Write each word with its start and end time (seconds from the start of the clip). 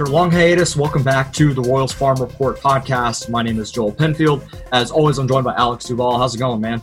After 0.00 0.10
a 0.10 0.16
long 0.16 0.30
hiatus, 0.30 0.76
welcome 0.76 1.02
back 1.02 1.30
to 1.34 1.52
the 1.52 1.60
Royals 1.60 1.92
Farm 1.92 2.18
Report 2.22 2.58
podcast. 2.58 3.28
My 3.28 3.42
name 3.42 3.58
is 3.58 3.70
Joel 3.70 3.92
Penfield. 3.92 4.42
As 4.72 4.90
always, 4.90 5.18
I'm 5.18 5.28
joined 5.28 5.44
by 5.44 5.54
Alex 5.56 5.84
Duval. 5.84 6.16
How's 6.16 6.34
it 6.34 6.38
going, 6.38 6.58
man? 6.58 6.82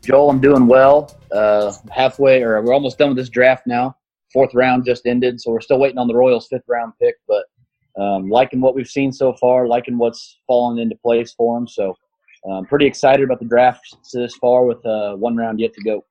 Joel, 0.00 0.30
I'm 0.30 0.40
doing 0.40 0.66
well. 0.66 1.14
Uh, 1.30 1.70
halfway, 1.90 2.42
or 2.42 2.62
we're 2.62 2.72
almost 2.72 2.96
done 2.96 3.08
with 3.08 3.18
this 3.18 3.28
draft 3.28 3.66
now. 3.66 3.94
Fourth 4.32 4.54
round 4.54 4.86
just 4.86 5.04
ended, 5.04 5.38
so 5.38 5.50
we're 5.50 5.60
still 5.60 5.78
waiting 5.78 5.98
on 5.98 6.08
the 6.08 6.14
Royals' 6.14 6.46
fifth 6.46 6.62
round 6.66 6.94
pick. 6.98 7.16
But 7.28 7.44
um, 8.02 8.30
liking 8.30 8.62
what 8.62 8.74
we've 8.74 8.88
seen 8.88 9.12
so 9.12 9.34
far, 9.34 9.66
liking 9.66 9.98
what's 9.98 10.38
fallen 10.46 10.78
into 10.78 10.96
place 10.96 11.34
for 11.34 11.58
them. 11.58 11.68
So 11.68 11.94
I'm 12.46 12.52
um, 12.52 12.64
pretty 12.64 12.86
excited 12.86 13.22
about 13.22 13.38
the 13.38 13.44
draft 13.44 13.84
this 14.14 14.34
far 14.36 14.64
with 14.64 14.82
uh, 14.86 15.14
one 15.16 15.36
round 15.36 15.60
yet 15.60 15.74
to 15.74 15.82
go. 15.82 16.06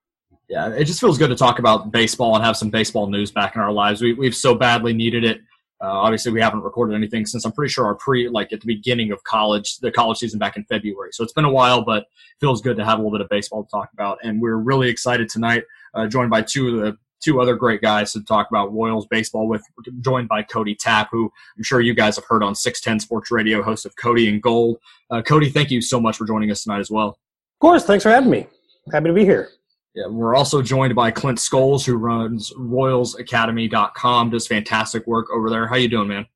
Yeah, 0.48 0.70
it 0.70 0.84
just 0.84 0.99
feels 0.99 1.18
good 1.18 1.29
to 1.29 1.35
talk 1.35 1.57
about 1.57 1.91
baseball 1.91 2.35
and 2.35 2.45
have 2.45 2.55
some 2.55 2.70
baseball 2.70 3.07
news 3.07 3.32
back 3.32 3.55
in 3.55 3.62
our 3.62 3.71
lives. 3.71 3.99
We, 3.99 4.13
we've 4.13 4.35
so 4.35 4.54
badly 4.54 4.93
needed 4.93 5.23
it. 5.23 5.41
Uh, 5.80 5.91
obviously, 5.91 6.31
we 6.31 6.41
haven't 6.41 6.62
recorded 6.62 6.95
anything 6.95 7.26
since 7.26 7.45
I'm 7.45 7.52
pretty 7.52 7.72
sure 7.72 7.85
our 7.85 7.95
pre, 7.95 8.30
like 8.30 8.52
at 8.52 8.62
the 8.62 8.68
beginning 8.68 9.12
of 9.12 9.23
college, 9.23 9.77
the 9.77 9.91
college 9.91 10.18
season 10.18 10.40
back 10.40 10.58
in 10.58 10.63
February. 10.66 11.12
So 11.13 11.23
it's 11.23 11.34
been 11.34 11.45
a 11.45 11.52
while, 11.52 11.84
but 11.84 12.05
feels 12.40 12.62
good 12.62 12.77
to 12.77 12.85
have 12.85 12.99
a 12.99 13.02
little 13.02 13.18
bit 13.18 13.22
of 13.22 13.30
baseball 13.30 13.63
to 13.63 13.70
talk 13.70 13.90
about. 13.94 14.18
And 14.23 14.41
we're 14.41 14.58
really 14.58 14.90
excited 14.90 15.30
tonight, 15.30 15.63
uh, 15.94 16.08
joined 16.08 16.32
by 16.32 16.41
two 16.41 16.68
of 16.68 16.82
the 16.82 16.98
two 17.20 17.41
other 17.41 17.55
great 17.55 17.82
guys 17.82 18.13
to 18.13 18.24
talk 18.24 18.48
about 18.49 18.74
Royals 18.74 19.07
baseball 19.07 19.48
with, 19.48 19.63
joined 20.01 20.27
by 20.27 20.43
Cody 20.43 20.76
Tapp, 20.76 21.10
who 21.12 21.32
I'm 21.57 21.63
sure 21.63 21.82
you 21.82 21.94
guys 21.94 22.16
have 22.16 22.26
heard 22.26 22.44
on 22.44 22.55
610 22.55 22.99
Sports 22.99 23.32
Radio, 23.32 23.63
host 23.63 23.85
of 23.85 23.96
Cody 23.96 24.29
and 24.29 24.41
Gold. 24.41 24.77
Uh, 25.10 25.21
Cody, 25.21 25.49
thank 25.49 25.71
you 25.71 25.82
so 25.82 25.99
much 25.99 26.18
for 26.18 26.26
joining 26.26 26.51
us 26.51 26.63
tonight 26.63 26.79
as 26.79 26.91
well. 26.91 27.10
Of 27.10 27.60
course, 27.60 27.85
thanks 27.85 28.04
for 28.04 28.10
having 28.10 28.29
me. 28.29 28.48
Happy 28.91 29.07
to 29.07 29.13
be 29.13 29.26
here. 29.26 29.49
Yeah, 29.98 30.05
we're 30.05 30.35
also 30.35 30.62
joined 30.62 30.93
by 30.93 31.09
Clint 31.09 31.40
Scoles, 31.40 31.84
who 31.84 31.95
runs 31.95 32.53
RoyalsAcademy.com, 32.53 34.29
does 34.29 34.45
fantastic 34.45 35.07
work 35.07 35.26
over 35.34 35.49
there. 35.49 35.65
How 35.65 35.76
you 35.76 35.87
doing, 35.87 36.09
man? 36.09 36.27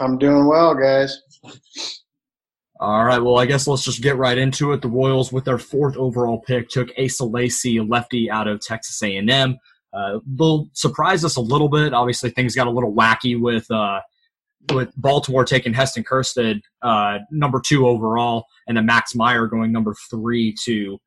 I'm 0.00 0.18
doing 0.18 0.44
well, 0.46 0.74
guys. 0.74 1.22
All 2.80 3.04
right, 3.04 3.20
well, 3.20 3.38
I 3.38 3.46
guess 3.46 3.68
let's 3.68 3.84
just 3.84 4.02
get 4.02 4.16
right 4.16 4.36
into 4.36 4.72
it. 4.72 4.82
The 4.82 4.88
Royals, 4.88 5.30
with 5.30 5.44
their 5.44 5.56
fourth 5.56 5.96
overall 5.96 6.40
pick, 6.40 6.68
took 6.68 6.88
Asa 6.98 7.24
Lacy, 7.24 7.76
a 7.76 7.84
lefty 7.84 8.28
out 8.28 8.48
of 8.48 8.60
Texas 8.60 9.00
A&M. 9.00 9.56
Uh, 9.92 10.18
they'll 10.26 10.68
surprise 10.72 11.24
us 11.24 11.36
a 11.36 11.40
little 11.40 11.68
bit. 11.68 11.94
Obviously, 11.94 12.30
things 12.30 12.56
got 12.56 12.66
a 12.66 12.72
little 12.72 12.92
wacky 12.92 13.40
with 13.40 13.70
uh, 13.70 14.00
with 14.72 14.90
Baltimore 14.96 15.44
taking 15.44 15.72
Heston 15.72 16.02
Kjerstad, 16.02 16.60
uh, 16.82 17.18
number 17.30 17.60
two 17.64 17.86
overall, 17.86 18.46
and 18.66 18.76
then 18.76 18.84
Max 18.84 19.14
Meyer 19.14 19.46
going 19.46 19.70
number 19.70 19.94
three 20.10 20.56
to 20.64 20.98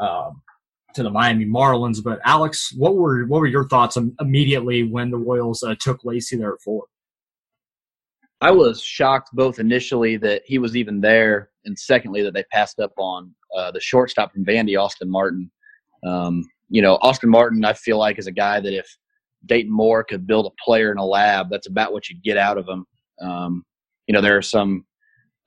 uh, 0.00 0.30
to 0.94 1.02
the 1.02 1.10
Miami 1.10 1.44
Marlins. 1.44 2.02
But 2.02 2.20
Alex, 2.24 2.72
what 2.76 2.96
were 2.96 3.24
what 3.26 3.40
were 3.40 3.46
your 3.46 3.68
thoughts 3.68 3.96
immediately 4.20 4.84
when 4.84 5.10
the 5.10 5.18
Royals 5.18 5.62
uh, 5.62 5.74
took 5.78 6.04
Lacy 6.04 6.36
there 6.36 6.54
at 6.54 6.62
four? 6.62 6.84
I 8.40 8.50
was 8.50 8.82
shocked 8.82 9.30
both 9.32 9.58
initially 9.58 10.16
that 10.18 10.42
he 10.44 10.58
was 10.58 10.76
even 10.76 11.00
there, 11.00 11.50
and 11.64 11.78
secondly 11.78 12.22
that 12.22 12.34
they 12.34 12.44
passed 12.52 12.80
up 12.80 12.92
on 12.98 13.34
uh, 13.56 13.70
the 13.70 13.80
shortstop 13.80 14.32
from 14.32 14.44
Vandy, 14.44 14.78
Austin 14.80 15.10
Martin. 15.10 15.50
Um, 16.06 16.44
you 16.68 16.82
know, 16.82 16.98
Austin 17.02 17.30
Martin, 17.30 17.64
I 17.64 17.72
feel 17.72 17.98
like 17.98 18.18
is 18.18 18.26
a 18.26 18.32
guy 18.32 18.60
that 18.60 18.76
if 18.76 18.86
Dayton 19.46 19.72
Moore 19.72 20.04
could 20.04 20.26
build 20.26 20.46
a 20.46 20.62
player 20.62 20.90
in 20.90 20.98
a 20.98 21.04
lab, 21.04 21.48
that's 21.50 21.68
about 21.68 21.92
what 21.92 22.08
you'd 22.08 22.22
get 22.22 22.36
out 22.36 22.58
of 22.58 22.68
him. 22.68 22.84
Um, 23.20 23.64
you 24.06 24.12
know, 24.12 24.20
there 24.20 24.36
are 24.36 24.42
some 24.42 24.84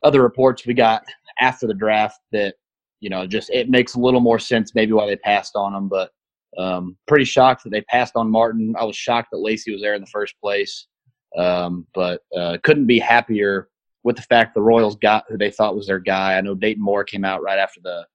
other 0.04 0.22
reports 0.22 0.66
we 0.66 0.74
got 0.74 1.04
after 1.40 1.68
the 1.68 1.74
draft 1.74 2.20
that 2.32 2.56
you 3.00 3.10
know, 3.10 3.28
just 3.28 3.50
it 3.50 3.70
makes 3.70 3.96
a 3.96 4.00
little 4.00 4.20
more 4.20 4.40
sense 4.40 4.74
maybe 4.74 4.94
why 4.94 5.06
they 5.06 5.16
passed 5.18 5.56
on 5.56 5.74
him. 5.74 5.88
But 5.88 6.12
um, 6.58 6.98
pretty 7.08 7.26
shocked 7.26 7.64
that 7.64 7.70
they 7.70 7.82
passed 7.82 8.14
on 8.16 8.32
Martin. 8.32 8.76
I 8.80 8.84
was 8.84 8.96
shocked 8.96 9.30
that 9.32 9.40
Lacy 9.40 9.72
was 9.72 9.82
there 9.82 9.94
in 9.94 10.02
the 10.02 10.08
first 10.08 10.36
place, 10.42 10.88
um, 11.38 11.86
but 11.94 12.22
uh, 12.36 12.58
couldn't 12.64 12.88
be 12.88 13.00
happier 13.00 13.70
with 14.04 14.16
the 14.16 14.22
fact 14.24 14.56
the 14.56 14.62
Royals 14.62 14.96
got 14.96 15.26
who 15.28 15.38
they 15.38 15.52
thought 15.52 15.76
was 15.76 15.88
their 15.88 16.00
guy. 16.00 16.38
I 16.38 16.42
know 16.42 16.56
Dayton 16.56 16.84
Moore 16.84 17.04
came 17.04 17.26
out 17.26 17.44
right 17.44 17.60
after 17.60 17.80
the. 17.84 18.06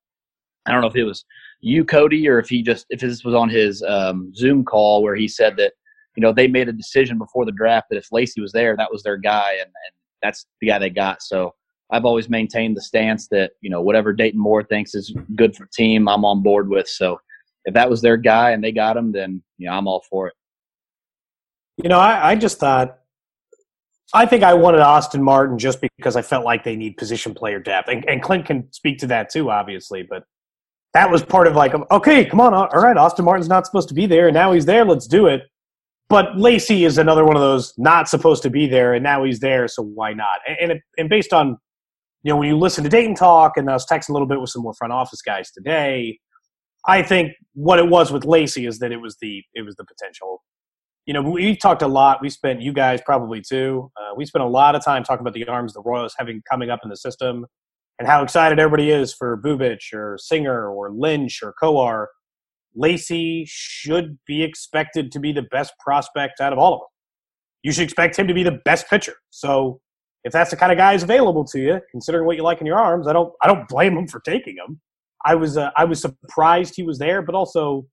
I 0.66 0.72
don't 0.72 0.80
know 0.80 0.86
if 0.86 0.96
it 0.96 1.04
was 1.04 1.24
you, 1.60 1.84
Cody, 1.84 2.28
or 2.28 2.38
if 2.38 2.48
he 2.48 2.62
just 2.62 2.86
if 2.90 3.00
this 3.00 3.24
was 3.24 3.34
on 3.34 3.48
his 3.48 3.82
um, 3.82 4.32
Zoom 4.34 4.64
call 4.64 5.02
where 5.02 5.16
he 5.16 5.28
said 5.28 5.56
that 5.56 5.72
you 6.16 6.20
know 6.20 6.32
they 6.32 6.48
made 6.48 6.68
a 6.68 6.72
decision 6.72 7.18
before 7.18 7.44
the 7.44 7.52
draft 7.52 7.86
that 7.90 7.98
if 7.98 8.08
Lacy 8.10 8.40
was 8.40 8.52
there, 8.52 8.76
that 8.76 8.90
was 8.90 9.02
their 9.02 9.16
guy, 9.16 9.52
and, 9.52 9.66
and 9.66 9.94
that's 10.22 10.46
the 10.60 10.68
guy 10.68 10.78
they 10.78 10.90
got. 10.90 11.22
So 11.22 11.54
I've 11.92 12.06
always 12.06 12.30
maintained 12.30 12.76
the 12.76 12.80
stance 12.80 13.28
that 13.28 13.52
you 13.60 13.70
know 13.70 13.82
whatever 13.82 14.12
Dayton 14.12 14.40
Moore 14.40 14.64
thinks 14.64 14.94
is 14.94 15.14
good 15.36 15.54
for 15.54 15.66
team, 15.66 16.08
I'm 16.08 16.24
on 16.24 16.42
board 16.42 16.68
with. 16.68 16.88
So 16.88 17.20
if 17.66 17.74
that 17.74 17.88
was 17.88 18.00
their 18.00 18.16
guy 18.16 18.50
and 18.50 18.64
they 18.64 18.72
got 18.72 18.96
him, 18.96 19.12
then 19.12 19.42
you 19.58 19.68
know 19.68 19.74
I'm 19.74 19.86
all 19.86 20.02
for 20.08 20.28
it. 20.28 20.34
You 21.82 21.88
know, 21.88 21.98
I, 21.98 22.32
I 22.32 22.34
just 22.34 22.58
thought 22.58 22.98
I 24.14 24.26
think 24.26 24.42
I 24.42 24.54
wanted 24.54 24.80
Austin 24.80 25.22
Martin 25.22 25.58
just 25.58 25.80
because 25.80 26.16
I 26.16 26.22
felt 26.22 26.44
like 26.44 26.64
they 26.64 26.76
need 26.76 26.96
position 26.96 27.34
player 27.34 27.58
depth, 27.58 27.88
and, 27.88 28.08
and 28.08 28.22
Clint 28.22 28.46
can 28.46 28.72
speak 28.72 28.98
to 28.98 29.06
that 29.08 29.30
too, 29.30 29.50
obviously. 29.50 30.02
But 30.02 30.24
that 30.94 31.10
was 31.10 31.22
part 31.22 31.46
of 31.46 31.54
like, 31.54 31.74
okay, 31.90 32.24
come 32.24 32.40
on, 32.40 32.52
all 32.54 32.68
right, 32.68 32.96
Austin 32.96 33.24
Martin's 33.24 33.48
not 33.48 33.66
supposed 33.66 33.88
to 33.88 33.94
be 33.94 34.06
there, 34.06 34.28
and 34.28 34.34
now 34.34 34.52
he's 34.52 34.66
there. 34.66 34.84
Let's 34.84 35.06
do 35.06 35.26
it. 35.26 35.42
But 36.08 36.36
Lacy 36.38 36.84
is 36.84 36.98
another 36.98 37.24
one 37.24 37.36
of 37.36 37.42
those 37.42 37.72
not 37.78 38.08
supposed 38.08 38.42
to 38.42 38.50
be 38.50 38.66
there, 38.66 38.94
and 38.94 39.02
now 39.02 39.24
he's 39.24 39.40
there, 39.40 39.68
so 39.68 39.82
why 39.82 40.14
not? 40.14 40.40
And 40.46 40.72
and, 40.72 40.80
and 40.98 41.08
based 41.08 41.32
on 41.32 41.58
you 42.22 42.32
know, 42.32 42.36
when 42.36 42.48
you 42.48 42.56
listen 42.56 42.84
to 42.84 42.90
Dayton 42.90 43.14
talk, 43.14 43.56
and 43.56 43.68
I 43.68 43.72
was 43.72 43.86
texting 43.86 44.10
a 44.10 44.12
little 44.12 44.28
bit 44.28 44.40
with 44.40 44.50
some 44.50 44.62
more 44.62 44.74
front 44.74 44.92
office 44.92 45.22
guys 45.22 45.50
today, 45.50 46.18
I 46.86 47.02
think 47.02 47.32
what 47.54 47.78
it 47.78 47.88
was 47.88 48.12
with 48.12 48.24
Lacy 48.24 48.66
is 48.66 48.78
that 48.78 48.92
it 48.92 49.00
was 49.00 49.16
the 49.20 49.42
it 49.54 49.64
was 49.64 49.76
the 49.76 49.84
potential. 49.84 50.42
You 51.06 51.14
know, 51.14 51.22
we 51.22 51.56
talked 51.56 51.82
a 51.82 51.88
lot. 51.88 52.20
We 52.22 52.30
spent 52.30 52.60
you 52.60 52.72
guys 52.72 53.00
probably 53.04 53.40
too. 53.40 53.90
Uh, 53.96 54.14
we 54.16 54.24
spent 54.24 54.44
a 54.44 54.48
lot 54.48 54.76
of 54.76 54.84
time 54.84 55.02
talking 55.02 55.22
about 55.22 55.34
the 55.34 55.46
arms 55.46 55.72
the 55.72 55.82
Royals 55.82 56.14
having 56.16 56.42
coming 56.48 56.70
up 56.70 56.80
in 56.84 56.90
the 56.90 56.96
system, 56.96 57.46
and 57.98 58.06
how 58.06 58.22
excited 58.22 58.58
everybody 58.58 58.90
is 58.90 59.12
for 59.12 59.40
Bubic 59.40 59.92
or 59.92 60.16
Singer 60.18 60.68
or 60.68 60.92
Lynch 60.92 61.42
or 61.42 61.54
Kowar. 61.60 62.06
Lacy 62.74 63.44
should 63.46 64.18
be 64.26 64.42
expected 64.42 65.12
to 65.12 65.20
be 65.20 65.32
the 65.32 65.42
best 65.50 65.74
prospect 65.78 66.40
out 66.40 66.52
of 66.52 66.58
all 66.58 66.74
of 66.74 66.80
them. 66.80 66.88
You 67.62 67.72
should 67.72 67.84
expect 67.84 68.18
him 68.18 68.26
to 68.28 68.34
be 68.34 68.42
the 68.42 68.60
best 68.64 68.88
pitcher. 68.88 69.14
So 69.30 69.80
if 70.24 70.32
that's 70.32 70.50
the 70.50 70.56
kind 70.56 70.72
of 70.72 70.78
guy 70.78 70.92
who's 70.92 71.02
available 71.02 71.44
to 71.46 71.58
you, 71.58 71.80
considering 71.90 72.26
what 72.26 72.36
you 72.36 72.42
like 72.42 72.60
in 72.60 72.66
your 72.66 72.78
arms, 72.78 73.06
I 73.06 73.12
don't 73.12 73.32
I 73.42 73.48
don't 73.48 73.68
blame 73.68 73.96
him 73.96 74.06
for 74.06 74.20
taking 74.20 74.56
him. 74.56 74.80
I 75.24 75.34
was 75.34 75.56
uh, 75.56 75.70
I 75.76 75.84
was 75.84 76.00
surprised 76.00 76.74
he 76.76 76.82
was 76.82 76.98
there, 76.98 77.22
but 77.22 77.34
also 77.34 77.86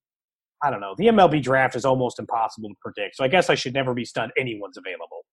I 0.63 0.69
don't 0.69 0.81
know. 0.81 0.93
The 0.97 1.07
MLB 1.07 1.41
draft 1.41 1.75
is 1.75 1.85
almost 1.85 2.19
impossible 2.19 2.69
to 2.69 2.75
predict, 2.81 3.15
so 3.15 3.23
I 3.23 3.27
guess 3.27 3.49
I 3.49 3.55
should 3.55 3.73
never 3.73 3.93
be 3.93 4.05
stunned 4.05 4.31
anyone's 4.37 4.77
available. 4.77 5.25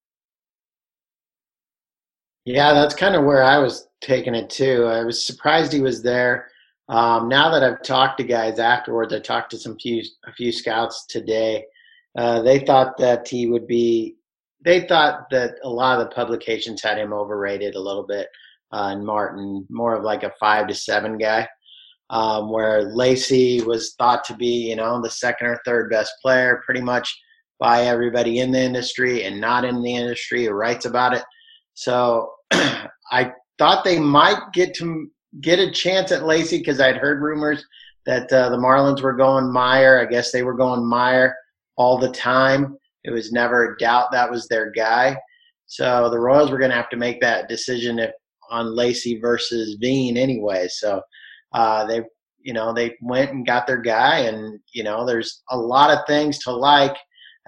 Yeah, 2.45 2.73
that's 2.75 2.95
kind 2.95 3.17
of 3.17 3.25
where 3.25 3.43
I 3.43 3.59
was 3.59 3.89
taking 4.01 4.35
it 4.35 4.49
too. 4.49 4.85
I 4.85 5.03
was 5.03 5.27
surprised 5.27 5.73
he 5.73 5.81
was 5.81 6.03
there. 6.03 6.49
Um, 6.89 7.29
now 7.29 7.51
that 7.51 7.65
I've 7.65 7.83
talked 7.83 8.19
to 8.19 8.25
guys 8.25 8.61
afterwards, 8.61 9.13
I 9.13 9.19
talked 9.19 9.51
to 9.51 9.59
some 9.59 9.77
few 9.79 10.03
a 10.27 10.33
few 10.33 10.53
scouts 10.53 11.07
today. 11.07 11.65
Uh, 12.17 12.41
they 12.43 12.61
thought 12.61 12.97
that 12.99 13.29
he 13.29 13.47
would 13.49 13.67
be 13.67 14.16
they 14.67 14.81
thought 14.81 15.31
that 15.31 15.55
a 15.63 15.69
lot 15.69 15.99
of 15.99 16.09
the 16.09 16.15
publications 16.15 16.83
had 16.83 16.99
him 16.99 17.13
overrated 17.13 17.77
a 17.77 17.81
little 17.81 18.03
bit, 18.03 18.27
uh, 18.73 18.89
and 18.91 19.07
Martin 19.07 19.65
more 19.71 19.95
of 19.95 20.03
like 20.03 20.25
a 20.25 20.33
five 20.41 20.67
to 20.67 20.75
seven 20.75 21.17
guy, 21.17 21.47
um, 22.11 22.51
where 22.51 22.83
Lacy 22.83 23.63
was 23.63 23.95
thought 23.97 24.25
to 24.25 24.35
be, 24.35 24.69
you 24.69 24.75
know, 24.75 25.01
the 25.01 25.09
second 25.09 25.47
or 25.47 25.61
third 25.65 25.89
best 25.89 26.13
player, 26.21 26.61
pretty 26.67 26.81
much 26.81 27.17
by 27.61 27.85
everybody 27.85 28.41
in 28.41 28.51
the 28.51 28.61
industry 28.61 29.25
and 29.25 29.41
not 29.41 29.65
in 29.65 29.83
the 29.83 29.95
industry 29.95 30.45
who 30.45 30.51
writes 30.51 30.85
about 30.85 31.15
it. 31.15 31.23
So 31.75 32.33
I 32.51 33.33
thought 33.59 33.85
they 33.85 34.01
might 34.01 34.41
get 34.53 34.75
to 34.75 35.09
get 35.41 35.61
a 35.61 35.71
chance 35.71 36.11
at 36.11 36.27
Lacy 36.27 36.59
because 36.59 36.81
I'd 36.81 36.97
heard 36.97 37.23
rumors 37.23 37.65
that 38.05 38.33
uh, 38.33 38.49
the 38.49 38.57
Marlins 38.57 39.01
were 39.01 39.15
going 39.15 39.53
Meyer. 39.53 40.01
I 40.01 40.07
guess 40.07 40.33
they 40.33 40.43
were 40.43 40.55
going 40.55 40.85
Meyer 40.85 41.37
all 41.77 41.99
the 41.99 42.11
time. 42.11 42.77
It 43.07 43.13
was 43.13 43.33
never 43.33 43.73
a 43.73 43.79
doubt 43.79 44.13
that 44.13 44.31
was 44.31 44.47
their 44.49 44.71
guy. 44.73 45.17
So 45.67 46.11
the 46.11 46.19
Royals 46.19 46.51
were 46.51 46.59
going 46.59 46.71
to 46.71 46.77
have 46.77 46.91
to 46.91 46.97
make 46.97 47.21
that 47.21 47.49
decision 47.49 47.99
if 47.99 48.13
on 48.51 48.75
Lacy 48.75 49.19
versus 49.21 49.77
Veen 49.81 50.17
anyway. 50.17 50.69
So 50.69 51.01
uh, 51.53 51.85
they, 51.87 52.03
you 52.41 52.53
know, 52.53 52.73
they 52.73 52.97
went 53.01 53.33
and 53.33 53.47
got 53.47 53.67
their 53.67 53.81
guy, 53.81 54.21
and 54.21 54.59
you 54.73 54.85
know, 54.85 55.05
there's 55.05 55.43
a 55.51 55.57
lot 55.57 55.91
of 55.91 56.07
things 56.07 56.39
to 56.41 56.53
like. 56.53 56.97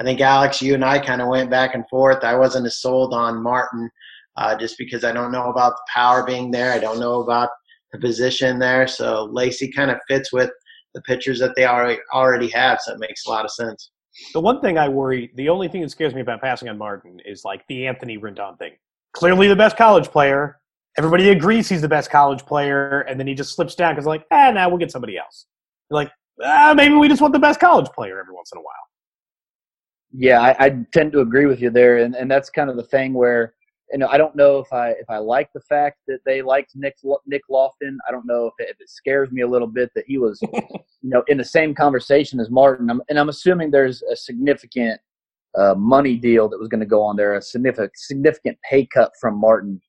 I 0.00 0.04
think 0.04 0.20
Alex, 0.20 0.62
you 0.62 0.74
and 0.74 0.84
I 0.84 0.98
kind 0.98 1.20
of 1.20 1.28
went 1.28 1.50
back 1.50 1.74
and 1.74 1.88
forth. 1.88 2.22
I 2.22 2.36
wasn't 2.36 2.66
as 2.66 2.80
sold 2.80 3.12
on 3.12 3.42
Martin 3.42 3.90
uh, 4.36 4.56
just 4.56 4.78
because 4.78 5.04
I 5.04 5.12
don't 5.12 5.32
know 5.32 5.50
about 5.50 5.72
the 5.72 5.92
power 5.92 6.24
being 6.24 6.50
there. 6.50 6.72
I 6.72 6.78
don't 6.78 7.00
know 7.00 7.20
about 7.20 7.50
the 7.92 7.98
position 7.98 8.58
there. 8.58 8.86
So 8.86 9.28
Lacy 9.32 9.72
kind 9.72 9.90
of 9.90 9.98
fits 10.08 10.32
with 10.32 10.50
the 10.94 11.02
pitchers 11.02 11.40
that 11.40 11.54
they 11.56 11.66
already 11.66 11.98
already 12.12 12.48
have, 12.48 12.80
so 12.80 12.92
it 12.92 13.00
makes 13.00 13.26
a 13.26 13.30
lot 13.30 13.44
of 13.44 13.50
sense. 13.50 13.90
The 14.32 14.40
one 14.40 14.60
thing 14.60 14.78
I 14.78 14.88
worry, 14.88 15.30
the 15.34 15.48
only 15.48 15.68
thing 15.68 15.82
that 15.82 15.90
scares 15.90 16.14
me 16.14 16.20
about 16.20 16.40
passing 16.40 16.68
on 16.68 16.78
Martin 16.78 17.20
is 17.24 17.44
like 17.44 17.66
the 17.68 17.86
Anthony 17.86 18.18
Rendon 18.18 18.58
thing. 18.58 18.72
Clearly 19.12 19.48
the 19.48 19.56
best 19.56 19.76
college 19.76 20.08
player. 20.08 20.60
Everybody 20.96 21.30
agrees 21.30 21.68
he's 21.68 21.80
the 21.80 21.88
best 21.88 22.10
college 22.10 22.44
player, 22.44 23.00
and 23.02 23.18
then 23.18 23.26
he 23.26 23.34
just 23.34 23.54
slips 23.54 23.74
down 23.74 23.94
because 23.94 24.06
like, 24.06 24.24
ah, 24.30 24.50
now 24.50 24.68
we'll 24.68 24.78
get 24.78 24.90
somebody 24.90 25.16
else. 25.16 25.46
like, 25.90 26.10
ah, 26.42 26.74
maybe 26.76 26.94
we 26.94 27.08
just 27.08 27.20
want 27.20 27.32
the 27.32 27.38
best 27.38 27.60
college 27.60 27.86
player 27.94 28.18
every 28.18 28.34
once 28.34 28.50
in 28.52 28.58
a 28.58 28.60
while. 28.60 28.74
Yeah, 30.12 30.40
I, 30.40 30.66
I 30.66 30.76
tend 30.92 31.12
to 31.12 31.20
agree 31.20 31.46
with 31.46 31.60
you 31.60 31.70
there, 31.70 31.98
and, 31.98 32.14
and 32.14 32.30
that's 32.30 32.50
kind 32.50 32.70
of 32.70 32.76
the 32.76 32.82
thing 32.82 33.12
where 33.12 33.54
you 33.92 33.98
know 33.98 34.08
I 34.08 34.18
don't 34.18 34.36
know 34.36 34.58
if 34.58 34.72
I 34.72 34.90
if 34.90 35.08
I 35.08 35.18
like 35.18 35.50
the 35.52 35.60
fact 35.60 35.98
that 36.08 36.20
they 36.24 36.42
liked 36.42 36.72
Nick 36.74 36.96
Nick 37.26 37.42
Loftin. 37.48 37.98
I 38.08 38.12
don't 38.12 38.26
know 38.26 38.46
if 38.46 38.54
it, 38.58 38.70
if 38.70 38.80
it 38.80 38.90
scares 38.90 39.30
me 39.30 39.42
a 39.42 39.48
little 39.48 39.68
bit 39.68 39.90
that 39.94 40.04
he 40.06 40.18
was 40.18 40.40
you 40.52 40.80
know 41.02 41.22
in 41.28 41.38
the 41.38 41.44
same 41.44 41.74
conversation 41.74 42.40
as 42.40 42.50
Martin. 42.50 42.90
I'm, 42.90 43.02
and 43.08 43.18
I'm 43.18 43.28
assuming 43.28 43.70
there's 43.70 44.02
a 44.02 44.16
significant 44.16 45.00
uh, 45.58 45.74
money 45.74 46.16
deal 46.16 46.48
that 46.48 46.58
was 46.58 46.68
going 46.68 46.80
to 46.80 46.86
go 46.86 47.02
on 47.02 47.16
there, 47.16 47.34
a 47.34 47.42
significant 47.42 47.92
significant 47.96 48.58
pay 48.68 48.86
cut 48.86 49.12
from 49.20 49.38
Martin. 49.38 49.80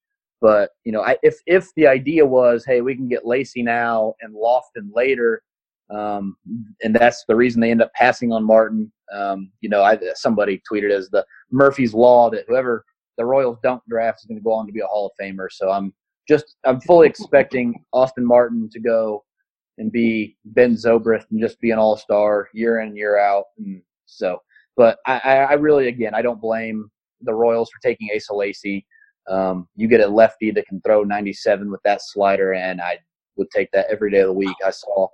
But 0.42 0.72
you 0.86 0.92
know, 0.92 1.01
I, 1.01 1.18
if 1.22 1.36
if 1.46 1.68
the 1.75 1.88
idea 1.88 2.25
was, 2.25 2.63
hey, 2.66 2.81
we 2.81 2.96
can 2.96 3.10
get 3.10 3.25
Lacy 3.25 3.62
now 3.62 4.13
and 4.22 4.34
Loftin 4.34 4.92
later, 4.94 5.42
um, 5.90 6.38
and 6.84 6.96
that's 6.96 7.25
the 7.28 7.36
reason 7.36 7.60
they 7.60 7.72
end 7.72 7.81
up 7.81 7.94
passing 7.94 8.31
on 8.31 8.46
Martin. 8.46 8.92
Um, 9.13 9.51
you 9.60 9.69
know, 9.69 9.81
I, 9.81 9.98
somebody 10.13 10.62
tweeted 10.72 10.92
as 10.92 11.10
the 11.10 11.25
Murphy's 11.51 11.94
law 11.94 12.30
that 12.30 12.46
whoever 12.48 12.86
the 13.19 13.25
Royals 13.25 13.57
don't 13.62 13.83
draft 13.88 14.21
is 14.21 14.25
going 14.25 14.39
to 14.39 14.44
go 14.44 14.54
on 14.54 14.66
to 14.66 14.71
be 14.71 14.80
a 14.80 14.88
Hall 14.88 15.06
of 15.06 15.12
Famer. 15.24 15.48
So 15.51 15.69
I'm 15.69 15.94
just 16.27 16.56
I'm 16.63 16.80
fully 16.81 17.07
expecting 17.07 17.83
Austin 17.92 18.25
Martin 18.25 18.69
to 18.71 18.80
go 18.80 19.24
and 19.77 19.92
be 19.92 20.38
Ben 20.45 20.74
Zobrist 20.74 21.25
and 21.30 21.39
just 21.39 21.60
be 21.60 21.71
an 21.71 21.77
All 21.77 21.98
Star 21.98 22.48
year 22.54 22.80
in 22.80 22.95
year 22.95 23.19
out. 23.19 23.45
And 23.57 23.81
so, 24.06 24.39
but 24.77 25.00
I, 25.06 25.19
I 25.19 25.54
really 25.54 25.89
again 25.89 26.16
I 26.16 26.21
don't 26.21 26.42
blame 26.42 26.89
the 27.21 27.33
Royals 27.33 27.69
for 27.69 27.80
taking 27.88 28.10
Asa 28.16 28.33
Lacy. 28.33 28.88
Um, 29.27 29.68
you 29.75 29.88
get 29.89 30.00
a 30.00 30.07
lefty 30.07 30.50
that 30.51 30.65
can 30.65 30.81
throw 30.81 31.04
97 31.04 31.69
with 31.69 31.81
that 31.83 32.01
slider, 32.01 32.54
and 32.54 32.81
I 32.81 32.98
would 33.36 33.51
take 33.51 33.69
that 33.74 33.88
every 33.92 34.12
day 34.12 34.22
of 34.22 34.27
the 34.27 34.33
week. 34.33 34.56
I 34.65 34.72
saw 34.72 35.07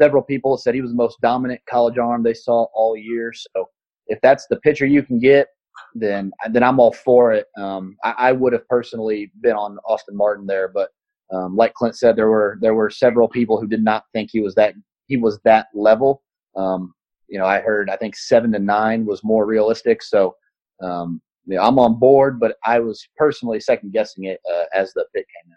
several 0.00 0.22
people 0.22 0.56
said 0.56 0.74
he 0.74 0.80
was 0.80 0.92
the 0.92 0.96
most 0.96 1.20
dominant 1.20 1.60
college 1.68 1.98
arm 1.98 2.22
they 2.22 2.34
saw 2.34 2.66
all 2.72 2.96
year. 2.96 3.32
So 3.32 3.68
if 4.06 4.20
that's 4.22 4.46
the 4.46 4.56
pitcher 4.60 4.86
you 4.86 5.02
can 5.02 5.18
get, 5.18 5.48
then 5.94 6.32
then 6.50 6.62
I'm 6.62 6.80
all 6.80 6.92
for 6.92 7.32
it. 7.32 7.46
Um, 7.56 7.96
I, 8.04 8.14
I, 8.18 8.32
would 8.32 8.52
have 8.52 8.66
personally 8.68 9.30
been 9.40 9.54
on 9.54 9.78
Austin 9.86 10.16
Martin 10.16 10.46
there, 10.46 10.68
but 10.68 10.90
um, 11.32 11.56
like 11.56 11.74
Clint 11.74 11.96
said, 11.96 12.16
there 12.16 12.30
were 12.30 12.58
there 12.60 12.74
were 12.74 12.90
several 12.90 13.28
people 13.28 13.60
who 13.60 13.66
did 13.66 13.82
not 13.82 14.04
think 14.12 14.30
he 14.32 14.40
was 14.40 14.54
that 14.54 14.74
he 15.06 15.16
was 15.16 15.38
that 15.44 15.66
level. 15.74 16.22
Um, 16.56 16.94
you 17.28 17.38
know, 17.38 17.46
I 17.46 17.60
heard 17.60 17.90
I 17.90 17.96
think 17.96 18.16
seven 18.16 18.52
to 18.52 18.58
nine 18.58 19.06
was 19.06 19.24
more 19.24 19.46
realistic. 19.46 20.02
So 20.02 20.36
um, 20.82 21.20
you 21.46 21.56
know, 21.56 21.62
I'm 21.62 21.78
on 21.78 21.98
board, 21.98 22.38
but 22.38 22.56
I 22.64 22.78
was 22.78 23.06
personally 23.16 23.60
second 23.60 23.92
guessing 23.92 24.24
it 24.24 24.40
uh, 24.50 24.64
as 24.74 24.92
the 24.92 25.04
pick 25.14 25.26
came 25.26 25.52
in. 25.52 25.56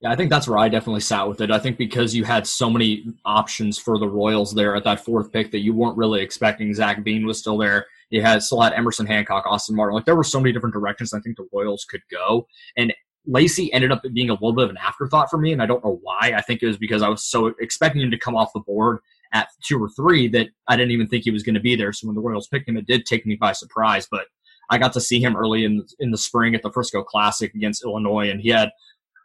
Yeah, 0.00 0.10
I 0.10 0.16
think 0.16 0.30
that's 0.30 0.46
where 0.46 0.58
I 0.58 0.68
definitely 0.68 1.00
sat 1.00 1.26
with 1.26 1.40
it. 1.40 1.50
I 1.50 1.58
think 1.58 1.78
because 1.78 2.14
you 2.14 2.24
had 2.24 2.46
so 2.46 2.68
many 2.68 3.06
options 3.24 3.78
for 3.78 3.98
the 3.98 4.08
Royals 4.08 4.52
there 4.52 4.76
at 4.76 4.84
that 4.84 5.04
fourth 5.04 5.32
pick 5.32 5.50
that 5.50 5.60
you 5.60 5.72
weren't 5.72 5.96
really 5.96 6.20
expecting. 6.20 6.74
Zach 6.74 7.02
Veen 7.02 7.26
was 7.26 7.38
still 7.38 7.56
there. 7.56 7.86
You 8.14 8.22
had 8.22 8.44
still 8.44 8.60
had 8.60 8.72
Emerson 8.74 9.06
Hancock, 9.06 9.44
Austin 9.44 9.74
Martin. 9.74 9.96
Like 9.96 10.04
there 10.04 10.14
were 10.14 10.22
so 10.22 10.38
many 10.38 10.52
different 10.52 10.72
directions 10.72 11.12
I 11.12 11.18
think 11.18 11.36
the 11.36 11.48
Royals 11.52 11.84
could 11.84 12.02
go. 12.08 12.46
And 12.76 12.94
Lacy 13.26 13.72
ended 13.72 13.90
up 13.90 14.02
being 14.12 14.30
a 14.30 14.34
little 14.34 14.52
bit 14.52 14.64
of 14.64 14.70
an 14.70 14.76
afterthought 14.76 15.30
for 15.30 15.38
me, 15.38 15.52
and 15.52 15.60
I 15.60 15.66
don't 15.66 15.84
know 15.84 15.98
why. 16.00 16.32
I 16.36 16.40
think 16.40 16.62
it 16.62 16.68
was 16.68 16.76
because 16.76 17.02
I 17.02 17.08
was 17.08 17.24
so 17.24 17.52
expecting 17.58 18.02
him 18.02 18.12
to 18.12 18.18
come 18.18 18.36
off 18.36 18.52
the 18.54 18.60
board 18.60 18.98
at 19.32 19.48
two 19.64 19.82
or 19.82 19.88
three 19.88 20.28
that 20.28 20.46
I 20.68 20.76
didn't 20.76 20.92
even 20.92 21.08
think 21.08 21.24
he 21.24 21.32
was 21.32 21.42
going 21.42 21.56
to 21.56 21.60
be 21.60 21.74
there. 21.74 21.92
So 21.92 22.06
when 22.06 22.14
the 22.14 22.20
Royals 22.20 22.46
picked 22.46 22.68
him, 22.68 22.76
it 22.76 22.86
did 22.86 23.04
take 23.04 23.26
me 23.26 23.34
by 23.34 23.50
surprise. 23.50 24.06
But 24.08 24.26
I 24.70 24.78
got 24.78 24.92
to 24.92 25.00
see 25.00 25.20
him 25.20 25.34
early 25.34 25.64
in 25.64 25.84
in 25.98 26.12
the 26.12 26.18
spring 26.18 26.54
at 26.54 26.62
the 26.62 26.70
Frisco 26.70 27.02
Classic 27.02 27.52
against 27.52 27.82
Illinois, 27.84 28.30
and 28.30 28.40
he 28.40 28.50
had 28.50 28.70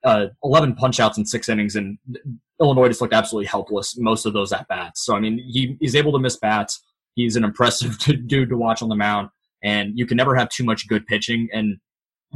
uh, 0.03 0.27
11 0.44 0.75
punchouts 0.75 1.19
in 1.19 1.25
six 1.27 1.47
innings, 1.47 1.75
and 1.75 2.00
Illinois 2.59 2.88
just 2.88 3.01
looked 3.01 3.13
absolutely 3.13 3.47
helpless 3.47 3.97
most 4.00 4.25
of 4.25 4.33
those 4.33 4.51
at 4.51 4.68
bats. 4.68 5.06
So 5.06 5.15
I 5.15 5.19
mean, 5.19 5.38
he, 5.38 5.77
he's 5.80 5.95
able 5.95 6.12
to 6.13 6.19
miss 6.19 6.38
bats. 6.38 6.83
He's 7.15 7.35
an 7.35 7.44
impressive 7.44 7.97
dude 8.27 8.50
to 8.50 8.57
watch 8.57 8.81
on 8.81 8.89
the 8.89 8.95
mound, 8.95 9.29
and 9.63 9.97
you 9.97 10.06
can 10.06 10.17
never 10.17 10.35
have 10.35 10.50
too 10.50 10.63
much 10.63 10.88
good 10.88 11.06
pitching. 11.06 11.50
And 11.53 11.77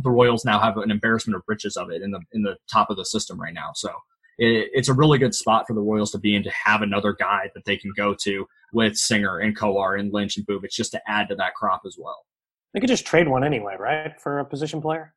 the 0.04 0.10
Royals 0.10 0.46
now 0.46 0.60
have 0.60 0.78
an 0.78 0.92
embarrassment 0.92 1.36
of 1.36 1.44
riches 1.48 1.78
of 1.78 1.90
it 1.92 2.02
in 2.02 2.12
the 2.12 2.20
in 2.32 2.44
the 2.44 2.58
top 2.72 2.90
of 2.90 2.98
the 2.98 3.06
system 3.06 3.40
right 3.40 3.54
now. 3.54 3.72
So 3.76 3.90
it, 4.38 4.70
it's 4.74 4.90
a 4.90 4.94
really 4.94 5.18
good 5.18 5.36
spot 5.36 5.66
for 5.68 5.74
the 5.74 5.82
Royals 5.82 6.12
to 6.12 6.18
be 6.18 6.36
in 6.36 6.44
to 6.44 6.52
have 6.52 6.82
another 6.82 7.14
guy 7.14 7.50
that 7.54 7.66
they 7.66 7.78
can 7.78 7.92
go 7.96 8.16
to 8.24 8.46
with 8.72 8.96
Singer 8.98 9.40
and 9.40 9.58
Kowar 9.58 10.00
and 10.00 10.12
Lynch 10.12 10.38
and 10.38 10.46
Bubic 10.48 10.72
just 10.72 10.92
to 10.92 11.02
add 11.08 11.30
to 11.30 11.36
that 11.36 11.54
crop 11.54 11.82
as 11.86 11.96
well. 12.00 12.26
They 12.74 12.80
could 12.80 12.90
just 12.90 13.06
trade 13.06 13.28
one 13.28 13.44
anyway, 13.44 13.76
right, 13.80 14.20
for 14.20 14.40
a 14.40 14.46
position 14.46 14.82
player. 14.82 15.14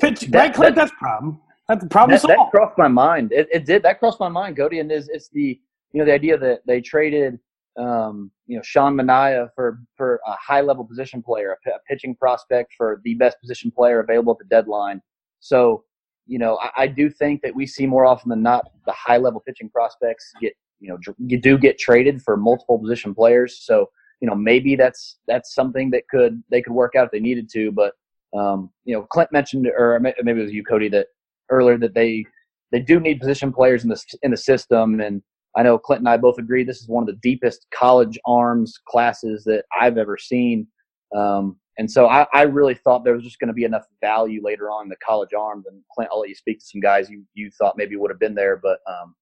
Pitch, 0.00 0.22
that, 0.22 0.38
right, 0.38 0.54
Clint? 0.54 0.74
That, 0.74 0.82
that's 0.82 0.92
problem. 0.98 1.40
That's 1.68 1.82
the 1.82 1.88
problem 1.88 2.18
that, 2.18 2.26
that, 2.26 2.50
crossed 2.50 2.76
my 2.76 2.88
mind. 2.88 3.32
It, 3.32 3.48
it, 3.52 3.64
did. 3.64 3.84
That 3.84 4.00
crossed 4.00 4.18
my 4.18 4.28
mind, 4.28 4.56
Cody. 4.56 4.80
And 4.80 4.90
is 4.90 5.08
it's 5.08 5.28
the 5.28 5.60
you 5.92 5.98
know 5.98 6.04
the 6.04 6.12
idea 6.12 6.36
that 6.38 6.62
they 6.66 6.80
traded 6.80 7.38
um, 7.76 8.30
you 8.46 8.56
know 8.56 8.62
Sean 8.62 8.94
Manaea 8.94 9.48
for 9.54 9.80
for 9.96 10.20
a 10.26 10.32
high 10.32 10.60
level 10.60 10.84
position 10.84 11.22
player, 11.22 11.56
a, 11.66 11.70
a, 11.70 11.78
pitching 11.88 12.14
prospect 12.14 12.74
for 12.76 13.00
the 13.04 13.14
best 13.14 13.40
position 13.40 13.70
player 13.70 14.00
available 14.00 14.32
at 14.32 14.38
the 14.38 14.44
deadline. 14.44 15.00
So 15.40 15.84
you 16.26 16.38
know 16.38 16.58
I, 16.58 16.82
I, 16.82 16.86
do 16.86 17.08
think 17.08 17.42
that 17.42 17.54
we 17.54 17.66
see 17.66 17.86
more 17.86 18.04
often 18.04 18.28
than 18.28 18.42
not 18.42 18.70
the 18.86 18.92
high 18.92 19.16
level 19.16 19.40
pitching 19.40 19.70
prospects 19.70 20.32
get 20.40 20.54
you 20.80 20.88
know 20.88 20.98
you 21.18 21.40
do 21.40 21.56
get 21.56 21.78
traded 21.78 22.22
for 22.22 22.36
multiple 22.36 22.78
position 22.78 23.14
players. 23.14 23.60
So 23.62 23.88
you 24.20 24.28
know 24.28 24.34
maybe 24.34 24.76
that's 24.76 25.18
that's 25.26 25.54
something 25.54 25.90
that 25.90 26.08
could 26.08 26.42
they 26.50 26.60
could 26.60 26.74
work 26.74 26.94
out 26.94 27.06
if 27.06 27.12
they 27.12 27.20
needed 27.20 27.48
to, 27.52 27.72
but. 27.72 27.94
Um, 28.34 28.70
you 28.86 28.94
know, 28.94 29.02
Clint 29.02 29.30
mentioned, 29.30 29.66
or 29.66 30.00
maybe 30.00 30.40
it 30.40 30.44
was 30.44 30.54
you, 30.54 30.64
Cody, 30.64 30.88
that 30.88 31.08
earlier 31.50 31.76
that 31.76 31.92
they 31.92 32.24
they 32.72 32.80
do 32.80 32.98
need 32.98 33.20
position 33.20 33.52
players 33.52 33.84
in 33.84 33.90
the 33.90 34.02
in 34.22 34.30
the 34.30 34.36
system, 34.36 35.00
and 35.00 35.22
I 35.56 35.62
know 35.62 35.78
Clint 35.78 36.00
and 36.00 36.08
I 36.08 36.16
both 36.16 36.38
agree 36.38 36.64
this 36.64 36.80
is 36.80 36.88
one 36.88 37.02
of 37.02 37.06
the 37.06 37.20
deepest 37.22 37.66
college 37.74 38.18
arms 38.26 38.78
classes 38.88 39.44
that 39.44 39.64
I've 39.78 39.98
ever 39.98 40.16
seen. 40.16 40.66
Um, 41.14 41.56
and 41.78 41.90
so 41.90 42.06
I, 42.08 42.26
I, 42.32 42.42
really 42.42 42.74
thought 42.74 43.04
there 43.04 43.14
was 43.14 43.24
just 43.24 43.38
going 43.38 43.48
to 43.48 43.54
be 43.54 43.64
enough 43.64 43.86
value 44.00 44.40
later 44.42 44.70
on 44.70 44.84
in 44.84 44.88
the 44.88 44.96
college 45.04 45.34
arms. 45.38 45.66
And 45.66 45.82
Clint, 45.94 46.10
I'll 46.12 46.20
let 46.20 46.28
you 46.28 46.34
speak 46.34 46.58
to 46.60 46.64
some 46.64 46.80
guys 46.80 47.10
you, 47.10 47.24
you 47.34 47.50
thought 47.50 47.76
maybe 47.76 47.96
would 47.96 48.10
have 48.10 48.20
been 48.20 48.34
there, 48.34 48.56
but 48.62 48.78
um, 48.86 49.14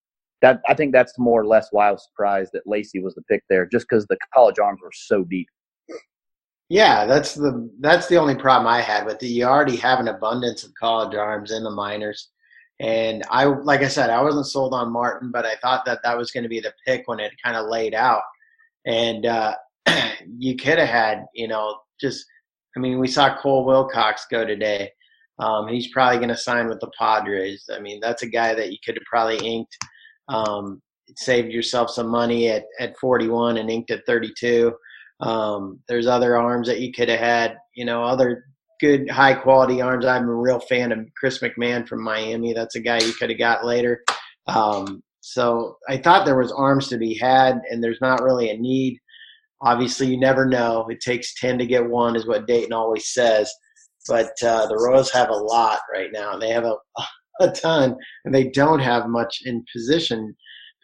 that 0.42 0.60
I 0.68 0.74
think 0.74 0.92
that's 0.92 1.18
more 1.18 1.40
or 1.40 1.46
less 1.46 1.68
why 1.70 1.88
I 1.88 1.92
was 1.92 2.04
surprised 2.04 2.52
that 2.52 2.66
Lacy 2.66 3.00
was 3.00 3.14
the 3.14 3.22
pick 3.22 3.42
there, 3.48 3.66
just 3.66 3.86
because 3.88 4.06
the 4.06 4.18
college 4.34 4.58
arms 4.58 4.80
were 4.82 4.92
so 4.92 5.24
deep. 5.24 5.48
Yeah, 6.68 7.04
that's 7.04 7.34
the 7.34 7.68
that's 7.80 8.06
the 8.06 8.16
only 8.16 8.36
problem 8.36 8.68
I 8.68 8.80
had 8.80 9.04
with 9.04 9.22
it. 9.22 9.26
You 9.26 9.44
already 9.44 9.76
have 9.76 9.98
an 9.98 10.08
abundance 10.08 10.62
of 10.62 10.72
college 10.80 11.16
arms 11.16 11.50
in 11.50 11.64
the 11.64 11.70
minors. 11.70 12.30
And 12.80 13.22
I, 13.30 13.44
like 13.44 13.82
I 13.82 13.88
said, 13.88 14.08
I 14.08 14.22
wasn't 14.22 14.46
sold 14.46 14.72
on 14.72 14.90
Martin, 14.90 15.30
but 15.30 15.44
I 15.44 15.56
thought 15.56 15.84
that 15.84 16.00
that 16.02 16.16
was 16.16 16.30
going 16.30 16.44
to 16.44 16.48
be 16.48 16.60
the 16.60 16.72
pick 16.86 17.02
when 17.06 17.20
it 17.20 17.32
kind 17.44 17.56
of 17.56 17.68
laid 17.68 17.94
out. 17.94 18.22
And 18.86 19.26
uh, 19.26 19.54
you 20.38 20.56
could 20.56 20.78
have 20.78 20.88
had, 20.88 21.26
you 21.34 21.46
know, 21.46 21.78
just, 22.00 22.24
I 22.74 22.80
mean, 22.80 22.98
we 22.98 23.06
saw 23.06 23.36
Cole 23.36 23.66
Wilcox 23.66 24.26
go 24.30 24.46
today. 24.46 24.90
Um, 25.38 25.68
he's 25.68 25.92
probably 25.92 26.18
going 26.18 26.30
to 26.30 26.36
sign 26.36 26.68
with 26.68 26.80
the 26.80 26.90
Padres. 26.98 27.68
I 27.70 27.80
mean, 27.80 28.00
that's 28.00 28.22
a 28.22 28.28
guy 28.28 28.54
that 28.54 28.72
you 28.72 28.78
could 28.82 28.94
have 28.94 29.04
probably 29.04 29.38
inked, 29.46 29.76
um, 30.28 30.80
saved 31.16 31.52
yourself 31.52 31.90
some 31.90 32.08
money 32.08 32.48
at, 32.48 32.64
at 32.78 32.98
41 32.98 33.58
and 33.58 33.70
inked 33.70 33.90
at 33.90 34.06
32. 34.06 34.72
Um, 35.20 35.80
there's 35.86 36.06
other 36.06 36.34
arms 36.36 36.66
that 36.68 36.80
you 36.80 36.92
could 36.92 37.10
have 37.10 37.20
had, 37.20 37.58
you 37.74 37.84
know, 37.84 38.02
other 38.02 38.44
good 38.80 39.08
high 39.10 39.34
quality 39.34 39.80
arms. 39.80 40.04
I'm 40.04 40.28
a 40.28 40.34
real 40.34 40.60
fan 40.60 40.92
of 40.92 41.06
Chris 41.16 41.40
McMahon 41.40 41.86
from 41.86 42.02
Miami. 42.02 42.52
That's 42.52 42.76
a 42.76 42.80
guy 42.80 42.98
you 42.98 43.12
could 43.12 43.30
have 43.30 43.38
got 43.38 43.64
later. 43.64 44.02
Um, 44.46 45.02
so 45.20 45.76
I 45.88 45.98
thought 45.98 46.24
there 46.24 46.38
was 46.38 46.52
arms 46.52 46.88
to 46.88 46.98
be 46.98 47.14
had, 47.14 47.60
and 47.70 47.82
there's 47.82 48.00
not 48.00 48.22
really 48.22 48.50
a 48.50 48.56
need. 48.56 48.98
Obviously, 49.62 50.06
you 50.06 50.18
never 50.18 50.46
know. 50.46 50.86
It 50.88 51.00
takes 51.00 51.38
ten 51.38 51.58
to 51.58 51.66
get 51.66 51.88
one, 51.88 52.16
is 52.16 52.26
what 52.26 52.46
Dayton 52.46 52.72
always 52.72 53.12
says. 53.12 53.52
But 54.08 54.32
uh, 54.42 54.66
the 54.66 54.76
Royals 54.76 55.10
have 55.10 55.28
a 55.28 55.34
lot 55.34 55.80
right 55.92 56.10
now. 56.12 56.38
They 56.38 56.50
have 56.50 56.64
a 56.64 56.76
a 57.40 57.50
ton, 57.50 57.96
and 58.24 58.34
they 58.34 58.48
don't 58.48 58.80
have 58.80 59.08
much 59.08 59.42
in 59.44 59.64
position 59.72 60.34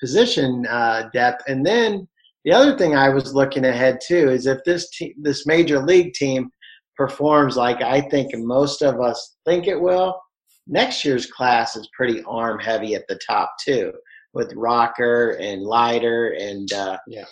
position 0.00 0.66
uh, 0.68 1.08
depth. 1.12 1.42
And 1.48 1.64
then 1.64 2.06
the 2.44 2.52
other 2.52 2.76
thing 2.76 2.94
I 2.94 3.08
was 3.08 3.34
looking 3.34 3.64
ahead 3.64 4.00
to 4.08 4.30
is 4.30 4.46
if 4.46 4.58
this 4.64 4.90
te- 4.90 5.14
this 5.20 5.46
major 5.46 5.80
league 5.80 6.12
team 6.14 6.50
performs 6.96 7.56
like 7.56 7.82
I 7.82 8.00
think 8.00 8.30
most 8.34 8.82
of 8.82 9.00
us 9.00 9.36
think 9.44 9.66
it 9.66 9.80
will, 9.80 10.20
next 10.66 11.04
year's 11.04 11.26
class 11.26 11.76
is 11.76 11.88
pretty 11.96 12.22
arm 12.24 12.58
heavy 12.58 12.94
at 12.94 13.06
the 13.08 13.18
top 13.26 13.52
too, 13.64 13.92
with 14.34 14.52
Rocker 14.54 15.32
and 15.40 15.62
Leiter 15.62 16.36
and 16.38 16.72
uh, 16.72 16.98
yeah. 17.06 17.24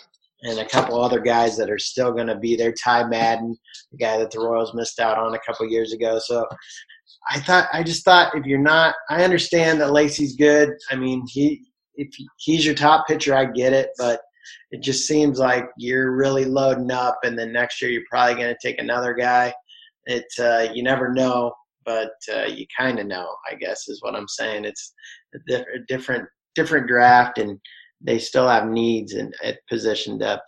and 0.43 0.59
a 0.59 0.65
couple 0.65 1.01
other 1.01 1.19
guys 1.19 1.57
that 1.57 1.69
are 1.69 1.79
still 1.79 2.11
going 2.11 2.27
to 2.27 2.37
be 2.37 2.55
there. 2.55 2.73
Ty 2.73 3.07
Madden, 3.07 3.57
the 3.91 3.97
guy 3.97 4.17
that 4.17 4.31
the 4.31 4.39
Royals 4.39 4.73
missed 4.73 4.99
out 4.99 5.17
on 5.17 5.33
a 5.33 5.39
couple 5.39 5.67
years 5.67 5.93
ago. 5.93 6.19
So 6.23 6.45
I 7.29 7.39
thought 7.39 7.67
I 7.73 7.83
just 7.83 8.05
thought 8.05 8.35
if 8.35 8.45
you're 8.45 8.59
not, 8.59 8.95
I 9.09 9.23
understand 9.23 9.81
that 9.81 9.91
Lacy's 9.91 10.35
good. 10.35 10.73
I 10.91 10.95
mean 10.95 11.25
he 11.27 11.63
if 11.95 12.09
he's 12.37 12.65
your 12.65 12.75
top 12.75 13.07
pitcher, 13.07 13.35
I 13.35 13.45
get 13.45 13.73
it, 13.73 13.89
but 13.97 14.21
it 14.71 14.81
just 14.81 15.07
seems 15.07 15.39
like 15.39 15.65
you're 15.77 16.15
really 16.15 16.45
loading 16.45 16.91
up, 16.91 17.19
and 17.23 17.37
then 17.37 17.51
next 17.51 17.81
year 17.81 17.91
you're 17.91 18.03
probably 18.09 18.35
going 18.35 18.53
to 18.53 18.67
take 18.67 18.79
another 18.79 19.13
guy. 19.13 19.53
It 20.05 20.25
uh, 20.39 20.71
you 20.73 20.83
never 20.83 21.11
know, 21.13 21.53
but 21.85 22.11
uh, 22.33 22.43
you 22.43 22.65
kind 22.77 22.99
of 22.99 23.07
know. 23.07 23.27
I 23.51 23.55
guess 23.55 23.87
is 23.87 24.01
what 24.01 24.15
I'm 24.15 24.27
saying. 24.27 24.65
It's 24.65 24.93
a, 25.33 25.39
diff- 25.47 25.87
different 25.87 26.27
different 26.55 26.87
draft, 26.87 27.37
and 27.37 27.59
they 28.01 28.19
still 28.19 28.47
have 28.47 28.67
needs 28.67 29.13
and 29.13 29.33
at 29.43 29.59
position 29.69 30.17
depth. 30.17 30.43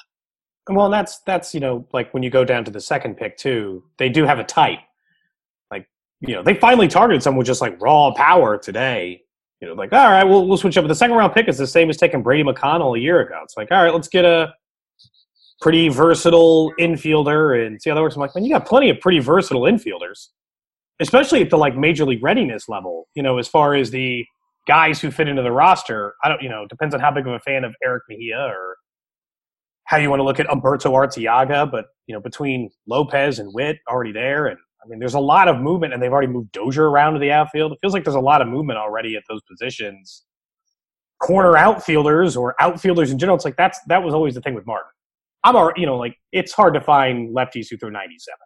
Well, 0.69 0.89
that's 0.89 1.19
that's 1.19 1.53
you 1.53 1.59
know 1.59 1.87
like 1.93 2.13
when 2.13 2.23
you 2.23 2.29
go 2.29 2.43
down 2.43 2.65
to 2.65 2.71
the 2.71 2.81
second 2.81 3.15
pick 3.17 3.37
too, 3.37 3.83
they 3.97 4.09
do 4.09 4.25
have 4.25 4.39
a 4.39 4.43
type. 4.43 4.79
Like 5.71 5.87
you 6.19 6.35
know 6.35 6.43
they 6.43 6.55
finally 6.55 6.87
targeted 6.87 7.23
someone 7.23 7.39
with 7.39 7.47
just 7.47 7.61
like 7.61 7.81
raw 7.81 8.13
power 8.13 8.57
today. 8.57 9.21
You 9.61 9.67
know, 9.67 9.73
like 9.73 9.93
all 9.93 10.09
right, 10.09 10.23
we'll 10.23 10.47
we'll 10.47 10.57
switch 10.57 10.77
up. 10.77 10.83
But 10.83 10.89
the 10.89 10.95
second 10.95 11.15
round 11.15 11.33
pick 11.33 11.47
is 11.47 11.57
the 11.57 11.67
same 11.67 11.89
as 11.89 11.97
taking 11.97 12.21
Brady 12.21 12.43
McConnell 12.43 12.95
a 12.97 12.99
year 12.99 13.21
ago. 13.21 13.39
It's 13.43 13.57
like 13.57 13.71
all 13.71 13.83
right, 13.83 13.93
let's 13.93 14.07
get 14.07 14.25
a 14.25 14.53
pretty 15.61 15.89
versatile 15.89 16.73
infielder 16.79 17.65
and 17.65 17.81
see 17.81 17.89
how 17.89 17.95
that 17.95 18.01
works. 18.01 18.15
I'm 18.15 18.21
like, 18.21 18.35
man, 18.35 18.45
you 18.45 18.51
got 18.51 18.67
plenty 18.67 18.89
of 18.89 18.99
pretty 18.99 19.19
versatile 19.19 19.63
infielders, 19.63 20.27
especially 20.99 21.41
at 21.41 21.49
the 21.49 21.57
like 21.57 21.75
major 21.75 22.05
league 22.05 22.23
readiness 22.23 22.69
level. 22.69 23.07
You 23.15 23.23
know, 23.23 23.39
as 23.39 23.47
far 23.47 23.73
as 23.73 23.89
the 23.89 24.25
guys 24.67 24.99
who 24.99 25.09
fit 25.09 25.27
into 25.27 25.41
the 25.41 25.51
roster. 25.51 26.13
I 26.23 26.29
don't, 26.29 26.41
you 26.41 26.49
know, 26.49 26.67
depends 26.67 26.93
on 26.93 26.99
how 26.99 27.09
big 27.09 27.25
of 27.25 27.33
a 27.33 27.39
fan 27.39 27.63
of 27.63 27.73
Eric 27.83 28.03
Mejia 28.09 28.37
or 28.37 28.75
how 29.85 29.97
you 29.97 30.09
want 30.09 30.19
to 30.19 30.25
look 30.25 30.39
at 30.39 30.47
Humberto 30.47 30.91
Arteaga. 30.91 31.69
But 31.71 31.85
you 32.05 32.13
know, 32.13 32.21
between 32.21 32.69
Lopez 32.85 33.39
and 33.39 33.51
Witt 33.53 33.77
already 33.89 34.11
there, 34.11 34.47
and 34.47 34.59
I 34.87 34.89
mean, 34.89 34.99
there's 34.99 35.15
a 35.15 35.19
lot 35.19 35.47
of 35.49 35.59
movement, 35.59 35.93
and 35.93 36.01
they've 36.01 36.11
already 36.11 36.31
moved 36.31 36.51
Dozier 36.53 36.89
around 36.89 37.13
to 37.13 37.19
the 37.19 37.31
outfield. 37.31 37.73
It 37.73 37.79
feels 37.81 37.93
like 37.93 38.05
there's 38.05 38.15
a 38.15 38.19
lot 38.19 38.41
of 38.41 38.47
movement 38.47 38.79
already 38.79 39.15
at 39.17 39.23
those 39.27 39.41
positions. 39.41 40.23
Corner 41.21 41.57
outfielders 41.57 42.37
or 42.37 42.55
outfielders 42.61 43.11
in 43.11 43.19
general. 43.19 43.35
It's 43.35 43.43
like 43.43 43.57
that's 43.57 43.79
that 43.87 44.03
was 44.03 44.13
always 44.13 44.35
the 44.35 44.41
thing 44.41 44.53
with 44.53 44.65
Martin. 44.65 44.91
I'm 45.43 45.55
already, 45.55 45.81
you 45.81 45.87
know, 45.87 45.97
like 45.97 46.15
it's 46.31 46.53
hard 46.53 46.73
to 46.75 46.81
find 46.81 47.35
lefties 47.35 47.67
who 47.69 47.77
throw 47.77 47.89
97. 47.89 48.37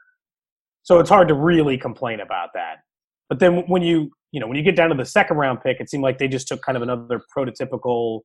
So 0.84 1.00
it's 1.00 1.10
hard 1.10 1.28
to 1.28 1.34
really 1.34 1.78
complain 1.78 2.22
about 2.22 2.50
that. 2.56 2.78
But 3.30 3.40
then 3.40 3.64
when 3.68 3.82
you, 3.82 4.12
you 4.32 4.40
know, 4.40 4.48
when 4.48 4.58
you 4.58 4.64
get 4.64 4.76
down 4.76 4.90
to 4.90 4.96
the 4.96 5.06
second 5.06 5.38
round 5.38 5.62
pick, 5.62 5.80
it 5.80 5.90
seemed 5.90 6.04
like 6.04 6.18
they 6.18 6.28
just 6.28 6.48
took 6.48 6.62
kind 6.62 6.76
of 6.76 6.82
another 6.82 7.22
prototypical 7.36 8.22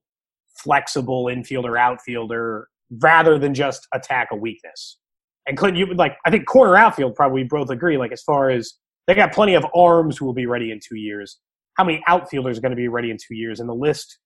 flexible 0.56 1.26
infielder 1.26 1.78
outfielder 1.78 2.68
rather 3.02 3.38
than 3.38 3.54
just 3.54 3.86
attack 3.92 4.28
a 4.32 4.36
weakness. 4.36 4.98
And 5.46 5.56
Clinton, 5.56 5.78
you 5.78 5.94
like, 5.94 6.16
I 6.24 6.30
think 6.30 6.46
corner 6.46 6.76
outfield 6.76 7.14
probably 7.14 7.44
both 7.44 7.70
agree, 7.70 7.96
like 7.96 8.12
as 8.12 8.22
far 8.22 8.50
as 8.50 8.74
they 9.06 9.14
got 9.14 9.32
plenty 9.32 9.54
of 9.54 9.64
arms 9.74 10.18
who 10.18 10.26
will 10.26 10.34
be 10.34 10.46
ready 10.46 10.70
in 10.70 10.80
two 10.86 10.96
years. 10.96 11.38
How 11.76 11.84
many 11.84 12.02
outfielders 12.08 12.58
are 12.58 12.60
going 12.60 12.70
to 12.70 12.76
be 12.76 12.88
ready 12.88 13.10
in 13.10 13.16
two 13.16 13.34
years? 13.34 13.60
And 13.60 13.68
the 13.68 13.74
list 13.74 14.18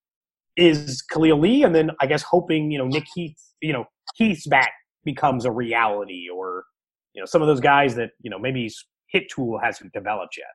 is 0.57 1.03
Khalil 1.03 1.39
Lee, 1.39 1.63
and 1.65 1.75
then 1.75 1.91
I 2.01 2.07
guess 2.07 2.23
hoping, 2.23 2.71
you 2.71 2.79
know, 2.79 2.87
Nick 2.87 3.05
Heath, 3.15 3.37
you 3.61 3.73
know, 3.73 3.85
Heath's 4.17 4.47
back 4.47 4.73
becomes 5.05 5.45
a 5.45 5.51
reality, 5.51 6.27
or 6.33 6.65
you 7.15 7.21
know, 7.21 7.27
some 7.27 7.43
of 7.43 7.49
those 7.49 7.61
guys 7.61 7.95
that 7.97 8.11
you 8.21 8.31
know 8.31 8.39
maybe 8.39 8.65
his 8.65 8.85
hit 9.09 9.25
tool 9.31 9.59
hasn't 9.63 9.93
developed 9.93 10.37
yet. 10.37 10.47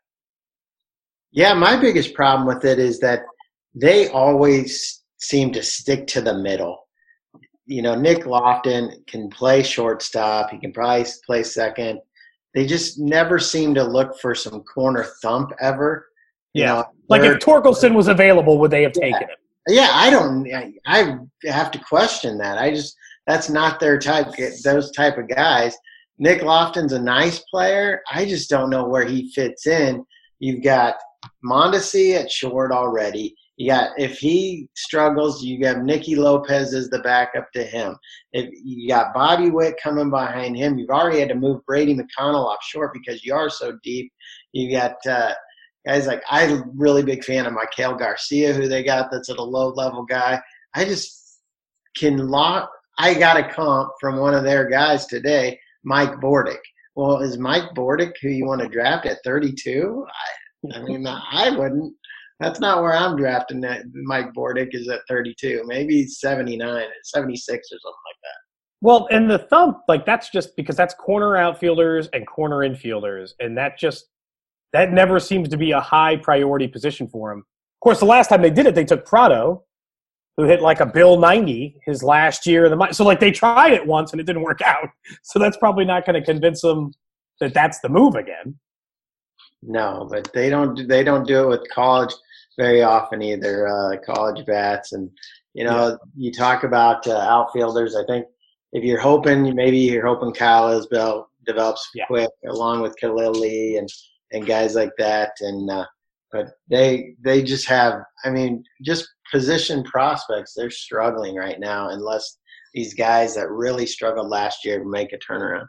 Yeah, 1.32 1.54
my 1.54 1.76
biggest 1.76 2.14
problem 2.14 2.48
with 2.48 2.64
it 2.64 2.80
is 2.80 3.00
that 3.02 3.24
they 3.74 4.08
always 4.10 5.04
seem 5.18 5.52
to 5.52 5.64
stick 5.64 6.08
to 6.08 6.22
the 6.22 6.34
middle. 6.34 6.85
You 7.66 7.82
know, 7.82 7.96
Nick 7.96 8.26
Loftin 8.26 9.04
can 9.08 9.30
play 9.30 9.64
shortstop. 9.64 10.52
He 10.52 10.58
can 10.58 10.72
probably 10.72 11.06
play 11.26 11.44
second. 11.44 12.00
They 12.54 12.66
just 12.66 13.00
never 13.00 13.40
seem 13.40 13.74
to 13.76 13.84
look 13.84 14.20
for 14.20 14.34
some 14.34 14.62
corner 14.64 15.04
thump 15.22 15.52
ever. 15.60 16.08
yeah, 16.54 16.68
know, 16.68 16.86
like 17.10 17.24
if 17.24 17.40
Torkelson 17.40 17.94
was 17.94 18.08
available, 18.08 18.60
would 18.60 18.72
they 18.72 18.84
have 18.84 18.94
taken 18.94 19.22
him? 19.22 19.38
Yeah, 19.68 19.90
I 19.92 20.10
don't. 20.10 20.48
I 20.86 21.18
have 21.46 21.72
to 21.72 21.80
question 21.80 22.38
that. 22.38 22.58
I 22.58 22.70
just 22.70 22.96
that's 23.28 23.50
not 23.50 23.80
their 23.80 23.98
type. 24.00 24.28
Those 24.64 24.92
type 24.92 25.18
of 25.18 25.28
guys. 25.28 25.76
Nick 26.18 26.44
Loftin's 26.44 26.94
a 26.94 27.02
nice 27.02 27.40
player. 27.52 28.02
I 28.12 28.26
just 28.26 28.50
don't 28.50 28.70
know 28.70 28.88
where 28.88 29.06
he 29.06 29.32
fits 29.34 29.68
in. 29.68 30.06
You've 30.40 30.64
got 30.64 30.96
Mondesi 31.44 32.16
at 32.16 32.32
short 32.32 32.72
already. 32.72 33.36
You 33.58 33.72
got 33.72 33.92
if 33.98 34.18
he 34.18 34.68
struggles, 34.76 35.42
you 35.44 35.66
have 35.66 35.84
Nicky 35.84 36.16
Lopez 36.16 36.74
as 36.74 36.90
the 36.90 37.00
backup 37.00 37.52
to 37.54 37.64
him. 37.64 37.96
If 38.34 38.50
you 38.64 38.90
got 38.90 39.14
Bobby 39.14 39.50
Witt 39.50 39.76
coming 39.82 40.10
behind 40.10 40.58
him, 40.58 40.78
you've 40.78 40.90
already 40.90 41.20
had 41.20 41.30
to 41.30 41.36
move 41.36 41.66
Brady 41.66 41.96
McConnell 41.96 42.46
off 42.46 42.64
short 42.64 42.92
because 42.94 43.24
you 43.24 43.34
are 43.34 43.50
so 43.50 43.78
deep. 43.82 44.12
You 44.52 44.72
got 44.72 44.96
uh, 45.08 45.34
guys 45.86 46.06
like 46.06 46.22
I'm 46.30 46.52
a 46.52 46.66
really 46.76 47.04
big 47.04 47.24
fan 47.24 47.46
of 47.46 47.54
Michael 47.54 47.96
Garcia, 47.96 48.54
who 48.54 48.68
they 48.68 48.84
got 48.84 49.10
that's 49.10 49.30
at 49.30 49.38
a 49.38 49.44
low 49.44 49.70
level 49.70 50.04
guy. 50.04 50.42
I 50.74 50.84
just 50.84 51.40
can 51.96 52.18
lock. 52.28 52.70
I 52.98 53.14
got 53.14 53.38
a 53.38 53.48
comp 53.48 53.92
from 54.00 54.18
one 54.18 54.34
of 54.34 54.44
their 54.44 54.70
guys 54.70 55.06
today, 55.06 55.60
Mike 55.84 56.16
Bordick. 56.16 56.60
Well, 56.96 57.20
is 57.22 57.38
Mike 57.38 57.74
Bordick 57.76 58.14
who 58.22 58.30
you 58.30 58.46
want 58.46 58.62
to 58.62 58.70
draft 58.70 59.06
at 59.06 59.20
32? 59.24 60.06
I, 60.74 60.78
I 60.78 60.84
mean, 60.84 61.06
I 61.08 61.50
wouldn't. 61.52 61.94
That's 62.40 62.60
not 62.60 62.82
where 62.82 62.94
I'm 62.94 63.16
drafting. 63.16 63.62
That 63.62 63.84
Mike 63.94 64.34
Bordick 64.34 64.70
is 64.72 64.90
at 64.90 65.02
32, 65.08 65.64
maybe 65.66 66.06
79, 66.06 66.86
76 67.04 67.58
or 67.58 67.60
something 67.60 67.90
like 67.90 68.22
that. 68.24 68.46
Well, 68.82 69.08
and 69.10 69.30
the 69.30 69.40
thump, 69.40 69.80
like 69.88 70.06
that's 70.06 70.30
just 70.30 70.56
because 70.56 70.76
that's 70.76 70.94
corner 70.94 71.38
outfielders 71.38 72.08
and 72.14 72.28
corner 72.28 72.58
infielders, 72.58 73.32
and 73.40 73.58
that 73.58 73.80
just 73.80 74.10
that 74.74 74.92
never 74.92 75.20
seems 75.20 75.48
to 75.50 75.58
be 75.58 75.72
a 75.72 75.80
high 75.80 76.18
priority 76.18 76.68
position 76.68 77.08
for 77.08 77.32
him. 77.32 77.40
Of 77.40 77.80
course, 77.82 78.00
the 78.00 78.06
last 78.06 78.28
time 78.28 78.42
they 78.42 78.50
did 78.50 78.66
it, 78.66 78.76
they 78.76 78.84
took 78.84 79.06
Pratto, 79.06 79.64
who 80.36 80.44
hit 80.44 80.62
like 80.62 80.82
a 80.82 80.86
Bill 80.86 81.18
90 81.18 81.80
his 81.86 82.04
last 82.04 82.46
year. 82.46 82.66
in 82.66 82.78
The 82.78 82.92
so 82.92 83.06
like 83.06 83.22
they 83.22 83.32
tried 83.32 83.72
it 83.72 83.88
once 83.88 84.12
and 84.12 84.20
it 84.20 84.26
didn't 84.26 84.44
work 84.44 84.62
out. 84.62 84.90
So 85.24 85.40
that's 85.40 85.58
probably 85.58 85.86
not 85.86 86.06
going 86.06 86.20
to 86.20 86.26
convince 86.26 86.62
them 86.62 86.92
that 87.40 87.54
that's 87.54 87.80
the 87.80 87.90
move 87.90 88.16
again. 88.16 88.60
No, 89.62 90.08
but 90.10 90.32
they 90.34 90.50
don't. 90.50 90.88
They 90.88 91.04
don't 91.04 91.26
do 91.26 91.44
it 91.44 91.48
with 91.48 91.70
college 91.70 92.14
very 92.58 92.82
often 92.82 93.22
either. 93.22 93.68
Uh, 93.68 93.98
college 94.06 94.46
bats, 94.46 94.94
and 94.94 95.10
you 95.54 95.64
know, 95.64 95.90
yeah. 95.90 95.96
you 96.16 96.32
talk 96.32 96.64
about 96.64 97.08
uh, 97.08 97.18
outfielders. 97.18 97.96
I 97.96 98.04
think 98.06 98.26
if 98.74 98.84
you're 98.84 99.00
hoping, 99.00 99.56
maybe 99.56 99.78
you're 99.78 100.06
hoping 100.06 100.34
Kyle 100.34 100.70
Isbel 100.80 101.26
develops 101.46 101.88
yeah. 101.94 102.06
quick, 102.08 102.30
along 102.50 102.82
with 102.82 102.98
Khalil 102.98 103.32
Lee 103.32 103.78
and 103.78 103.90
and 104.32 104.46
guys 104.46 104.76
like 104.76 104.92
that. 104.98 105.32
And 105.40 105.70
uh, 105.70 105.86
but 106.32 106.54
they 106.70 107.16
they 107.24 107.44
just 107.44 107.68
have. 107.68 108.02
I 108.24 108.30
mean, 108.30 108.64
just 108.84 109.08
position 109.32 109.84
prospects. 109.84 110.54
They're 110.56 110.70
struggling 110.70 111.36
right 111.36 111.60
now 111.60 111.90
unless 111.90 112.38
these 112.74 112.94
guys 112.94 113.36
that 113.36 113.50
really 113.50 113.86
struggled 113.86 114.30
last 114.30 114.66
year 114.66 114.84
make 114.84 115.14
a 115.14 115.18
turnaround. 115.18 115.68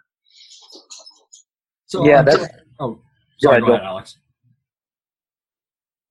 So 1.87 2.05
yeah, 2.05 2.23
that's. 2.23 2.49
Oh, 2.81 2.99
sorry. 3.39 3.61
Go 3.61 3.73
ahead, 3.73 3.85
Alex. 3.85 4.19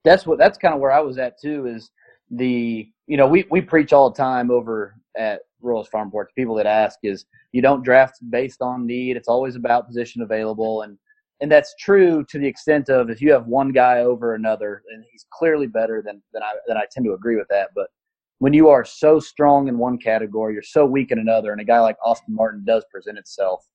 That's 0.06 0.26
what. 0.26 0.38
That's 0.38 0.58
kind 0.58 0.74
of 0.74 0.80
where 0.80 0.92
I 0.92 1.02
was 1.02 1.18
at 1.18 1.40
too. 1.40 1.66
Is 1.68 1.92
the 2.32 2.88
you 3.08 3.18
know 3.18 3.28
we 3.28 3.46
we 3.52 3.62
preach 3.62 3.92
all 3.92 4.10
the 4.10 4.18
time 4.18 4.50
over 4.52 4.96
at 5.18 5.42
Royals 5.62 5.88
Farm 5.90 6.10
Board 6.10 6.30
people 6.36 6.56
that 6.56 6.66
ask 6.66 7.00
is 7.04 7.26
you 7.52 7.62
don't 7.62 7.84
draft 7.84 8.18
based 8.30 8.62
on 8.62 8.86
need. 8.86 9.18
It's 9.18 9.28
always 9.28 9.56
about 9.56 9.88
position 9.88 10.22
available 10.22 10.84
and 10.84 10.98
and 11.42 11.52
that's 11.52 11.76
true 11.80 12.26
to 12.30 12.40
the 12.40 12.48
extent 12.48 12.90
of 12.90 13.10
if 13.10 13.22
you 13.22 13.32
have 13.32 13.48
one 13.48 13.70
guy 13.70 14.00
over 14.00 14.36
another 14.36 14.84
and 14.94 15.04
he's 15.12 15.26
clearly 15.32 15.68
better 15.68 16.02
than 16.02 16.22
than 16.34 16.44
I 16.44 16.54
than 16.68 16.78
I 16.78 16.86
tend 16.92 17.06
to 17.06 17.14
agree 17.14 17.36
with 17.36 17.48
that. 17.50 17.70
But 17.76 17.88
when 18.40 18.54
you 18.54 18.70
are 18.70 18.86
so 18.86 19.20
strong 19.20 19.68
in 19.68 19.78
one 19.78 19.98
category, 19.98 20.54
you're 20.54 20.64
so 20.64 20.86
weak 20.86 21.12
in 21.12 21.20
another, 21.20 21.52
and 21.52 21.62
a 21.62 21.66
guy 21.66 21.80
like 21.80 21.98
Austin 22.04 22.36
Martin 22.36 22.64
does 22.66 22.86
present 22.92 23.18
itself. 23.18 23.66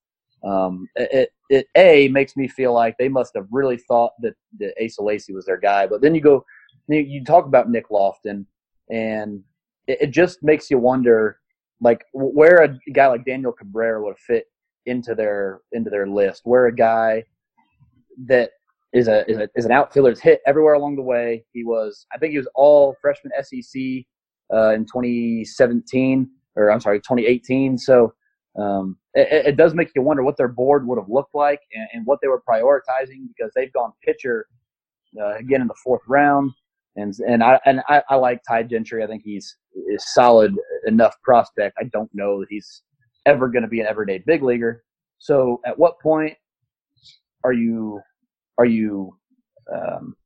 Um, 0.44 0.88
it, 0.96 1.30
it 1.50 1.66
a 1.76 2.08
makes 2.08 2.36
me 2.36 2.48
feel 2.48 2.72
like 2.72 2.96
they 2.98 3.08
must 3.08 3.32
have 3.34 3.46
really 3.50 3.76
thought 3.76 4.12
that 4.20 4.34
that 4.58 4.74
Asa 4.82 5.02
Lacy 5.02 5.34
was 5.34 5.46
their 5.46 5.58
guy. 5.58 5.86
But 5.86 6.00
then 6.00 6.14
you 6.14 6.20
go, 6.20 6.44
you 6.88 7.24
talk 7.24 7.46
about 7.46 7.70
Nick 7.70 7.90
Loftin, 7.90 8.46
and 8.90 9.42
it, 9.86 9.98
it 10.02 10.10
just 10.10 10.42
makes 10.42 10.70
you 10.70 10.78
wonder, 10.78 11.38
like 11.80 12.04
where 12.12 12.62
a 12.62 12.78
guy 12.92 13.06
like 13.06 13.24
Daniel 13.24 13.52
Cabrera 13.52 14.02
would 14.02 14.18
fit 14.18 14.46
into 14.86 15.14
their 15.14 15.60
into 15.72 15.90
their 15.90 16.06
list, 16.06 16.42
where 16.44 16.66
a 16.66 16.74
guy 16.74 17.24
that 18.26 18.50
is 18.92 19.08
a, 19.08 19.28
is, 19.30 19.38
a, 19.38 19.48
is 19.54 19.64
an 19.64 19.72
outfielder 19.72 20.10
that's 20.10 20.20
hit 20.20 20.40
everywhere 20.46 20.74
along 20.74 20.96
the 20.96 21.02
way. 21.02 21.44
He 21.52 21.64
was, 21.64 22.06
I 22.12 22.18
think 22.18 22.32
he 22.32 22.38
was 22.38 22.48
all 22.54 22.96
freshman 23.00 23.32
SEC 23.42 23.80
uh, 24.52 24.70
in 24.70 24.84
2017, 24.84 26.28
or 26.56 26.70
I'm 26.70 26.80
sorry, 26.80 26.98
2018. 26.98 27.78
So 27.78 28.12
um, 28.58 28.96
it, 29.14 29.46
it, 29.46 29.56
does 29.56 29.74
make 29.74 29.90
you 29.94 30.02
wonder 30.02 30.22
what 30.22 30.36
their 30.36 30.48
board 30.48 30.86
would 30.86 30.98
have 30.98 31.08
looked 31.08 31.34
like 31.34 31.60
and, 31.74 31.88
and 31.92 32.06
what 32.06 32.20
they 32.22 32.28
were 32.28 32.42
prioritizing 32.48 33.26
because 33.28 33.50
they've 33.54 33.72
gone 33.72 33.92
pitcher 34.04 34.46
uh, 35.20 35.36
again 35.36 35.60
in 35.60 35.66
the 35.66 35.74
fourth 35.82 36.02
round. 36.06 36.52
And 36.96 37.14
and 37.26 37.42
I 37.42 37.58
and 37.66 37.80
I, 37.88 38.02
I 38.08 38.16
like 38.16 38.40
Ty 38.46 38.64
Gentry. 38.64 39.02
I 39.02 39.06
think 39.06 39.22
he's 39.24 39.56
is 39.88 40.04
solid 40.12 40.54
enough 40.86 41.14
prospect. 41.22 41.76
I 41.80 41.84
don't 41.84 42.10
know 42.12 42.40
that 42.40 42.48
he's 42.50 42.82
ever 43.26 43.48
going 43.48 43.62
to 43.62 43.68
be 43.68 43.80
an 43.80 43.86
everyday 43.86 44.18
big 44.18 44.42
leaguer. 44.42 44.82
So 45.18 45.60
at 45.66 45.78
what 45.78 46.00
point 46.00 46.36
are 47.44 47.52
you 47.52 48.00
are 48.58 48.64
you 48.64 49.16
um, 49.72 50.16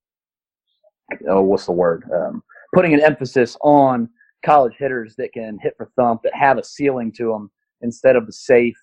oh 1.29 1.43
what's 1.43 1.67
the 1.67 1.73
word 1.73 2.05
um, 2.15 2.43
putting 2.75 2.95
an 2.95 3.01
emphasis 3.01 3.57
on 3.61 4.09
college 4.45 4.75
hitters 4.79 5.17
that 5.17 5.33
can 5.33 5.59
hit 5.63 5.75
for 5.77 5.91
thump 5.97 6.23
that 6.23 6.35
have 6.35 6.59
a 6.59 6.65
ceiling 6.65 7.13
to 7.13 7.29
them 7.29 7.51
instead 7.85 8.17
of 8.17 8.27
the 8.27 8.33
safe 8.33 8.77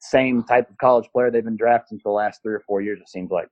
same 0.00 0.44
type 0.44 0.68
of 0.68 0.76
college 0.76 1.08
player 1.12 1.30
they've 1.30 1.44
been 1.44 1.56
drafting 1.56 1.98
for 1.98 2.10
the 2.10 2.16
last 2.16 2.42
three 2.42 2.52
or 2.52 2.62
four 2.66 2.82
years 2.82 3.00
it 3.00 3.08
seems 3.08 3.30
like 3.30 3.48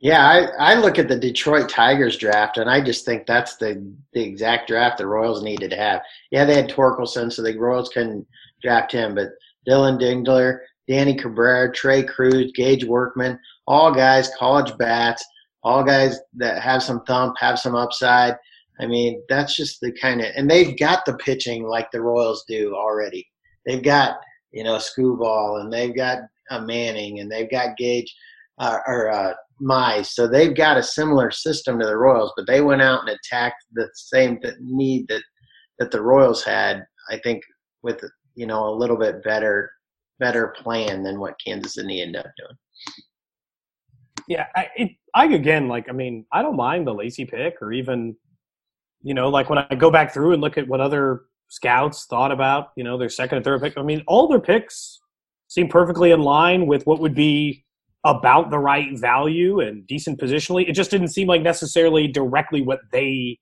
Yeah, 0.00 0.24
I, 0.24 0.72
I 0.72 0.74
look 0.80 0.98
at 0.98 1.08
the 1.08 1.18
Detroit 1.18 1.68
Tigers 1.68 2.16
draft, 2.16 2.56
and 2.56 2.70
I 2.70 2.80
just 2.80 3.04
think 3.04 3.26
that's 3.26 3.56
the, 3.56 3.84
the 4.14 4.22
exact 4.22 4.68
draft 4.68 4.98
the 4.98 5.06
Royals 5.06 5.42
needed 5.42 5.70
to 5.70 5.76
have. 5.76 6.00
Yeah, 6.30 6.44
they 6.44 6.54
had 6.54 6.70
Torkelson, 6.70 7.32
so 7.32 7.42
the 7.42 7.58
Royals 7.58 7.90
couldn't 7.90 8.24
draft 8.62 8.92
him, 8.92 9.16
but 9.16 9.30
Dylan 9.68 10.00
Dingler, 10.00 10.60
Danny 10.88 11.14
Cabrera, 11.14 11.72
Trey 11.72 12.02
Cruz, 12.02 12.50
Gage 12.54 12.84
Workman, 12.84 13.38
all 13.66 13.92
guys, 13.92 14.30
college 14.38 14.72
bats, 14.78 15.24
all 15.62 15.84
guys 15.84 16.18
that 16.34 16.62
have 16.62 16.82
some 16.82 17.04
thump, 17.04 17.36
have 17.38 17.58
some 17.58 17.74
upside. 17.74 18.36
I 18.80 18.86
mean, 18.86 19.22
that's 19.28 19.56
just 19.56 19.80
the 19.80 19.92
kind 19.92 20.20
of, 20.20 20.28
and 20.36 20.50
they've 20.50 20.78
got 20.78 21.04
the 21.04 21.14
pitching 21.14 21.64
like 21.64 21.90
the 21.90 22.00
Royals 22.00 22.44
do 22.48 22.74
already. 22.74 23.26
They've 23.66 23.82
got, 23.82 24.18
you 24.52 24.64
know, 24.64 24.76
Skubal, 24.76 25.60
and 25.60 25.72
they've 25.72 25.94
got 25.94 26.18
a 26.50 26.60
Manning, 26.60 27.20
and 27.20 27.30
they've 27.30 27.50
got 27.50 27.76
Gage, 27.76 28.14
uh, 28.58 28.78
or 28.86 29.10
uh, 29.10 29.34
Mize. 29.60 30.06
So 30.06 30.26
they've 30.26 30.56
got 30.56 30.76
a 30.76 30.82
similar 30.82 31.30
system 31.30 31.78
to 31.78 31.86
the 31.86 31.96
Royals, 31.96 32.32
but 32.36 32.46
they 32.46 32.60
went 32.60 32.82
out 32.82 33.00
and 33.00 33.10
attacked 33.10 33.64
the 33.72 33.88
same 33.94 34.38
need 34.60 35.08
that 35.08 35.22
that 35.78 35.90
the 35.90 36.02
Royals 36.02 36.44
had. 36.44 36.84
I 37.10 37.18
think 37.18 37.42
with 37.82 38.02
you 38.34 38.46
know 38.46 38.68
a 38.68 38.74
little 38.74 38.96
bit 38.96 39.22
better 39.22 39.70
better 40.18 40.48
plan 40.48 41.02
than 41.02 41.20
what 41.20 41.40
Kansas 41.44 41.74
City 41.74 42.02
ended 42.02 42.24
up 42.24 42.32
doing. 42.36 42.58
Yeah, 44.28 44.46
I, 44.56 44.68
it, 44.76 44.90
I 45.14 45.26
again 45.26 45.68
like 45.68 45.88
I 45.88 45.92
mean 45.92 46.26
I 46.32 46.42
don't 46.42 46.56
mind 46.56 46.86
the 46.86 46.94
Lacy 46.94 47.24
pick 47.24 47.56
or 47.60 47.72
even 47.72 48.16
you 49.02 49.14
know 49.14 49.28
like 49.28 49.48
when 49.48 49.58
I 49.58 49.74
go 49.74 49.90
back 49.90 50.12
through 50.12 50.32
and 50.32 50.40
look 50.40 50.58
at 50.58 50.68
what 50.68 50.80
other 50.80 51.22
scouts 51.48 52.06
thought 52.06 52.32
about 52.32 52.70
you 52.76 52.84
know 52.84 52.98
their 52.98 53.08
second 53.08 53.36
and 53.36 53.44
third 53.44 53.62
pick. 53.62 53.76
I 53.76 53.82
mean 53.82 54.02
all 54.06 54.28
their 54.28 54.40
picks 54.40 55.00
seem 55.48 55.68
perfectly 55.68 56.10
in 56.10 56.20
line 56.20 56.66
with 56.66 56.86
what 56.86 57.00
would 57.00 57.14
be 57.14 57.64
about 58.04 58.50
the 58.50 58.58
right 58.58 58.98
value 58.98 59.60
and 59.60 59.86
decent 59.86 60.20
positionally. 60.20 60.68
It 60.68 60.72
just 60.72 60.90
didn't 60.90 61.08
seem 61.08 61.26
like 61.26 61.42
necessarily 61.42 62.06
directly 62.06 62.62
what 62.62 62.80
they 62.92 63.38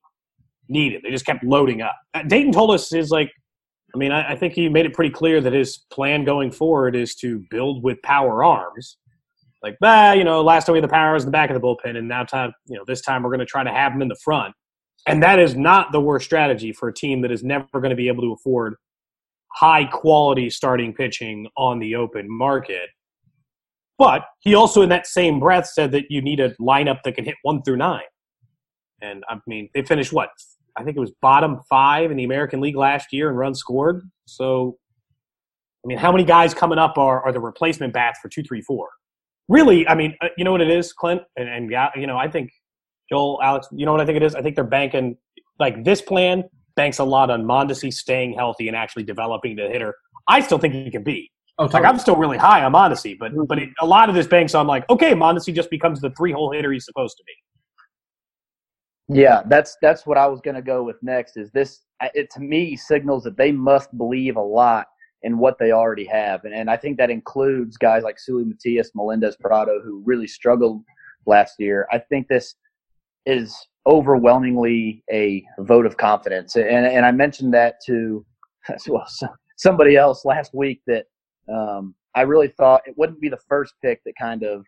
needed. 0.68 1.02
They 1.02 1.10
just 1.10 1.26
kept 1.26 1.44
loading 1.44 1.82
up. 1.82 1.96
Uh, 2.14 2.22
Dayton 2.22 2.52
told 2.52 2.70
us 2.70 2.92
is 2.92 3.10
like 3.10 3.30
I 3.94 3.98
mean, 3.98 4.12
I, 4.12 4.32
I, 4.32 4.36
think 4.36 4.52
he 4.52 4.68
made 4.68 4.84
it 4.84 4.92
pretty 4.92 5.10
clear 5.10 5.40
that 5.40 5.54
his 5.54 5.78
plan 5.90 6.24
going 6.24 6.50
forward 6.50 6.94
is 6.94 7.14
to 7.16 7.42
build 7.50 7.82
with 7.82 8.02
power 8.02 8.44
arms. 8.44 8.98
Like, 9.62 9.78
bah, 9.80 10.12
you 10.12 10.22
know, 10.22 10.42
last 10.42 10.66
time 10.66 10.74
we 10.74 10.78
had 10.78 10.84
the 10.84 10.92
powers 10.92 11.22
in 11.22 11.28
the 11.28 11.32
back 11.32 11.48
of 11.48 11.54
the 11.54 11.66
bullpen, 11.66 11.96
and 11.96 12.06
now 12.06 12.22
time, 12.22 12.52
you 12.66 12.76
know, 12.76 12.84
this 12.86 13.00
time 13.00 13.22
we're 13.22 13.30
going 13.30 13.40
to 13.40 13.46
try 13.46 13.64
to 13.64 13.72
have 13.72 13.92
them 13.92 14.02
in 14.02 14.08
the 14.08 14.18
front. 14.22 14.54
And 15.06 15.22
that 15.22 15.38
is 15.38 15.54
not 15.54 15.92
the 15.92 16.00
worst 16.00 16.26
strategy 16.26 16.72
for 16.72 16.88
a 16.88 16.94
team 16.94 17.20
that 17.22 17.30
is 17.30 17.44
never 17.44 17.66
going 17.72 17.90
to 17.90 17.96
be 17.96 18.08
able 18.08 18.22
to 18.22 18.32
afford 18.32 18.74
high 19.52 19.84
quality 19.84 20.50
starting 20.50 20.92
pitching 20.92 21.48
on 21.56 21.78
the 21.78 21.94
open 21.94 22.26
market. 22.28 22.90
But 23.98 24.24
he 24.40 24.54
also, 24.54 24.82
in 24.82 24.88
that 24.90 25.06
same 25.06 25.40
breath, 25.40 25.66
said 25.66 25.92
that 25.92 26.04
you 26.10 26.20
need 26.20 26.40
a 26.40 26.50
lineup 26.56 27.02
that 27.04 27.14
can 27.14 27.24
hit 27.24 27.36
one 27.42 27.62
through 27.62 27.76
nine. 27.76 28.02
And 29.00 29.24
I 29.28 29.38
mean, 29.46 29.70
they 29.74 29.82
finished 29.82 30.12
what 30.12 30.30
I 30.76 30.84
think 30.84 30.96
it 30.96 31.00
was 31.00 31.12
bottom 31.22 31.60
five 31.70 32.10
in 32.10 32.16
the 32.16 32.24
American 32.24 32.60
League 32.60 32.76
last 32.76 33.12
year 33.12 33.30
in 33.30 33.36
runs 33.36 33.58
scored. 33.58 34.02
So, 34.26 34.76
I 35.84 35.86
mean, 35.86 35.98
how 35.98 36.12
many 36.12 36.24
guys 36.24 36.52
coming 36.52 36.78
up 36.78 36.98
are, 36.98 37.24
are 37.24 37.32
the 37.32 37.40
replacement 37.40 37.94
bats 37.94 38.18
for 38.20 38.28
two, 38.28 38.42
three, 38.42 38.60
four? 38.60 38.88
Really, 39.48 39.86
I 39.88 39.94
mean, 39.94 40.16
uh, 40.20 40.28
you 40.36 40.44
know 40.44 40.52
what 40.52 40.60
it 40.60 40.70
is, 40.70 40.92
Clint, 40.92 41.22
and, 41.36 41.48
and 41.48 41.70
you 41.94 42.06
know, 42.06 42.18
I 42.18 42.28
think 42.28 42.50
Joel, 43.10 43.40
Alex, 43.42 43.68
you 43.72 43.86
know 43.86 43.92
what 43.92 44.00
I 44.00 44.06
think 44.06 44.16
it 44.16 44.22
is? 44.22 44.34
I 44.34 44.42
think 44.42 44.54
they're 44.54 44.64
banking 44.64 45.16
like 45.58 45.84
this 45.84 46.00
plan 46.00 46.44
banks 46.74 46.98
a 46.98 47.04
lot 47.04 47.30
on 47.30 47.44
Mondesi 47.44 47.92
staying 47.92 48.34
healthy 48.34 48.68
and 48.68 48.76
actually 48.76 49.04
developing 49.04 49.56
the 49.56 49.68
hitter. 49.68 49.94
I 50.28 50.40
still 50.40 50.58
think 50.58 50.74
he 50.74 50.90
can 50.90 51.02
be. 51.02 51.30
Oh, 51.58 51.64
totally. 51.64 51.82
Like 51.82 51.92
I'm 51.92 51.98
still 51.98 52.16
really 52.16 52.36
high 52.36 52.62
on 52.62 52.72
Mondesi, 52.72 53.18
but 53.18 53.32
mm-hmm. 53.32 53.44
but 53.44 53.58
it, 53.58 53.70
a 53.80 53.86
lot 53.86 54.08
of 54.08 54.14
this 54.14 54.26
banks 54.26 54.54
on 54.54 54.66
like, 54.66 54.88
okay, 54.90 55.12
Mondesi 55.12 55.54
just 55.54 55.70
becomes 55.70 56.00
the 56.00 56.10
three 56.10 56.32
hole 56.32 56.52
hitter 56.52 56.70
he's 56.70 56.84
supposed 56.84 57.16
to 57.16 57.24
be. 57.24 57.32
Yeah, 59.20 59.42
that's 59.46 59.76
that's 59.80 60.06
what 60.06 60.18
I 60.18 60.26
was 60.26 60.40
going 60.40 60.56
to 60.56 60.62
go 60.62 60.82
with 60.82 60.96
next. 61.02 61.36
Is 61.36 61.50
this 61.52 61.80
it 62.14 62.28
to 62.32 62.40
me 62.40 62.76
signals 62.76 63.24
that 63.24 63.38
they 63.38 63.52
must 63.52 63.96
believe 63.96 64.36
a 64.36 64.42
lot 64.42 64.86
in 65.22 65.38
what 65.38 65.58
they 65.58 65.72
already 65.72 66.04
have, 66.04 66.44
and, 66.44 66.52
and 66.52 66.68
I 66.68 66.76
think 66.76 66.98
that 66.98 67.08
includes 67.08 67.78
guys 67.78 68.02
like 68.02 68.16
Seuly 68.16 68.44
Matias, 68.46 68.90
Melendez 68.94 69.36
Pratto, 69.40 69.80
who 69.82 70.02
really 70.04 70.26
struggled 70.26 70.82
last 71.24 71.54
year. 71.58 71.86
I 71.90 71.98
think 71.98 72.28
this 72.28 72.54
is 73.26 73.54
overwhelmingly 73.86 75.04
a 75.12 75.44
vote 75.60 75.86
of 75.86 75.96
confidence, 75.96 76.56
and 76.56 76.86
and 76.86 77.04
I 77.04 77.12
mentioned 77.12 77.52
that 77.54 77.76
to 77.86 78.24
well 78.88 79.06
somebody 79.56 79.96
else 79.96 80.24
last 80.24 80.54
week 80.54 80.80
that 80.86 81.06
um, 81.52 81.94
I 82.14 82.22
really 82.22 82.48
thought 82.48 82.82
it 82.86 82.96
wouldn't 82.96 83.20
be 83.20 83.28
the 83.28 83.38
first 83.48 83.74
pick 83.82 84.02
that 84.04 84.14
kind 84.18 84.42
of 84.42 84.64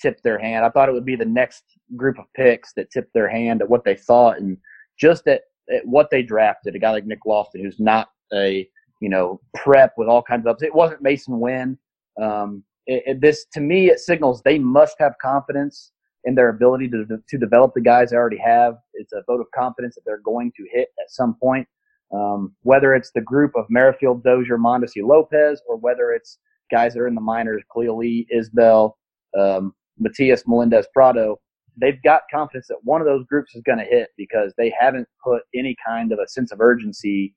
tipped 0.00 0.22
their 0.22 0.38
hand. 0.38 0.64
I 0.64 0.70
thought 0.70 0.88
it 0.88 0.92
would 0.92 1.04
be 1.04 1.16
the 1.16 1.24
next 1.24 1.64
group 1.96 2.18
of 2.18 2.26
picks 2.34 2.72
that 2.74 2.90
tipped 2.90 3.12
their 3.14 3.28
hand 3.28 3.62
at 3.62 3.68
what 3.68 3.84
they 3.84 3.96
thought 3.96 4.38
and 4.38 4.56
just 4.98 5.26
at, 5.26 5.42
at 5.72 5.86
what 5.86 6.08
they 6.10 6.22
drafted. 6.22 6.74
A 6.74 6.78
guy 6.78 6.90
like 6.90 7.06
Nick 7.06 7.26
Loftin, 7.26 7.62
who's 7.62 7.80
not 7.80 8.08
a 8.32 8.68
you 9.00 9.08
know 9.08 9.40
prep 9.54 9.94
with 9.96 10.08
all 10.08 10.22
kinds 10.22 10.46
of 10.46 10.50
ups. 10.52 10.62
It 10.62 10.74
wasn't 10.74 11.02
Masyn 11.02 11.38
Wynn. 11.38 11.78
Um, 12.20 12.64
it, 12.86 13.02
it, 13.06 13.20
this 13.20 13.46
to 13.52 13.60
me 13.60 13.90
it 13.90 14.00
signals 14.00 14.42
they 14.42 14.58
must 14.58 14.96
have 14.98 15.14
confidence 15.20 15.92
in 16.24 16.34
their 16.34 16.48
ability 16.48 16.88
to 16.88 17.06
to 17.28 17.38
develop 17.38 17.74
the 17.74 17.80
guys 17.80 18.10
they 18.10 18.16
already 18.16 18.38
have. 18.38 18.74
It's 18.94 19.12
a 19.12 19.22
vote 19.26 19.40
of 19.40 19.46
confidence 19.54 19.94
that 19.94 20.02
they're 20.04 20.20
going 20.24 20.52
to 20.56 20.66
hit 20.72 20.88
at 21.00 21.10
some 21.10 21.34
point. 21.34 21.66
Um, 22.12 22.54
whether 22.62 22.94
it's 22.94 23.10
the 23.14 23.20
group 23.20 23.52
of 23.54 23.66
Merrifield, 23.68 24.24
Dozier, 24.24 24.56
Mondesi, 24.56 25.02
Lopez, 25.02 25.60
or 25.68 25.76
whether 25.76 26.10
it's 26.12 26.38
guys 26.70 26.94
that 26.94 27.00
are 27.00 27.06
in 27.06 27.14
the 27.14 27.20
minors, 27.20 27.62
Khalil 27.72 27.98
Lee, 27.98 28.26
Isbel, 28.34 28.92
um, 29.38 29.74
Matias 29.98 30.44
Melendez 30.46 30.86
Pratto, 30.94 31.38
they've 31.80 32.02
got 32.02 32.22
confidence 32.32 32.66
that 32.68 32.78
one 32.82 33.00
of 33.00 33.06
those 33.06 33.24
groups 33.26 33.54
is 33.54 33.62
going 33.62 33.78
to 33.78 33.84
hit 33.84 34.08
because 34.16 34.52
they 34.56 34.72
haven't 34.78 35.08
put 35.22 35.42
any 35.54 35.76
kind 35.86 36.12
of 36.12 36.18
a 36.18 36.28
sense 36.28 36.52
of 36.52 36.60
urgency 36.60 37.34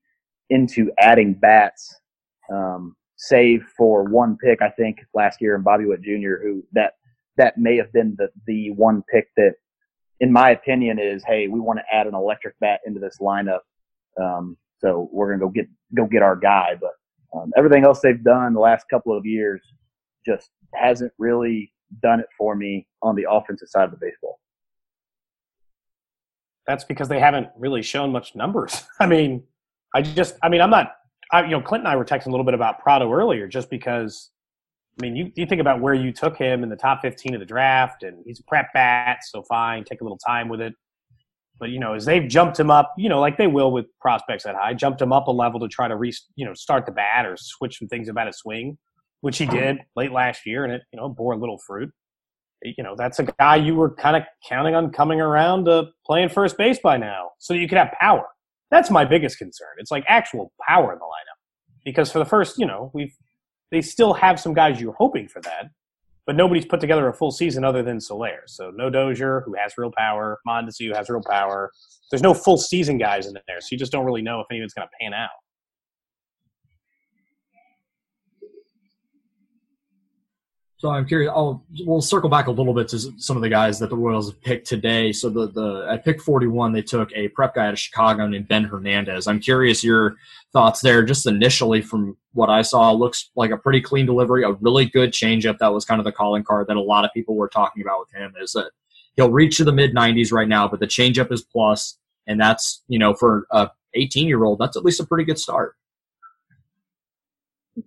into 0.49 0.91
adding 0.99 1.33
bats, 1.33 2.01
um, 2.51 2.95
save 3.17 3.63
for 3.77 4.03
one 4.03 4.37
pick, 4.37 4.61
I 4.61 4.69
think, 4.69 4.99
last 5.13 5.41
year 5.41 5.55
in 5.55 5.61
Bobby 5.61 5.85
Witt 5.85 6.01
Jr., 6.01 6.41
who 6.41 6.63
that 6.73 6.93
that 7.37 7.57
may 7.57 7.77
have 7.77 7.91
been 7.93 8.15
the, 8.17 8.29
the 8.47 8.71
one 8.71 9.03
pick 9.11 9.27
that, 9.37 9.53
in 10.19 10.31
my 10.31 10.51
opinion, 10.51 10.99
is 10.99 11.23
hey, 11.25 11.47
we 11.47 11.59
want 11.59 11.79
to 11.79 11.95
add 11.95 12.07
an 12.07 12.15
electric 12.15 12.59
bat 12.59 12.81
into 12.85 12.99
this 12.99 13.17
lineup. 13.19 13.61
Um, 14.21 14.57
so 14.79 15.09
we're 15.11 15.27
going 15.27 15.39
to 15.39 15.45
go 15.45 15.49
get 15.49 15.67
go 15.95 16.05
get 16.05 16.21
our 16.21 16.35
guy. 16.35 16.75
But 16.79 16.91
um, 17.37 17.51
everything 17.57 17.83
else 17.83 17.99
they've 18.01 18.23
done 18.23 18.53
the 18.53 18.59
last 18.59 18.85
couple 18.89 19.15
of 19.15 19.25
years 19.25 19.61
just 20.25 20.49
hasn't 20.73 21.11
really 21.17 21.71
done 22.01 22.19
it 22.19 22.27
for 22.37 22.55
me 22.55 22.87
on 23.01 23.15
the 23.15 23.25
offensive 23.29 23.67
side 23.69 23.85
of 23.85 23.91
the 23.91 23.97
baseball. 23.97 24.39
That's 26.67 26.83
because 26.83 27.09
they 27.09 27.19
haven't 27.19 27.47
really 27.57 27.81
shown 27.81 28.11
much 28.11 28.35
numbers. 28.35 28.83
I 28.99 29.07
mean, 29.07 29.43
I 29.93 30.01
just, 30.01 30.35
I 30.43 30.49
mean, 30.49 30.61
I'm 30.61 30.69
not, 30.69 30.93
I, 31.31 31.43
you 31.43 31.51
know, 31.51 31.61
Clint 31.61 31.83
and 31.83 31.87
I 31.87 31.95
were 31.95 32.05
texting 32.05 32.27
a 32.27 32.31
little 32.31 32.45
bit 32.45 32.53
about 32.53 32.79
Pratto 32.79 33.11
earlier, 33.11 33.47
just 33.47 33.69
because. 33.69 34.29
I 35.01 35.09
mean, 35.09 35.15
you, 35.15 35.31
you 35.35 35.45
think 35.45 35.61
about 35.61 35.81
where 35.81 35.93
you 35.93 36.11
took 36.11 36.37
him 36.37 36.63
in 36.63 36.69
the 36.69 36.75
top 36.75 37.01
15 37.01 37.33
of 37.33 37.39
the 37.39 37.45
draft, 37.45 38.03
and 38.03 38.23
he's 38.25 38.39
a 38.39 38.43
prep 38.43 38.67
bat, 38.73 39.19
so 39.23 39.41
fine, 39.43 39.83
take 39.83 40.01
a 40.01 40.03
little 40.03 40.19
time 40.19 40.47
with 40.47 40.61
it. 40.61 40.73
But 41.59 41.69
you 41.69 41.79
know, 41.79 41.93
as 41.93 42.05
they've 42.05 42.27
jumped 42.27 42.59
him 42.59 42.71
up, 42.71 42.93
you 42.97 43.09
know, 43.09 43.19
like 43.19 43.37
they 43.37 43.47
will 43.47 43.71
with 43.71 43.85
prospects 43.99 44.43
that 44.43 44.55
high, 44.55 44.73
jumped 44.73 45.01
him 45.01 45.11
up 45.11 45.27
a 45.27 45.31
level 45.31 45.59
to 45.59 45.67
try 45.67 45.87
to 45.87 45.95
re, 45.95 46.11
you 46.35 46.45
know, 46.45 46.53
start 46.53 46.85
the 46.85 46.91
bat 46.91 47.25
or 47.25 47.35
switch 47.37 47.79
some 47.79 47.87
things 47.87 48.09
about 48.09 48.27
his 48.27 48.37
swing 48.37 48.77
which 49.21 49.37
he 49.37 49.45
did 49.45 49.77
late 49.95 50.11
last 50.11 50.45
year, 50.45 50.63
and 50.63 50.73
it 50.73 50.81
you 50.91 50.99
know 50.99 51.07
bore 51.07 51.35
little 51.37 51.57
fruit. 51.65 51.91
You 52.63 52.83
know, 52.83 52.95
that's 52.95 53.17
a 53.17 53.23
guy 53.23 53.55
you 53.55 53.73
were 53.73 53.95
kind 53.95 54.15
of 54.15 54.23
counting 54.47 54.75
on 54.75 54.91
coming 54.91 55.19
around 55.19 55.65
to 55.65 55.85
playing 56.05 56.29
first 56.29 56.57
base 56.57 56.79
by 56.79 56.97
now, 56.97 57.29
so 57.39 57.53
you 57.53 57.67
could 57.67 57.77
have 57.77 57.91
power. 57.99 58.25
That's 58.69 58.91
my 58.91 59.05
biggest 59.05 59.37
concern. 59.37 59.69
It's 59.77 59.91
like 59.91 60.03
actual 60.07 60.51
power 60.67 60.93
in 60.93 60.99
the 60.99 61.05
lineup, 61.05 61.39
because 61.85 62.11
for 62.11 62.19
the 62.19 62.25
first, 62.25 62.57
you 62.59 62.65
know, 62.65 62.91
we've 62.93 63.15
they 63.71 63.81
still 63.81 64.13
have 64.13 64.39
some 64.39 64.53
guys 64.53 64.79
you're 64.79 64.93
hoping 64.93 65.27
for 65.27 65.41
that, 65.41 65.69
but 66.25 66.36
nobody's 66.36 66.65
put 66.65 66.79
together 66.79 67.07
a 67.07 67.13
full 67.13 67.31
season 67.31 67.63
other 67.63 67.81
than 67.81 67.99
Soler. 67.99 68.43
So 68.45 68.71
no 68.75 68.89
Dozier, 68.89 69.41
who 69.45 69.55
has 69.55 69.73
real 69.77 69.91
power, 69.97 70.39
Mondesi, 70.47 70.88
who 70.88 70.93
has 70.93 71.10
real 71.10 71.23
power. 71.27 71.71
There's 72.10 72.21
no 72.21 72.34
full 72.34 72.57
season 72.57 72.97
guys 72.97 73.27
in 73.27 73.34
there, 73.34 73.62
so 73.62 73.67
you 73.71 73.77
just 73.77 73.91
don't 73.91 74.05
really 74.05 74.21
know 74.21 74.41
if 74.41 74.47
anyone's 74.51 74.73
going 74.73 74.88
to 74.88 74.91
pan 74.99 75.13
out. 75.13 75.29
So 80.81 80.89
I'm 80.89 81.05
curious. 81.05 81.31
I'll 81.31 81.63
we'll 81.81 82.01
circle 82.01 82.27
back 82.27 82.47
a 82.47 82.51
little 82.51 82.73
bit 82.73 82.87
to 82.87 82.97
some 82.97 83.37
of 83.37 83.43
the 83.43 83.49
guys 83.49 83.77
that 83.77 83.91
the 83.91 83.95
Royals 83.95 84.31
have 84.31 84.41
picked 84.41 84.67
today. 84.67 85.11
So 85.11 85.29
the 85.29 85.47
the 85.47 85.85
at 85.87 86.03
pick 86.03 86.19
41, 86.19 86.73
they 86.73 86.81
took 86.81 87.11
a 87.13 87.27
prep 87.27 87.53
guy 87.53 87.67
out 87.67 87.73
of 87.73 87.79
Chicago 87.79 88.25
named 88.25 88.47
Ben 88.47 88.63
Hernandez. 88.63 89.27
I'm 89.27 89.39
curious 89.39 89.83
your 89.83 90.15
thoughts 90.53 90.81
there. 90.81 91.03
Just 91.03 91.27
initially, 91.27 91.83
from 91.83 92.17
what 92.33 92.49
I 92.49 92.63
saw, 92.63 92.91
looks 92.93 93.29
like 93.35 93.51
a 93.51 93.57
pretty 93.57 93.79
clean 93.79 94.07
delivery, 94.07 94.43
a 94.43 94.53
really 94.53 94.87
good 94.87 95.11
changeup. 95.11 95.59
That 95.59 95.71
was 95.71 95.85
kind 95.85 95.99
of 95.99 96.05
the 96.05 96.11
calling 96.11 96.43
card 96.43 96.65
that 96.65 96.77
a 96.77 96.81
lot 96.81 97.05
of 97.05 97.13
people 97.13 97.35
were 97.35 97.47
talking 97.47 97.83
about 97.83 97.99
with 97.99 98.11
him. 98.19 98.33
Is 98.41 98.53
that 98.53 98.71
he'll 99.17 99.29
reach 99.29 99.57
to 99.57 99.63
the 99.63 99.71
mid 99.71 99.93
90s 99.93 100.31
right 100.31 100.47
now, 100.47 100.67
but 100.67 100.79
the 100.79 100.87
changeup 100.87 101.31
is 101.31 101.43
plus, 101.43 101.99
and 102.25 102.41
that's 102.41 102.81
you 102.87 102.97
know 102.97 103.13
for 103.13 103.45
a 103.51 103.69
18 103.93 104.27
year 104.27 104.43
old, 104.43 104.57
that's 104.57 104.75
at 104.75 104.83
least 104.83 104.99
a 104.99 105.05
pretty 105.05 105.25
good 105.25 105.37
start. 105.37 105.75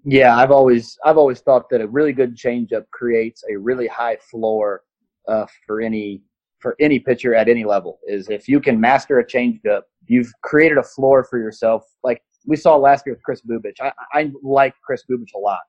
Yeah, 0.04 0.36
I've 0.36 0.50
always 0.50 0.98
I've 1.04 1.18
always 1.18 1.40
thought 1.40 1.68
that 1.70 1.80
a 1.80 1.86
really 1.86 2.12
good 2.12 2.36
changeup 2.36 2.84
creates 2.90 3.44
a 3.50 3.56
really 3.56 3.86
high 3.86 4.16
floor 4.16 4.82
uh, 5.28 5.46
for 5.66 5.80
any 5.80 6.22
for 6.58 6.74
any 6.80 6.98
pitcher 6.98 7.34
at 7.34 7.48
any 7.48 7.64
level. 7.64 7.98
Is 8.06 8.28
if 8.30 8.48
you 8.48 8.60
can 8.60 8.80
master 8.80 9.18
a 9.18 9.26
changeup, 9.26 9.82
you've 10.06 10.32
created 10.42 10.78
a 10.78 10.82
floor 10.82 11.24
for 11.24 11.38
yourself. 11.38 11.84
Like 12.02 12.22
we 12.46 12.56
saw 12.56 12.76
last 12.76 13.04
year 13.06 13.14
with 13.14 13.22
Chris 13.22 13.42
Bubic. 13.42 13.74
I, 13.80 13.92
I 14.12 14.32
like 14.42 14.74
Chris 14.84 15.04
Bubic 15.10 15.28
a 15.34 15.38
lot. 15.38 15.60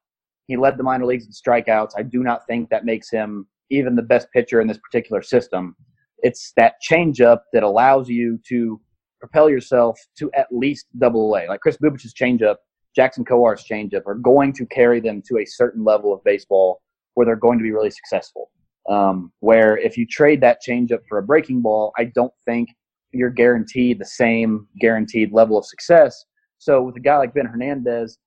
He 0.48 0.56
led 0.56 0.78
the 0.78 0.84
minor 0.84 1.06
leagues 1.06 1.26
in 1.26 1.32
strikeouts. 1.32 1.92
I 1.98 2.04
do 2.04 2.24
not 2.24 2.46
think 2.48 2.70
that 2.70 2.86
makes 2.86 3.10
him 3.10 3.48
even 3.70 3.96
the 3.96 4.02
best 4.02 4.28
pitcher 4.32 4.62
in 4.62 4.68
this 4.68 4.78
particular 4.78 5.22
system. 5.22 5.76
It's 6.20 6.54
that 6.56 6.76
changeup 6.88 7.40
that 7.52 7.64
allows 7.64 8.10
you 8.10 8.40
to 8.48 8.80
propel 9.20 9.50
yourself 9.50 10.00
to 10.20 10.32
at 10.34 10.48
least 10.52 10.86
double 10.98 11.36
A. 11.36 11.48
Like 11.48 11.62
Chris 11.62 11.78
Bubic's 11.78 12.14
changeup, 12.14 12.58
Jackson 12.96 13.26
Kowar's 13.26 13.66
changeup 13.70 14.06
are 14.06 14.16
going 14.16 14.54
to 14.54 14.66
carry 14.66 15.00
them 15.00 15.22
to 15.28 15.40
a 15.40 15.46
certain 15.46 15.84
level 15.84 16.14
of 16.14 16.24
baseball 16.24 16.82
where 17.14 17.26
they're 17.26 17.36
going 17.36 17.58
to 17.58 17.64
be 17.64 17.72
really 17.72 17.92
successful. 17.92 18.52
Um, 18.90 19.32
where 19.40 19.78
if 19.78 19.98
you 19.98 20.06
trade 20.06 20.42
that 20.42 20.60
changeup 20.66 21.00
for 21.10 21.18
a 21.18 21.24
breaking 21.24 21.62
ball, 21.62 21.92
I 21.98 22.06
don't 22.06 22.34
think 22.46 22.70
you're 23.12 23.32
guaranteed 23.32 24.00
the 24.00 24.06
same 24.06 24.68
guaranteed 24.80 25.32
level 25.32 25.58
of 25.58 25.66
success. 25.66 26.26
So 26.60 26.84
with 26.84 26.96
a 26.96 27.00
guy 27.00 27.18
like 27.18 27.34
Ben 27.34 27.46
Hernandez, 27.46 28.18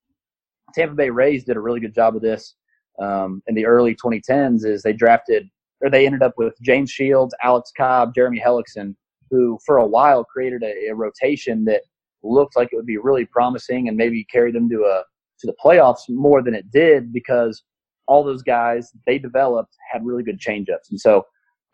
Tampa 0.74 0.94
Bay 0.94 1.10
Rays 1.10 1.44
did 1.44 1.56
a 1.56 1.60
really 1.60 1.80
good 1.80 1.94
job 1.94 2.16
of 2.16 2.22
this 2.22 2.54
um, 2.98 3.42
in 3.46 3.54
the 3.54 3.66
early 3.66 3.94
2010s. 3.94 4.64
Is 4.64 4.82
they 4.82 4.92
drafted 4.92 5.48
or 5.80 5.90
they 5.90 6.06
ended 6.06 6.22
up 6.22 6.34
with 6.36 6.54
James 6.60 6.90
Shields, 6.90 7.34
Alex 7.42 7.70
Cobb, 7.76 8.14
Jeremy 8.14 8.42
Hellickson, 8.44 8.94
who 9.30 9.58
for 9.64 9.78
a 9.78 9.86
while 9.86 10.24
created 10.24 10.62
a, 10.62 10.88
a 10.88 10.94
rotation 10.94 11.64
that 11.66 11.82
looked 12.22 12.56
like 12.56 12.68
it 12.72 12.76
would 12.76 12.86
be 12.86 12.98
really 12.98 13.24
promising 13.24 13.88
and 13.88 13.96
maybe 13.96 14.24
carry 14.24 14.52
them 14.52 14.68
to 14.68 14.82
a 14.82 15.02
to 15.40 15.46
the 15.46 15.54
playoffs 15.64 16.02
more 16.08 16.42
than 16.42 16.54
it 16.54 16.70
did 16.70 17.12
because 17.12 17.62
all 18.06 18.24
those 18.24 18.42
guys 18.42 18.90
they 19.06 19.18
developed 19.18 19.74
had 19.92 20.04
really 20.04 20.22
good 20.22 20.40
changeups. 20.40 20.90
And 20.90 21.00
so 21.00 21.24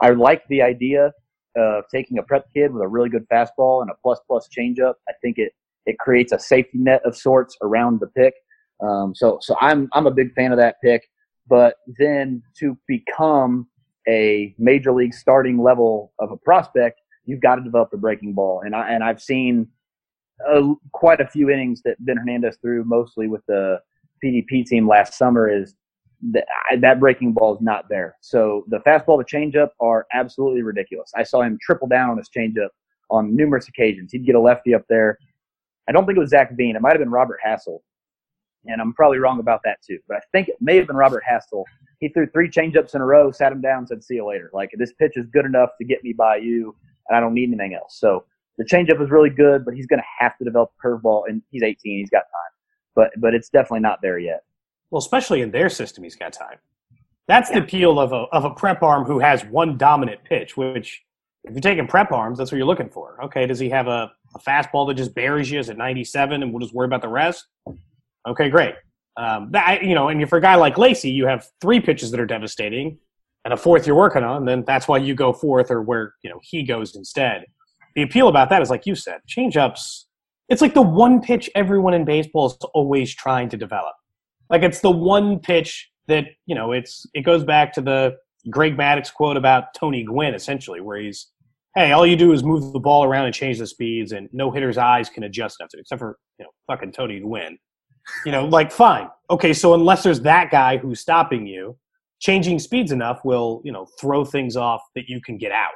I 0.00 0.10
like 0.10 0.42
the 0.48 0.62
idea 0.62 1.12
of 1.56 1.84
taking 1.90 2.18
a 2.18 2.22
prep 2.22 2.46
kid 2.52 2.72
with 2.72 2.82
a 2.82 2.88
really 2.88 3.08
good 3.08 3.26
fastball 3.32 3.80
and 3.80 3.90
a 3.90 3.94
plus 4.02 4.20
plus 4.26 4.48
changeup. 4.56 4.94
I 5.08 5.12
think 5.22 5.38
it 5.38 5.52
it 5.86 5.98
creates 5.98 6.32
a 6.32 6.38
safety 6.38 6.78
net 6.78 7.02
of 7.04 7.16
sorts 7.16 7.56
around 7.62 8.00
the 8.00 8.08
pick. 8.08 8.34
Um, 8.82 9.14
so 9.14 9.38
so 9.40 9.56
I'm 9.60 9.88
I'm 9.92 10.06
a 10.06 10.10
big 10.10 10.34
fan 10.34 10.52
of 10.52 10.58
that 10.58 10.76
pick. 10.82 11.08
But 11.46 11.76
then 11.98 12.42
to 12.58 12.76
become 12.88 13.68
a 14.08 14.54
major 14.58 14.92
league 14.92 15.14
starting 15.14 15.62
level 15.62 16.12
of 16.18 16.30
a 16.30 16.36
prospect, 16.36 17.00
you've 17.24 17.40
got 17.40 17.56
to 17.56 17.62
develop 17.62 17.90
the 17.90 17.98
breaking 17.98 18.34
ball. 18.34 18.62
And 18.64 18.74
I 18.74 18.90
and 18.90 19.04
I've 19.04 19.22
seen 19.22 19.68
uh, 20.48 20.74
quite 20.92 21.20
a 21.20 21.26
few 21.26 21.50
innings 21.50 21.82
that 21.82 21.96
Ben 22.04 22.16
Hernandez 22.16 22.58
threw, 22.60 22.84
mostly 22.84 23.28
with 23.28 23.44
the 23.46 23.80
PDP 24.24 24.64
team 24.64 24.88
last 24.88 25.14
summer. 25.14 25.48
Is 25.48 25.74
that 26.32 26.46
that 26.80 27.00
breaking 27.00 27.32
ball 27.32 27.54
is 27.54 27.60
not 27.60 27.88
there. 27.88 28.16
So 28.20 28.64
the 28.68 28.78
fastball, 28.78 29.18
the 29.18 29.24
changeup 29.24 29.70
are 29.80 30.06
absolutely 30.12 30.62
ridiculous. 30.62 31.12
I 31.14 31.22
saw 31.22 31.42
him 31.42 31.58
triple 31.60 31.88
down 31.88 32.10
on 32.10 32.18
his 32.18 32.30
changeup 32.34 32.68
on 33.10 33.36
numerous 33.36 33.68
occasions. 33.68 34.12
He'd 34.12 34.24
get 34.24 34.34
a 34.34 34.40
lefty 34.40 34.74
up 34.74 34.84
there. 34.88 35.18
I 35.88 35.92
don't 35.92 36.06
think 36.06 36.16
it 36.16 36.20
was 36.20 36.30
Zach 36.30 36.52
Veen. 36.56 36.76
It 36.76 36.82
might 36.82 36.92
have 36.92 37.00
been 37.00 37.10
Robert 37.10 37.40
Hassell. 37.44 37.80
And 38.66 38.80
I'm 38.80 38.94
probably 38.94 39.18
wrong 39.18 39.40
about 39.40 39.60
that 39.64 39.78
too. 39.86 39.98
But 40.08 40.16
I 40.16 40.20
think 40.32 40.48
it 40.48 40.56
may 40.60 40.76
have 40.76 40.86
been 40.86 40.96
Robert 40.96 41.22
Hassell. 41.28 41.64
He 42.00 42.08
threw 42.08 42.26
three 42.26 42.48
changeups 42.48 42.94
in 42.94 43.02
a 43.02 43.04
row, 43.04 43.30
sat 43.30 43.52
him 43.52 43.60
down, 43.60 43.86
said, 43.86 44.02
see 44.02 44.14
you 44.14 44.26
later. 44.26 44.50
Like, 44.54 44.70
this 44.78 44.94
pitch 44.94 45.16
is 45.16 45.26
good 45.26 45.44
enough 45.44 45.70
to 45.78 45.84
get 45.84 46.02
me 46.02 46.14
by 46.14 46.36
you, 46.36 46.74
and 47.08 47.16
I 47.16 47.20
don't 47.20 47.34
need 47.34 47.48
anything 47.48 47.74
else. 47.74 47.98
So 47.98 48.24
the 48.58 48.64
changeup 48.64 49.02
is 49.02 49.10
really 49.10 49.30
good, 49.30 49.64
but 49.64 49.74
he's 49.74 49.86
going 49.86 50.00
to 50.00 50.06
have 50.18 50.36
to 50.38 50.44
develop 50.44 50.72
a 50.78 50.86
curveball, 50.86 51.24
and 51.28 51.42
he's 51.50 51.62
18. 51.62 51.76
He's 51.98 52.10
got 52.10 52.20
time. 52.20 52.52
But, 52.94 53.10
but 53.18 53.34
it's 53.34 53.48
definitely 53.48 53.80
not 53.80 54.00
there 54.02 54.18
yet. 54.18 54.44
Well, 54.90 55.00
especially 55.00 55.40
in 55.40 55.50
their 55.50 55.68
system, 55.68 56.04
he's 56.04 56.14
got 56.14 56.32
time. 56.32 56.58
That's 57.26 57.50
yeah. 57.50 57.58
the 57.58 57.64
appeal 57.64 57.98
of 57.98 58.12
a, 58.12 58.26
of 58.32 58.44
a 58.44 58.50
prep 58.50 58.82
arm 58.82 59.04
who 59.04 59.18
has 59.18 59.44
one 59.44 59.76
dominant 59.76 60.22
pitch, 60.24 60.56
which 60.56 61.02
if 61.42 61.52
you're 61.52 61.60
taking 61.60 61.86
prep 61.86 62.12
arms, 62.12 62.38
that's 62.38 62.52
what 62.52 62.58
you're 62.58 62.66
looking 62.66 62.88
for. 62.88 63.22
Okay, 63.24 63.46
does 63.46 63.58
he 63.58 63.68
have 63.70 63.86
a, 63.86 64.12
a 64.34 64.38
fastball 64.38 64.86
that 64.88 64.94
just 64.94 65.14
buries 65.14 65.50
you 65.50 65.58
as 65.58 65.68
at 65.68 65.76
97 65.76 66.42
and 66.42 66.52
we'll 66.52 66.60
just 66.60 66.74
worry 66.74 66.86
about 66.86 67.02
the 67.02 67.08
rest? 67.08 67.46
Okay, 68.26 68.48
great. 68.48 68.74
Um, 69.16 69.48
that, 69.52 69.84
you 69.84 69.94
know, 69.94 70.08
and 70.08 70.28
for 70.28 70.38
a 70.38 70.40
guy 70.40 70.54
like 70.54 70.78
Lacy, 70.78 71.10
you 71.10 71.26
have 71.26 71.46
three 71.60 71.80
pitches 71.80 72.10
that 72.10 72.20
are 72.20 72.26
devastating 72.26 72.98
and 73.44 73.52
a 73.52 73.56
fourth 73.56 73.86
you're 73.86 73.96
working 73.96 74.24
on, 74.24 74.44
then 74.44 74.64
that's 74.66 74.88
why 74.88 74.96
you 74.96 75.14
go 75.14 75.32
fourth 75.32 75.70
or 75.70 75.82
where, 75.82 76.14
you 76.22 76.30
know, 76.30 76.40
he 76.42 76.62
goes 76.62 76.96
instead. 76.96 77.44
The 77.94 78.02
appeal 78.02 78.28
about 78.28 78.50
that 78.50 78.62
is, 78.62 78.70
like 78.70 78.86
you 78.86 78.94
said, 78.94 79.20
change 79.26 79.56
ups. 79.56 80.06
It's 80.48 80.60
like 80.60 80.74
the 80.74 80.82
one 80.82 81.20
pitch 81.20 81.48
everyone 81.54 81.94
in 81.94 82.04
baseball 82.04 82.46
is 82.46 82.56
always 82.74 83.14
trying 83.14 83.48
to 83.50 83.56
develop. 83.56 83.94
Like 84.50 84.62
it's 84.62 84.80
the 84.80 84.90
one 84.90 85.38
pitch 85.38 85.90
that, 86.08 86.24
you 86.46 86.54
know, 86.54 86.72
it's, 86.72 87.06
it 87.14 87.22
goes 87.22 87.44
back 87.44 87.72
to 87.74 87.80
the 87.80 88.16
Greg 88.50 88.76
Maddux 88.76 89.12
quote 89.12 89.36
about 89.36 89.72
Tony 89.74 90.04
Gwynn, 90.04 90.34
essentially, 90.34 90.80
where 90.80 90.98
he's, 90.98 91.28
hey, 91.74 91.92
all 91.92 92.06
you 92.06 92.14
do 92.14 92.32
is 92.32 92.44
move 92.44 92.72
the 92.72 92.80
ball 92.80 93.04
around 93.04 93.26
and 93.26 93.34
change 93.34 93.58
the 93.58 93.66
speeds, 93.66 94.12
and 94.12 94.28
no 94.32 94.50
hitter's 94.50 94.76
eyes 94.76 95.08
can 95.08 95.22
adjust 95.22 95.56
it, 95.60 95.70
except 95.78 95.98
for, 95.98 96.18
you 96.38 96.44
know, 96.44 96.50
fucking 96.66 96.92
Tony 96.92 97.20
Gwynn. 97.20 97.58
You 98.26 98.32
know, 98.32 98.44
like, 98.44 98.70
fine. 98.70 99.08
Okay, 99.30 99.54
so 99.54 99.72
unless 99.72 100.02
there's 100.02 100.20
that 100.20 100.50
guy 100.50 100.76
who's 100.76 101.00
stopping 101.00 101.46
you, 101.46 101.78
changing 102.20 102.58
speeds 102.58 102.92
enough 102.92 103.20
will, 103.24 103.62
you 103.64 103.72
know, 103.72 103.86
throw 103.98 104.26
things 104.26 104.56
off 104.56 104.82
that 104.94 105.08
you 105.08 105.22
can 105.22 105.38
get 105.38 105.52
out. 105.52 105.72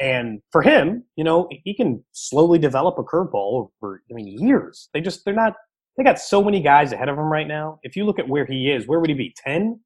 And 0.00 0.40
for 0.50 0.62
him, 0.62 1.04
you 1.16 1.24
know, 1.24 1.48
he 1.64 1.74
can 1.74 2.04
slowly 2.12 2.58
develop 2.58 2.98
a 2.98 3.04
curveball 3.04 3.70
over, 3.82 4.02
I 4.10 4.14
mean, 4.14 4.26
years. 4.26 4.88
They 4.92 5.00
just, 5.00 5.24
they're 5.24 5.34
not, 5.34 5.54
they 5.96 6.02
got 6.02 6.18
so 6.18 6.42
many 6.42 6.60
guys 6.60 6.92
ahead 6.92 7.08
of 7.08 7.16
him 7.16 7.24
right 7.24 7.46
now. 7.46 7.78
If 7.82 7.94
you 7.94 8.04
look 8.04 8.18
at 8.18 8.28
where 8.28 8.44
he 8.44 8.70
is, 8.70 8.88
where 8.88 8.98
would 8.98 9.08
he 9.08 9.14
be? 9.14 9.34
10? 9.44 9.78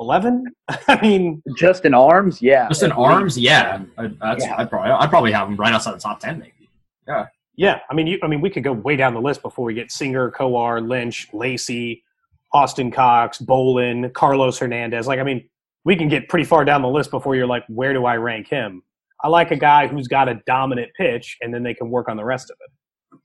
11? 0.00 0.44
I 0.88 1.00
mean, 1.02 1.42
just 1.56 1.84
in 1.84 1.92
arms, 1.92 2.40
yeah. 2.40 2.68
Just 2.68 2.82
in 2.82 2.92
arms, 2.92 3.36
yeah. 3.36 3.82
I, 3.98 4.06
that's, 4.20 4.44
yeah. 4.44 4.54
I'd, 4.56 4.70
probably, 4.70 4.90
I'd 4.90 5.10
probably 5.10 5.32
have 5.32 5.48
him 5.48 5.56
right 5.56 5.72
outside 5.72 5.94
the 5.94 6.00
top 6.00 6.20
10, 6.20 6.38
maybe. 6.38 6.70
Yeah. 7.06 7.26
Yeah, 7.56 7.80
I 7.90 7.94
mean, 7.94 8.06
you, 8.06 8.20
I 8.22 8.28
mean, 8.28 8.40
we 8.40 8.50
could 8.50 8.62
go 8.62 8.72
way 8.72 8.94
down 8.94 9.14
the 9.14 9.20
list 9.20 9.42
before 9.42 9.64
we 9.64 9.74
get 9.74 9.90
Singer, 9.90 10.30
Kowar, 10.30 10.86
Lynch, 10.86 11.26
Lacy, 11.32 12.04
Austin 12.52 12.92
Cox, 12.92 13.38
Bowlan, 13.38 14.10
Carlos 14.10 14.58
Hernandez. 14.58 15.08
Like, 15.08 15.18
I 15.18 15.24
mean, 15.24 15.48
we 15.84 15.96
can 15.96 16.08
get 16.08 16.28
pretty 16.28 16.44
far 16.44 16.64
down 16.64 16.82
the 16.82 16.88
list 16.88 17.10
before 17.10 17.34
you're 17.34 17.48
like, 17.48 17.64
where 17.68 17.92
do 17.92 18.06
I 18.06 18.16
rank 18.16 18.46
him? 18.46 18.82
I 19.22 19.28
like 19.28 19.50
a 19.50 19.56
guy 19.56 19.86
who's 19.88 20.08
got 20.08 20.28
a 20.28 20.40
dominant 20.46 20.90
pitch, 20.96 21.36
and 21.40 21.52
then 21.52 21.62
they 21.62 21.74
can 21.74 21.90
work 21.90 22.08
on 22.08 22.16
the 22.16 22.24
rest 22.24 22.50
of 22.50 22.56
it. 22.60 23.18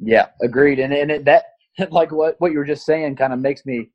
Yeah, 0.00 0.26
agreed. 0.42 0.78
And 0.78 0.92
and 0.92 1.10
it, 1.10 1.24
that 1.24 1.44
like 1.90 2.12
what 2.12 2.36
what 2.38 2.52
you 2.52 2.58
were 2.58 2.64
just 2.64 2.86
saying 2.86 3.16
kind 3.16 3.32
of 3.32 3.38
makes 3.38 3.64
me 3.66 3.90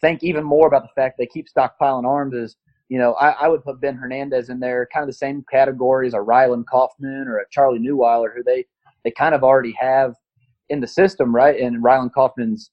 think 0.00 0.22
even 0.22 0.44
more 0.44 0.66
about 0.66 0.82
the 0.82 1.00
fact 1.00 1.16
they 1.18 1.26
keep 1.26 1.46
stockpiling 1.48 2.04
arms. 2.04 2.34
Is 2.34 2.56
you 2.88 2.98
know 2.98 3.14
I, 3.14 3.30
I 3.30 3.48
would 3.48 3.64
put 3.64 3.80
Ben 3.80 3.96
Hernandez 3.96 4.50
in 4.50 4.60
there, 4.60 4.88
kind 4.92 5.02
of 5.02 5.08
the 5.08 5.14
same 5.14 5.44
category 5.50 6.06
as 6.06 6.14
a 6.14 6.18
Rylan 6.18 6.64
Kaufman 6.70 7.26
or 7.26 7.38
a 7.38 7.44
Charlie 7.50 7.78
Neuweiler, 7.78 8.34
who 8.34 8.42
they 8.42 8.64
they 9.04 9.10
kind 9.10 9.34
of 9.34 9.42
already 9.42 9.74
have 9.80 10.14
in 10.68 10.80
the 10.80 10.86
system, 10.86 11.34
right? 11.34 11.58
And 11.60 11.82
Rylan 11.82 12.12
Kaufman's 12.12 12.70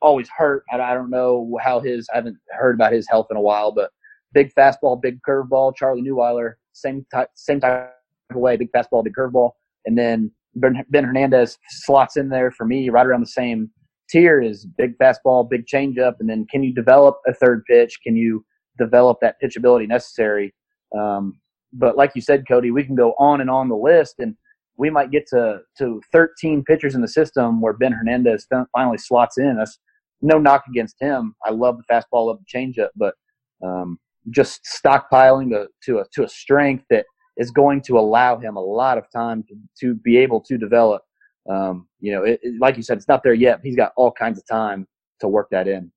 always 0.00 0.28
hurt. 0.36 0.64
I, 0.72 0.80
I 0.80 0.94
don't 0.94 1.10
know 1.10 1.58
how 1.62 1.80
his. 1.80 2.08
I 2.12 2.16
haven't 2.16 2.38
heard 2.50 2.74
about 2.74 2.92
his 2.92 3.08
health 3.08 3.28
in 3.30 3.36
a 3.36 3.40
while, 3.40 3.72
but 3.72 3.90
big 4.32 4.52
fastball, 4.54 5.00
big 5.00 5.20
curveball. 5.22 5.76
Charlie 5.76 6.02
Neuweiler, 6.02 6.54
same 6.76 7.06
type, 7.12 7.28
same 7.34 7.60
type 7.60 7.92
of 8.30 8.36
way, 8.36 8.56
big 8.56 8.70
fastball, 8.72 9.04
big 9.04 9.14
curveball, 9.14 9.50
and 9.84 9.96
then 9.96 10.30
Ben, 10.56 10.84
ben 10.90 11.04
Hernandez 11.04 11.58
slots 11.68 12.16
in 12.16 12.28
there 12.28 12.50
for 12.50 12.64
me 12.64 12.88
right 12.88 13.06
around 13.06 13.20
the 13.20 13.26
same 13.26 13.70
tier 14.08 14.40
is 14.40 14.66
big 14.78 14.96
fastball, 14.98 15.48
big 15.48 15.66
changeup, 15.66 16.14
and 16.20 16.28
then 16.28 16.46
can 16.50 16.62
you 16.62 16.72
develop 16.72 17.18
a 17.26 17.34
third 17.34 17.64
pitch? 17.68 17.98
Can 18.02 18.16
you 18.16 18.44
develop 18.78 19.18
that 19.20 19.36
pitchability 19.42 19.86
necessary? 19.88 20.54
Um, 20.96 21.40
but 21.72 21.96
like 21.96 22.12
you 22.14 22.22
said, 22.22 22.46
Cody, 22.48 22.70
we 22.70 22.84
can 22.84 22.94
go 22.94 23.14
on 23.18 23.40
and 23.40 23.50
on 23.50 23.68
the 23.68 23.76
list, 23.76 24.16
and 24.18 24.34
we 24.78 24.90
might 24.90 25.10
get 25.10 25.26
to 25.28 25.60
to 25.78 26.00
13 26.12 26.64
pitchers 26.64 26.94
in 26.94 27.00
the 27.00 27.08
system 27.08 27.60
where 27.60 27.72
Ben 27.72 27.92
Hernandez 27.92 28.46
finally 28.72 28.98
slots 28.98 29.38
in. 29.38 29.56
That's 29.56 29.78
no 30.22 30.38
knock 30.38 30.64
against 30.68 30.96
him. 31.00 31.34
I 31.44 31.50
love 31.50 31.76
the 31.76 31.92
fastball, 31.92 32.26
love 32.26 32.38
the 32.38 32.58
changeup, 32.58 32.88
but 32.96 33.14
um, 33.62 33.98
just 34.30 34.60
stockpiling 34.64 35.50
to, 35.50 35.68
to 35.84 35.98
a 36.00 36.04
to 36.14 36.24
a 36.24 36.28
strength 36.28 36.84
that 36.90 37.06
is 37.36 37.50
going 37.50 37.82
to 37.82 37.98
allow 37.98 38.38
him 38.38 38.56
a 38.56 38.60
lot 38.60 38.98
of 38.98 39.04
time 39.14 39.44
to, 39.44 39.54
to 39.80 39.94
be 39.94 40.16
able 40.16 40.40
to 40.40 40.56
develop. 40.56 41.02
Um, 41.48 41.86
you 42.00 42.12
know, 42.12 42.24
it, 42.24 42.40
it, 42.42 42.54
like 42.60 42.76
you 42.76 42.82
said, 42.82 42.96
it's 42.96 43.08
not 43.08 43.22
there 43.22 43.34
yet. 43.34 43.60
he's 43.62 43.76
got 43.76 43.92
all 43.96 44.10
kinds 44.10 44.38
of 44.38 44.46
time 44.46 44.86
to 45.20 45.28
work 45.28 45.48
that 45.50 45.68
in. 45.68 45.92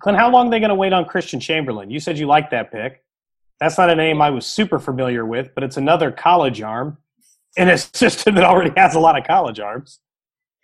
Clint, 0.00 0.18
how 0.18 0.30
long 0.30 0.48
are 0.48 0.50
they 0.50 0.58
going 0.58 0.70
to 0.70 0.74
wait 0.74 0.92
on 0.92 1.04
Christian 1.04 1.38
Chamberlain? 1.38 1.90
You 1.90 2.00
said 2.00 2.18
you 2.18 2.26
liked 2.26 2.50
that 2.50 2.72
pick. 2.72 3.04
That's 3.60 3.78
not 3.78 3.88
a 3.88 3.94
name 3.94 4.20
I 4.20 4.30
was 4.30 4.46
super 4.46 4.80
familiar 4.80 5.24
with, 5.24 5.50
but 5.54 5.62
it's 5.62 5.76
another 5.76 6.10
college 6.10 6.60
arm 6.60 6.98
in 7.56 7.68
a 7.68 7.78
system 7.78 8.34
that 8.34 8.44
already 8.44 8.72
has 8.76 8.96
a 8.96 9.00
lot 9.00 9.16
of 9.16 9.24
college 9.24 9.60
arms. 9.60 10.00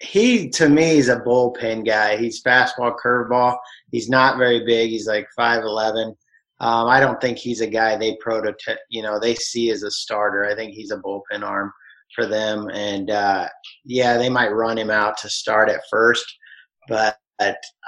He, 0.01 0.49
to 0.51 0.69
me, 0.69 0.99
is 0.99 1.09
a 1.09 1.21
bullpen 1.21 1.85
guy. 1.85 2.17
He's 2.17 2.43
fastball, 2.43 2.97
curveball. 3.05 3.57
He's 3.91 4.09
not 4.09 4.39
very 4.39 4.65
big. 4.65 4.91
He's 4.91 5.09
like 5.09 5.27
5'11. 5.39 6.15
Um, 6.61 6.89
I 6.89 7.01
don't 7.01 7.21
think 7.21 7.39
he's 7.39 7.61
a 7.61 7.67
guy 7.67 7.97
they 7.97 8.17
prototype, 8.21 8.79
you 8.91 9.03
know, 9.03 9.19
they 9.19 9.35
see 9.35 9.71
as 9.71 9.83
a 9.83 9.91
starter. 9.91 10.45
I 10.45 10.55
think 10.55 10.73
he's 10.73 10.91
a 10.91 10.99
bullpen 10.99 11.43
arm 11.43 11.73
for 12.15 12.27
them. 12.27 12.69
And 12.71 13.11
uh, 13.11 13.49
yeah, 13.85 14.17
they 14.19 14.29
might 14.29 14.49
run 14.49 14.79
him 14.79 14.91
out 14.91 15.17
to 15.19 15.29
start 15.29 15.69
at 15.69 15.83
first, 15.91 16.27
but 16.89 17.17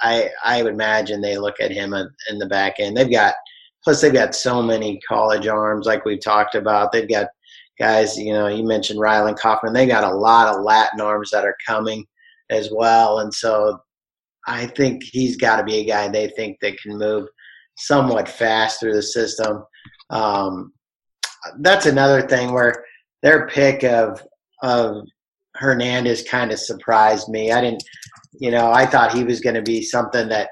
I 0.00 0.30
I 0.44 0.62
would 0.62 0.72
imagine 0.72 1.20
they 1.20 1.36
look 1.36 1.58
at 1.58 1.72
him 1.72 1.94
in 1.94 2.38
the 2.38 2.46
back 2.46 2.74
end. 2.78 2.96
They've 2.96 3.10
got 3.10 3.34
Plus, 3.82 4.00
they've 4.00 4.12
got 4.12 4.34
so 4.34 4.62
many 4.62 5.00
college 5.08 5.46
arms, 5.46 5.86
like 5.86 6.04
we've 6.04 6.22
talked 6.22 6.54
about. 6.54 6.92
They've 6.92 7.08
got 7.08 7.28
guys, 7.80 8.18
you 8.18 8.32
know, 8.32 8.46
you 8.46 8.62
mentioned 8.62 9.00
Rylan 9.00 9.38
Kaufman. 9.38 9.72
They 9.72 9.86
got 9.86 10.04
a 10.04 10.14
lot 10.14 10.54
of 10.54 10.62
Latin 10.62 11.00
arms 11.00 11.30
that 11.30 11.44
are 11.44 11.56
coming 11.66 12.04
as 12.50 12.70
well. 12.70 13.20
And 13.20 13.32
so 13.32 13.80
I 14.46 14.66
think 14.66 15.02
he's 15.02 15.36
got 15.36 15.56
to 15.56 15.64
be 15.64 15.78
a 15.78 15.84
guy 15.84 16.08
they 16.08 16.28
think 16.28 16.58
that 16.60 16.78
can 16.80 16.98
move 16.98 17.26
somewhat 17.78 18.28
fast 18.28 18.80
through 18.80 18.94
the 18.94 19.02
system. 19.02 19.64
Um, 20.10 20.72
that's 21.60 21.86
another 21.86 22.22
thing 22.22 22.52
where 22.52 22.84
their 23.22 23.48
pick 23.48 23.82
of 23.82 24.22
of 24.62 25.06
Hernandez 25.56 26.22
kind 26.22 26.52
of 26.52 26.58
surprised 26.58 27.28
me. 27.28 27.50
I 27.50 27.62
didn't, 27.62 27.82
you 28.38 28.50
know, 28.50 28.70
I 28.70 28.84
thought 28.84 29.14
he 29.14 29.24
was 29.24 29.40
going 29.40 29.54
to 29.54 29.62
be 29.62 29.82
something 29.82 30.28
that 30.28 30.50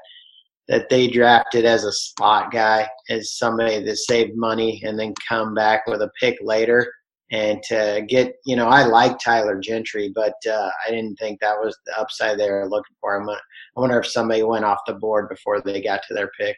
that 0.67 0.87
they 0.89 1.07
drafted 1.07 1.65
as 1.65 1.83
a 1.83 1.91
slot 1.91 2.51
guy, 2.51 2.87
as 3.09 3.37
somebody 3.37 3.83
that 3.83 3.97
saved 3.97 4.35
money 4.35 4.81
and 4.85 4.99
then 4.99 5.13
come 5.27 5.53
back 5.55 5.85
with 5.87 6.01
a 6.01 6.11
pick 6.19 6.37
later. 6.41 6.91
And 7.31 7.61
to 7.63 8.03
get, 8.07 8.35
you 8.45 8.55
know, 8.55 8.67
I 8.67 8.85
like 8.85 9.19
Tyler 9.19 9.59
Gentry, 9.59 10.11
but 10.13 10.33
uh, 10.49 10.69
I 10.85 10.89
didn't 10.89 11.17
think 11.17 11.39
that 11.39 11.59
was 11.59 11.77
the 11.85 11.99
upside 11.99 12.39
they 12.39 12.49
were 12.49 12.67
looking 12.67 12.95
for. 12.99 13.21
I 13.21 13.79
wonder 13.79 13.99
if 13.99 14.07
somebody 14.07 14.41
went 14.41 14.65
off 14.65 14.79
the 14.87 14.95
board 14.95 15.29
before 15.29 15.61
they 15.61 15.81
got 15.81 16.01
to 16.07 16.13
their 16.15 16.31
pick. 16.39 16.57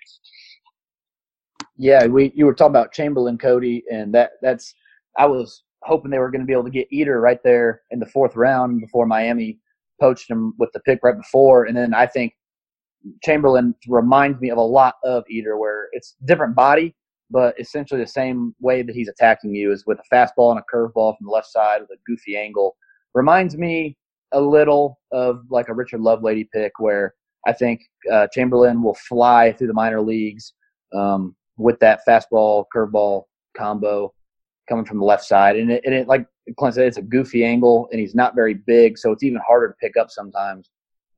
Yeah, 1.78 2.06
we 2.06 2.32
you 2.36 2.46
were 2.46 2.54
talking 2.54 2.72
about 2.72 2.94
Chamberlain, 2.94 3.38
Cody, 3.38 3.84
and 3.92 4.14
that 4.14 4.32
that's 4.42 4.74
I 5.18 5.26
was 5.26 5.64
hoping 5.84 6.12
they 6.12 6.20
were 6.20 6.32
going 6.32 6.42
to 6.42 6.48
be 6.48 6.54
able 6.54 6.64
to 6.64 6.70
get 6.70 6.88
Eder 6.94 7.20
right 7.20 7.42
there 7.44 7.82
in 7.92 8.00
the 8.00 8.06
fourth 8.06 8.36
round 8.36 8.82
before 8.82 9.06
Miami 9.06 9.60
poached 10.00 10.30
him 10.30 10.54
with 10.58 10.70
the 10.74 10.80
pick 10.82 11.00
right 11.04 11.18
before, 11.18 11.66
and 11.66 11.76
then 11.76 11.94
I 11.94 12.06
think 12.06 12.34
Chamberlain 13.24 13.76
reminds 13.88 14.40
me 14.40 14.52
of 14.52 14.58
a 14.58 14.62
lot 14.62 14.96
of 15.04 15.24
Eder, 15.32 15.58
where 15.58 15.88
it's 15.92 16.16
different 16.26 16.56
body, 16.56 16.96
but 17.32 17.60
essentially 17.60 18.02
the 18.02 18.08
same 18.08 18.54
way 18.60 18.82
that 18.82 18.96
he's 18.96 19.08
attacking 19.08 19.56
you 19.56 19.72
is 19.72 19.86
with 19.88 20.00
a 20.00 20.16
fastball 20.16 20.52
and 20.52 20.60
a 20.60 20.76
curveball 20.76 21.18
from 21.18 21.26
the 21.26 21.32
left 21.32 21.48
side 21.48 21.82
with 21.82 21.90
a 21.92 22.02
goofy 22.06 22.38
angle. 22.38 22.76
Reminds 23.14 23.58
me 23.58 23.98
a 24.34 24.40
little 24.42 25.00
of 25.12 25.44
like 25.50 25.70
a 25.70 25.74
Richard 25.74 26.02
Lovelady 26.02 26.48
pick, 26.54 26.74
where 26.80 27.14
I 27.48 27.54
think 27.54 27.82
uh, 28.12 28.28
Chamberlain 28.32 28.84
will 28.84 28.96
fly 28.96 29.54
through 29.54 29.68
the 29.68 29.74
minor 29.74 30.02
leagues 30.02 30.54
um, 30.94 31.36
with 31.58 31.80
that 31.80 32.02
fastball 32.08 32.66
curveball 32.76 33.24
combo 33.58 34.14
coming 34.70 34.86
from 34.86 35.00
the 35.00 35.06
left 35.06 35.24
side, 35.24 35.56
and 35.56 35.72
it, 35.72 35.82
and 35.86 35.94
it 35.94 36.08
like 36.08 36.26
Clint 36.58 36.76
said, 36.76 36.88
it's 36.88 36.98
a 36.98 37.02
goofy 37.02 37.44
angle, 37.46 37.90
and 37.92 38.00
he's 38.00 38.16
not 38.16 38.36
very 38.36 38.54
big, 38.54 38.98
so 38.98 39.12
it's 39.12 39.24
even 39.24 39.42
harder 39.46 39.70
to 39.70 39.76
pick 39.82 39.98
up 39.98 40.10
sometimes. 40.10 40.70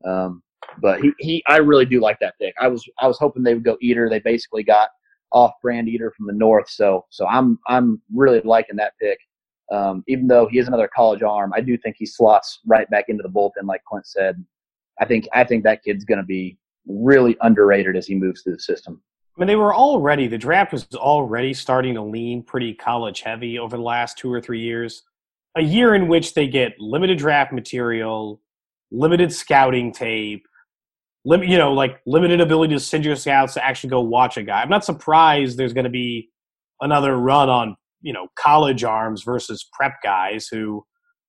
Um, 0.04 0.42
but 0.80 1.00
he, 1.00 1.12
he 1.18 1.42
I 1.46 1.58
really 1.58 1.84
do 1.84 2.00
like 2.00 2.18
that 2.20 2.34
pick. 2.40 2.54
I 2.60 2.68
was 2.68 2.84
I 3.00 3.06
was 3.06 3.18
hoping 3.18 3.42
they 3.42 3.54
would 3.54 3.64
go 3.64 3.76
Eder. 3.82 4.08
They 4.08 4.20
basically 4.20 4.62
got 4.62 4.88
off 5.34 5.52
brand 5.60 5.88
Eder 5.88 6.12
from 6.16 6.26
the 6.26 6.32
north. 6.32 6.70
So 6.70 7.04
so 7.10 7.26
I'm 7.26 7.58
I'm 7.68 8.00
really 8.14 8.40
liking 8.42 8.76
that 8.76 8.94
pick. 9.00 9.18
Um, 9.72 10.04
even 10.08 10.26
though 10.26 10.46
he 10.46 10.58
is 10.58 10.68
another 10.68 10.88
college 10.94 11.22
arm, 11.22 11.52
I 11.54 11.60
do 11.60 11.76
think 11.76 11.96
he 11.98 12.06
slots 12.06 12.60
right 12.66 12.88
back 12.90 13.06
into 13.08 13.22
the 13.22 13.28
bullpen, 13.28 13.66
like 13.66 13.82
Clint 13.84 14.06
said. 14.06 14.42
I 15.00 15.04
think 15.04 15.28
I 15.34 15.44
think 15.44 15.64
that 15.64 15.82
kid's 15.82 16.04
going 16.04 16.20
to 16.20 16.24
be 16.24 16.56
really 16.86 17.36
underrated 17.42 17.96
as 17.96 18.06
he 18.06 18.14
moves 18.14 18.42
through 18.42 18.54
the 18.54 18.60
system. 18.60 19.02
I 19.36 19.40
mean, 19.40 19.48
they 19.48 19.56
were 19.56 19.74
already 19.74 20.28
the 20.28 20.38
draft 20.38 20.72
was 20.72 20.86
already 20.94 21.52
starting 21.52 21.94
to 21.94 22.02
lean 22.02 22.42
pretty 22.42 22.72
college 22.72 23.22
heavy 23.22 23.58
over 23.58 23.76
the 23.76 23.82
last 23.82 24.16
two 24.16 24.32
or 24.32 24.40
three 24.40 24.60
years. 24.60 25.02
A 25.56 25.62
year 25.62 25.94
in 25.94 26.08
which 26.08 26.34
they 26.34 26.46
get 26.46 26.78
limited 26.78 27.18
draft 27.18 27.52
material, 27.52 28.40
limited 28.90 29.32
scouting 29.32 29.92
tape, 29.92 30.46
lim- 31.24 31.42
you 31.44 31.58
know, 31.58 31.72
like 31.72 32.00
limited 32.06 32.40
ability 32.40 32.74
to 32.74 32.80
send 32.80 33.04
your 33.04 33.16
scouts 33.16 33.54
to 33.54 33.64
actually 33.64 33.90
go 33.90 34.00
watch 34.00 34.36
a 34.36 34.42
guy. 34.42 34.62
I'm 34.62 34.68
not 34.68 34.84
surprised 34.84 35.56
there's 35.56 35.72
going 35.72 35.84
to 35.84 35.90
be 35.90 36.30
another 36.80 37.16
run 37.16 37.48
on, 37.48 37.76
you 38.02 38.12
know, 38.12 38.28
college 38.36 38.84
arms 38.84 39.22
versus 39.22 39.68
prep 39.72 39.94
guys 40.02 40.48
who 40.48 40.84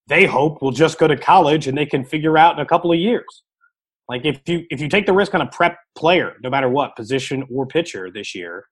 they 0.08 0.25
hope 0.25 0.62
will 0.62 0.71
just 0.71 0.99
go 0.99 1.08
to 1.08 1.17
college 1.17 1.67
and 1.67 1.77
they 1.77 1.86
can 1.86 2.03
figure 2.03 2.38
out 2.38 2.55
in 2.55 2.62
a 2.62 2.65
couple 2.65 2.91
of 2.91 2.99
years. 2.99 3.43
Like 4.08 4.23
if 4.23 4.39
you 4.45 4.65
if 4.69 4.79
you 4.79 4.88
take 4.88 5.08
the 5.08 5.13
risk 5.13 5.34
on 5.34 5.41
a 5.41 5.47
prep 5.47 5.77
player, 5.97 6.36
no 6.43 6.49
matter 6.49 6.69
what 6.69 6.95
position 6.95 7.43
or 7.51 7.65
pitcher 7.65 8.12
this 8.12 8.36
year, 8.36 8.65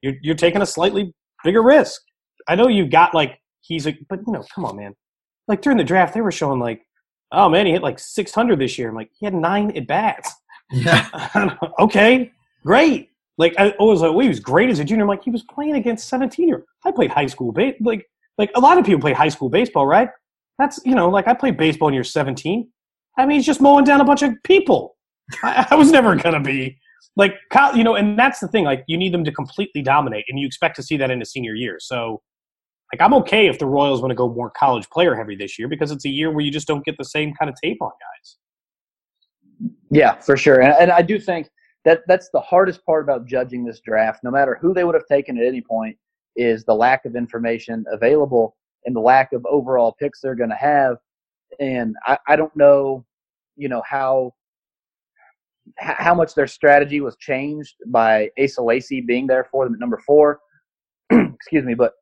you're 0.00 0.14
you're 0.22 0.34
taking 0.34 0.60
a 0.62 0.66
slightly 0.66 1.14
bigger 1.44 1.62
risk. 1.62 2.02
I 2.48 2.56
know 2.56 2.66
you 2.66 2.86
got 2.86 3.14
like 3.14 3.38
he's 3.60 3.86
a, 3.86 3.96
but 4.08 4.20
you 4.26 4.32
know, 4.32 4.44
come 4.52 4.64
on, 4.64 4.76
man. 4.76 4.94
Like 5.46 5.62
during 5.62 5.78
the 5.78 5.84
draft, 5.84 6.14
they 6.14 6.20
were 6.20 6.32
showing 6.32 6.58
like, 6.58 6.82
oh 7.30 7.48
man, 7.48 7.66
he 7.66 7.72
hit 7.72 7.82
like 7.82 8.00
600 8.00 8.58
this 8.58 8.76
year. 8.76 8.88
I'm 8.88 8.96
like, 8.96 9.10
he 9.18 9.24
had 9.24 9.34
nine 9.34 9.76
at 9.76 9.86
bats. 9.86 10.34
Yeah. 10.72 11.56
okay, 11.78 12.32
great. 12.64 13.10
Like 13.38 13.54
I 13.58 13.74
was 13.78 14.02
like, 14.02 14.12
well, 14.12 14.20
he 14.20 14.28
was 14.28 14.40
great 14.40 14.70
as 14.70 14.78
a 14.78 14.84
junior. 14.84 15.04
I'm 15.04 15.08
like, 15.08 15.24
he 15.24 15.30
was 15.30 15.42
playing 15.42 15.74
against 15.74 16.08
17 16.08 16.48
year. 16.48 16.64
I 16.84 16.92
played 16.92 17.10
high 17.10 17.26
school 17.26 17.52
base. 17.52 17.74
Like 17.80 18.06
like 18.38 18.50
a 18.54 18.60
lot 18.60 18.78
of 18.78 18.84
people 18.84 19.00
play 19.00 19.12
high 19.12 19.28
school 19.28 19.48
baseball, 19.48 19.86
right? 19.86 20.08
That's 20.58 20.80
you 20.84 20.94
know, 20.94 21.08
like 21.08 21.28
I 21.28 21.34
played 21.34 21.56
baseball 21.56 21.86
when 21.86 21.94
you're 21.94 22.04
17. 22.04 22.68
I 23.18 23.26
mean, 23.26 23.36
he's 23.36 23.46
just 23.46 23.60
mowing 23.60 23.84
down 23.84 24.00
a 24.00 24.04
bunch 24.04 24.22
of 24.22 24.34
people. 24.44 24.96
I, 25.42 25.66
I 25.70 25.74
was 25.74 25.90
never 25.90 26.14
gonna 26.16 26.40
be 26.40 26.78
like 27.16 27.34
you 27.74 27.84
know, 27.84 27.94
and 27.94 28.18
that's 28.18 28.40
the 28.40 28.48
thing. 28.48 28.64
Like 28.64 28.84
you 28.86 28.96
need 28.96 29.12
them 29.12 29.24
to 29.24 29.32
completely 29.32 29.82
dominate, 29.82 30.24
and 30.28 30.38
you 30.38 30.46
expect 30.46 30.76
to 30.76 30.82
see 30.82 30.96
that 30.96 31.10
in 31.10 31.20
a 31.20 31.26
senior 31.26 31.54
year. 31.54 31.78
So 31.80 32.22
like 32.92 33.00
I'm 33.00 33.14
okay 33.14 33.46
if 33.48 33.58
the 33.58 33.66
Royals 33.66 34.00
want 34.00 34.10
to 34.10 34.14
go 34.14 34.28
more 34.28 34.50
college 34.50 34.88
player 34.90 35.14
heavy 35.14 35.36
this 35.36 35.58
year 35.58 35.68
because 35.68 35.90
it's 35.90 36.04
a 36.04 36.10
year 36.10 36.30
where 36.30 36.44
you 36.44 36.50
just 36.50 36.66
don't 36.66 36.84
get 36.84 36.96
the 36.98 37.04
same 37.04 37.34
kind 37.34 37.48
of 37.48 37.56
tape 37.62 37.78
on 37.80 37.90
guys. 37.90 38.36
Yeah, 39.92 40.14
for 40.14 40.38
sure. 40.38 40.62
And, 40.62 40.72
and 40.80 40.90
I 40.90 41.02
do 41.02 41.18
think 41.18 41.50
that 41.84 42.00
that's 42.06 42.30
the 42.30 42.40
hardest 42.40 42.84
part 42.86 43.04
about 43.04 43.26
judging 43.26 43.62
this 43.62 43.80
draft, 43.80 44.24
no 44.24 44.30
matter 44.30 44.58
who 44.60 44.72
they 44.72 44.84
would 44.84 44.94
have 44.94 45.06
taken 45.06 45.36
at 45.36 45.46
any 45.46 45.60
point, 45.60 45.96
is 46.34 46.64
the 46.64 46.74
lack 46.74 47.04
of 47.04 47.14
information 47.14 47.84
available 47.92 48.56
and 48.86 48.96
the 48.96 49.00
lack 49.00 49.34
of 49.34 49.44
overall 49.44 49.94
picks 50.00 50.20
they're 50.20 50.34
going 50.34 50.48
to 50.48 50.56
have. 50.56 50.96
And 51.60 51.94
I, 52.06 52.16
I 52.26 52.36
don't 52.36 52.56
know, 52.56 53.04
you 53.56 53.68
know, 53.68 53.82
how 53.86 54.32
how 55.76 56.14
much 56.14 56.34
their 56.34 56.46
strategy 56.46 57.00
was 57.00 57.16
changed 57.16 57.76
by 57.86 58.30
Asa 58.42 58.62
Lacy 58.62 59.00
being 59.00 59.26
there 59.26 59.44
for 59.44 59.64
them 59.64 59.74
at 59.74 59.80
number 59.80 60.00
four. 60.06 60.40
Excuse 61.10 61.64
me, 61.64 61.74
but 61.74 61.92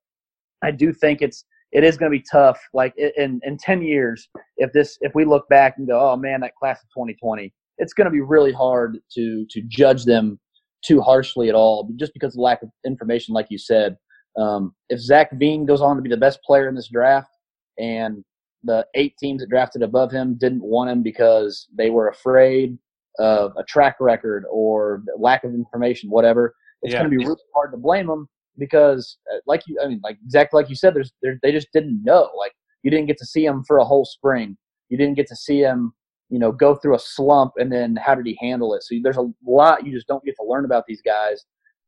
I 0.63 0.71
do 0.71 0.93
think 0.93 1.23
it's 1.23 1.45
it 1.73 1.83
is 1.83 1.97
going 1.97 2.11
to 2.11 2.17
be 2.17 2.25
tough. 2.31 2.61
Like 2.73 2.95
in 2.97 3.41
in 3.43 3.59
ten 3.59 3.83
years, 3.83 4.29
if 4.59 4.73
this 4.73 4.97
if 5.01 5.13
we 5.17 5.25
look 5.25 5.49
back 5.49 5.75
and 5.79 5.89
go, 5.89 5.99
oh 6.01 6.17
man, 6.17 6.41
that 6.41 6.55
class 6.55 6.83
of 6.83 6.89
2020, 6.91 7.53
it's 7.81 7.95
going 7.95 8.05
to 8.05 8.11
be 8.11 8.21
really 8.21 8.53
hard 8.53 8.99
to 9.15 9.47
to 9.51 9.63
judge 9.63 10.05
them 10.05 10.39
too 10.85 11.01
harshly 11.01 11.49
at 11.49 11.55
all, 11.55 11.91
just 11.97 12.13
because 12.15 12.35
of 12.35 12.41
lack 12.41 12.63
of 12.63 12.71
information, 12.87 13.35
like 13.35 13.47
you 13.51 13.59
said. 13.59 13.97
Um, 14.39 14.75
if 14.89 15.01
Zach 15.01 15.31
Veen 15.33 15.67
goes 15.67 15.81
on 15.81 15.97
to 15.97 16.03
be 16.03 16.09
the 16.09 16.17
best 16.17 16.41
player 16.43 16.69
in 16.69 16.75
this 16.75 16.89
draft, 16.89 17.31
and 17.79 18.25
the 18.63 18.87
eight 18.95 19.15
teams 19.19 19.41
that 19.41 19.51
drafted 19.51 19.83
above 19.83 20.13
him 20.13 20.37
didn't 20.39 20.63
want 20.63 20.91
him 20.91 21.03
because 21.03 21.67
they 21.77 21.91
were 21.91 22.09
afraid 22.09 22.79
of 23.19 23.53
a 23.59 23.65
track 23.65 23.97
record 24.01 24.45
or 24.51 25.03
lack 25.19 25.45
of 25.45 25.53
information, 25.53 26.11
whatever, 26.11 26.55
it's 26.83 26.93
yeah. 26.93 27.01
going 27.01 27.11
to 27.11 27.17
be 27.17 27.25
really 27.25 27.41
hard 27.55 27.73
to 27.73 27.77
blame 27.77 28.07
them 28.07 28.29
because, 28.59 29.19
uh, 29.33 29.39
like 29.47 29.63
you, 29.67 29.79
I 29.83 29.89
mean, 29.89 30.01
like 30.05 30.19
exactly 30.25 30.61
like 30.61 30.71
you 30.71 30.77
said, 30.77 30.95
there's 30.95 31.13
they 31.43 31.53
just 31.53 31.69
didn't 31.73 32.03
know. 32.05 32.31
Like 32.39 32.53
you 32.83 32.91
didn't 32.91 33.07
get 33.07 33.19
to 33.19 33.27
see 33.27 33.45
him 33.45 33.65
for 33.67 33.79
a 33.79 33.85
whole 33.85 34.05
spring. 34.05 34.57
You 34.89 34.99
didn't 34.99 35.17
get 35.17 35.27
to 35.29 35.37
see 35.37 35.61
him 35.61 35.93
you 36.31 36.39
know, 36.39 36.53
go 36.53 36.77
through 36.77 36.95
a 36.95 36.99
slump 36.99 37.53
and 37.59 37.71
then 37.71 37.97
how 37.97 38.15
did 38.15 38.25
he 38.25 38.39
handle 38.41 38.75
it? 38.75 38.83
So 38.85 38.95
there's 39.03 39.17
a 39.17 39.31
lot 39.45 39.85
you 39.85 39.93
just 39.93 40.07
don't 40.07 40.25
get 40.25 40.37
to 40.37 40.47
learn 40.47 40.65
about 40.65 40.85
these 40.87 41.03
guys. 41.03 41.45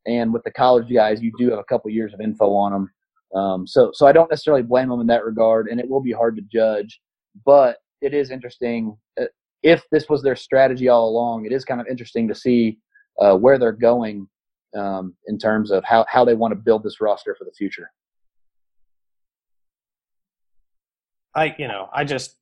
And 0.07 0.33
with 0.33 0.43
the 0.43 0.51
college 0.51 0.93
guys, 0.93 1.23
you 1.23 1.33
do 1.39 1.51
have 1.51 1.61
a 1.61 1.65
couple 1.65 1.91
years 1.91 2.13
of 2.13 2.21
info 2.21 2.53
on 2.53 2.73
them. 2.73 2.91
Um, 3.35 3.67
so, 3.67 3.91
so 3.95 4.07
I 4.07 4.13
don't 4.13 4.31
necessarily 4.31 4.63
blame 4.63 4.89
them 4.89 5.01
in 5.01 5.07
that 5.07 5.25
regard, 5.25 5.69
and 5.69 5.81
it 5.81 5.89
will 5.89 6.03
be 6.03 6.13
hard 6.13 6.37
to 6.37 6.43
judge. 6.53 7.01
But 7.47 7.79
it 8.03 8.13
is 8.13 8.31
interesting 8.31 8.97
uh, 9.19 9.27
if 9.63 9.85
this 9.91 10.09
was 10.09 10.23
their 10.23 10.37
strategy 10.37 10.89
all 10.89 11.09
along. 11.09 11.47
It 11.47 11.53
is 11.53 11.65
kind 11.65 11.81
of 11.81 11.87
interesting 11.87 12.29
to 12.29 12.35
see 12.35 12.79
uh, 13.21 13.37
where 13.37 13.59
they're 13.59 13.73
going 13.73 14.29
um, 14.77 15.15
in 15.29 15.39
terms 15.39 15.71
of 15.71 15.85
how 15.85 16.05
how 16.09 16.25
they 16.25 16.35
want 16.35 16.53
to 16.53 16.57
build 16.57 16.83
this 16.83 17.01
roster 17.01 17.35
for 17.39 17.45
the 17.45 17.53
future. 17.53 17.91
I, 21.35 21.55
you 21.59 21.69
know, 21.69 21.89
I 21.93 22.05
just 22.05 22.37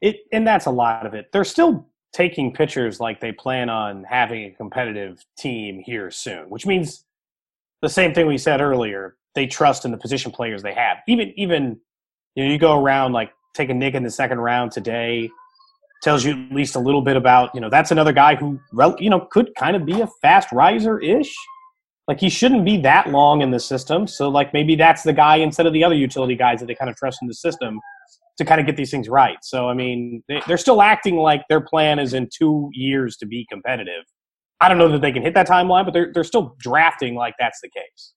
it, 0.00 0.20
and 0.32 0.46
that's 0.46 0.66
a 0.66 0.70
lot 0.70 1.06
of 1.06 1.14
it. 1.14 1.30
They're 1.32 1.44
still 1.44 1.86
taking 2.12 2.52
pitchers 2.52 3.00
like 3.00 3.20
they 3.20 3.32
plan 3.32 3.68
on 3.68 4.04
having 4.04 4.44
a 4.44 4.50
competitive 4.50 5.24
team 5.38 5.82
here 5.84 6.10
soon, 6.10 6.48
which 6.50 6.66
means 6.66 7.04
the 7.82 7.88
same 7.88 8.12
thing 8.12 8.26
we 8.26 8.38
said 8.38 8.60
earlier. 8.60 9.16
They 9.34 9.46
trust 9.46 9.84
in 9.84 9.90
the 9.90 9.96
position 9.96 10.32
players 10.32 10.62
they 10.62 10.74
have. 10.74 10.98
Even 11.06 11.32
even 11.36 11.80
you 12.34 12.44
know 12.44 12.50
you 12.50 12.58
go 12.58 12.82
around 12.82 13.12
like 13.12 13.32
take 13.54 13.70
a 13.70 13.74
nick 13.74 13.94
in 13.94 14.02
the 14.02 14.10
second 14.10 14.40
round 14.40 14.72
today 14.72 15.30
tells 16.02 16.24
you 16.24 16.32
at 16.32 16.52
least 16.52 16.76
a 16.76 16.78
little 16.78 17.02
bit 17.02 17.16
about 17.16 17.54
you 17.54 17.60
know 17.60 17.70
that's 17.70 17.90
another 17.90 18.12
guy 18.12 18.34
who 18.34 18.58
you 18.98 19.10
know 19.10 19.28
could 19.30 19.54
kind 19.56 19.76
of 19.76 19.84
be 19.84 20.00
a 20.00 20.08
fast 20.20 20.50
riser 20.52 20.98
ish. 20.98 21.34
Like 22.08 22.18
he 22.18 22.28
shouldn't 22.28 22.64
be 22.64 22.76
that 22.78 23.10
long 23.10 23.40
in 23.40 23.52
the 23.52 23.60
system, 23.60 24.08
so 24.08 24.28
like 24.28 24.52
maybe 24.52 24.74
that's 24.74 25.04
the 25.04 25.12
guy 25.12 25.36
instead 25.36 25.66
of 25.66 25.72
the 25.72 25.84
other 25.84 25.94
utility 25.94 26.34
guys 26.34 26.58
that 26.58 26.66
they 26.66 26.74
kind 26.74 26.90
of 26.90 26.96
trust 26.96 27.20
in 27.22 27.28
the 27.28 27.34
system 27.34 27.78
to 28.38 28.44
kind 28.44 28.60
of 28.60 28.66
get 28.66 28.76
these 28.76 28.90
things 28.90 29.08
right. 29.08 29.38
So 29.42 29.68
I 29.68 29.74
mean, 29.74 30.22
they, 30.28 30.40
are 30.48 30.56
still 30.56 30.82
acting 30.82 31.16
like 31.16 31.42
their 31.48 31.60
plan 31.60 31.98
is 31.98 32.14
in 32.14 32.28
two 32.36 32.70
years 32.72 33.16
to 33.18 33.26
be 33.26 33.46
competitive, 33.50 34.04
I 34.60 34.68
don't 34.68 34.78
know 34.78 34.88
that 34.88 35.00
they 35.00 35.12
can 35.12 35.22
hit 35.22 35.34
that 35.34 35.48
timeline, 35.48 35.84
but 35.84 35.94
they're 35.94 36.12
they're 36.12 36.24
still 36.24 36.54
drafting 36.58 37.14
like 37.14 37.34
that's 37.38 37.60
the 37.62 37.70
case. 37.70 38.12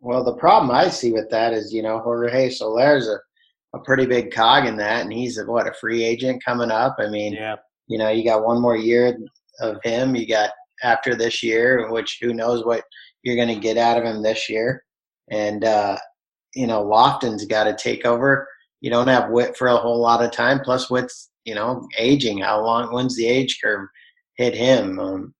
Well, 0.00 0.24
the 0.24 0.34
problem 0.34 0.70
I 0.70 0.88
see 0.88 1.12
with 1.12 1.30
that 1.30 1.52
is, 1.52 1.72
you 1.72 1.82
know, 1.82 1.98
Jorge 2.00 2.50
Soler's 2.50 3.08
a, 3.08 3.18
a 3.76 3.80
pretty 3.80 4.06
big 4.06 4.32
cog 4.32 4.66
in 4.66 4.76
that, 4.76 5.02
and 5.02 5.12
he's 5.12 5.38
a, 5.38 5.44
what 5.44 5.68
a 5.68 5.74
free 5.74 6.02
agent 6.02 6.44
coming 6.44 6.70
up. 6.70 6.96
I 6.98 7.08
mean, 7.08 7.34
Yeah. 7.34 7.56
you 7.86 7.98
know, 7.98 8.08
you 8.08 8.24
got 8.24 8.44
one 8.44 8.60
more 8.60 8.76
year 8.76 9.16
of 9.60 9.78
him. 9.84 10.16
You 10.16 10.26
got 10.26 10.50
after 10.82 11.14
this 11.14 11.42
year, 11.42 11.90
which 11.90 12.18
who 12.20 12.34
knows 12.34 12.64
what 12.64 12.82
you're 13.22 13.36
going 13.36 13.54
to 13.54 13.60
get 13.60 13.76
out 13.76 13.96
of 13.96 14.04
him 14.04 14.22
this 14.22 14.48
year. 14.48 14.84
And 15.30 15.64
uh, 15.64 15.98
you 16.54 16.66
know, 16.66 16.82
Loftin's 16.82 17.44
got 17.46 17.64
to 17.64 17.74
take 17.74 18.04
over. 18.04 18.46
You 18.82 18.90
don't 18.90 19.08
have 19.08 19.30
Witt 19.30 19.56
for 19.56 19.68
a 19.68 19.76
whole 19.76 20.00
lot 20.00 20.22
of 20.22 20.32
time. 20.32 20.60
Plus, 20.60 20.90
Witt's 20.90 21.30
you 21.44 21.54
know 21.54 21.88
aging. 21.96 22.38
How 22.38 22.62
long? 22.62 22.92
When's 22.92 23.16
the 23.16 23.26
age 23.26 23.58
curve 23.62 23.88
hit 24.36 24.54
him? 24.54 24.98
Um, 24.98 25.34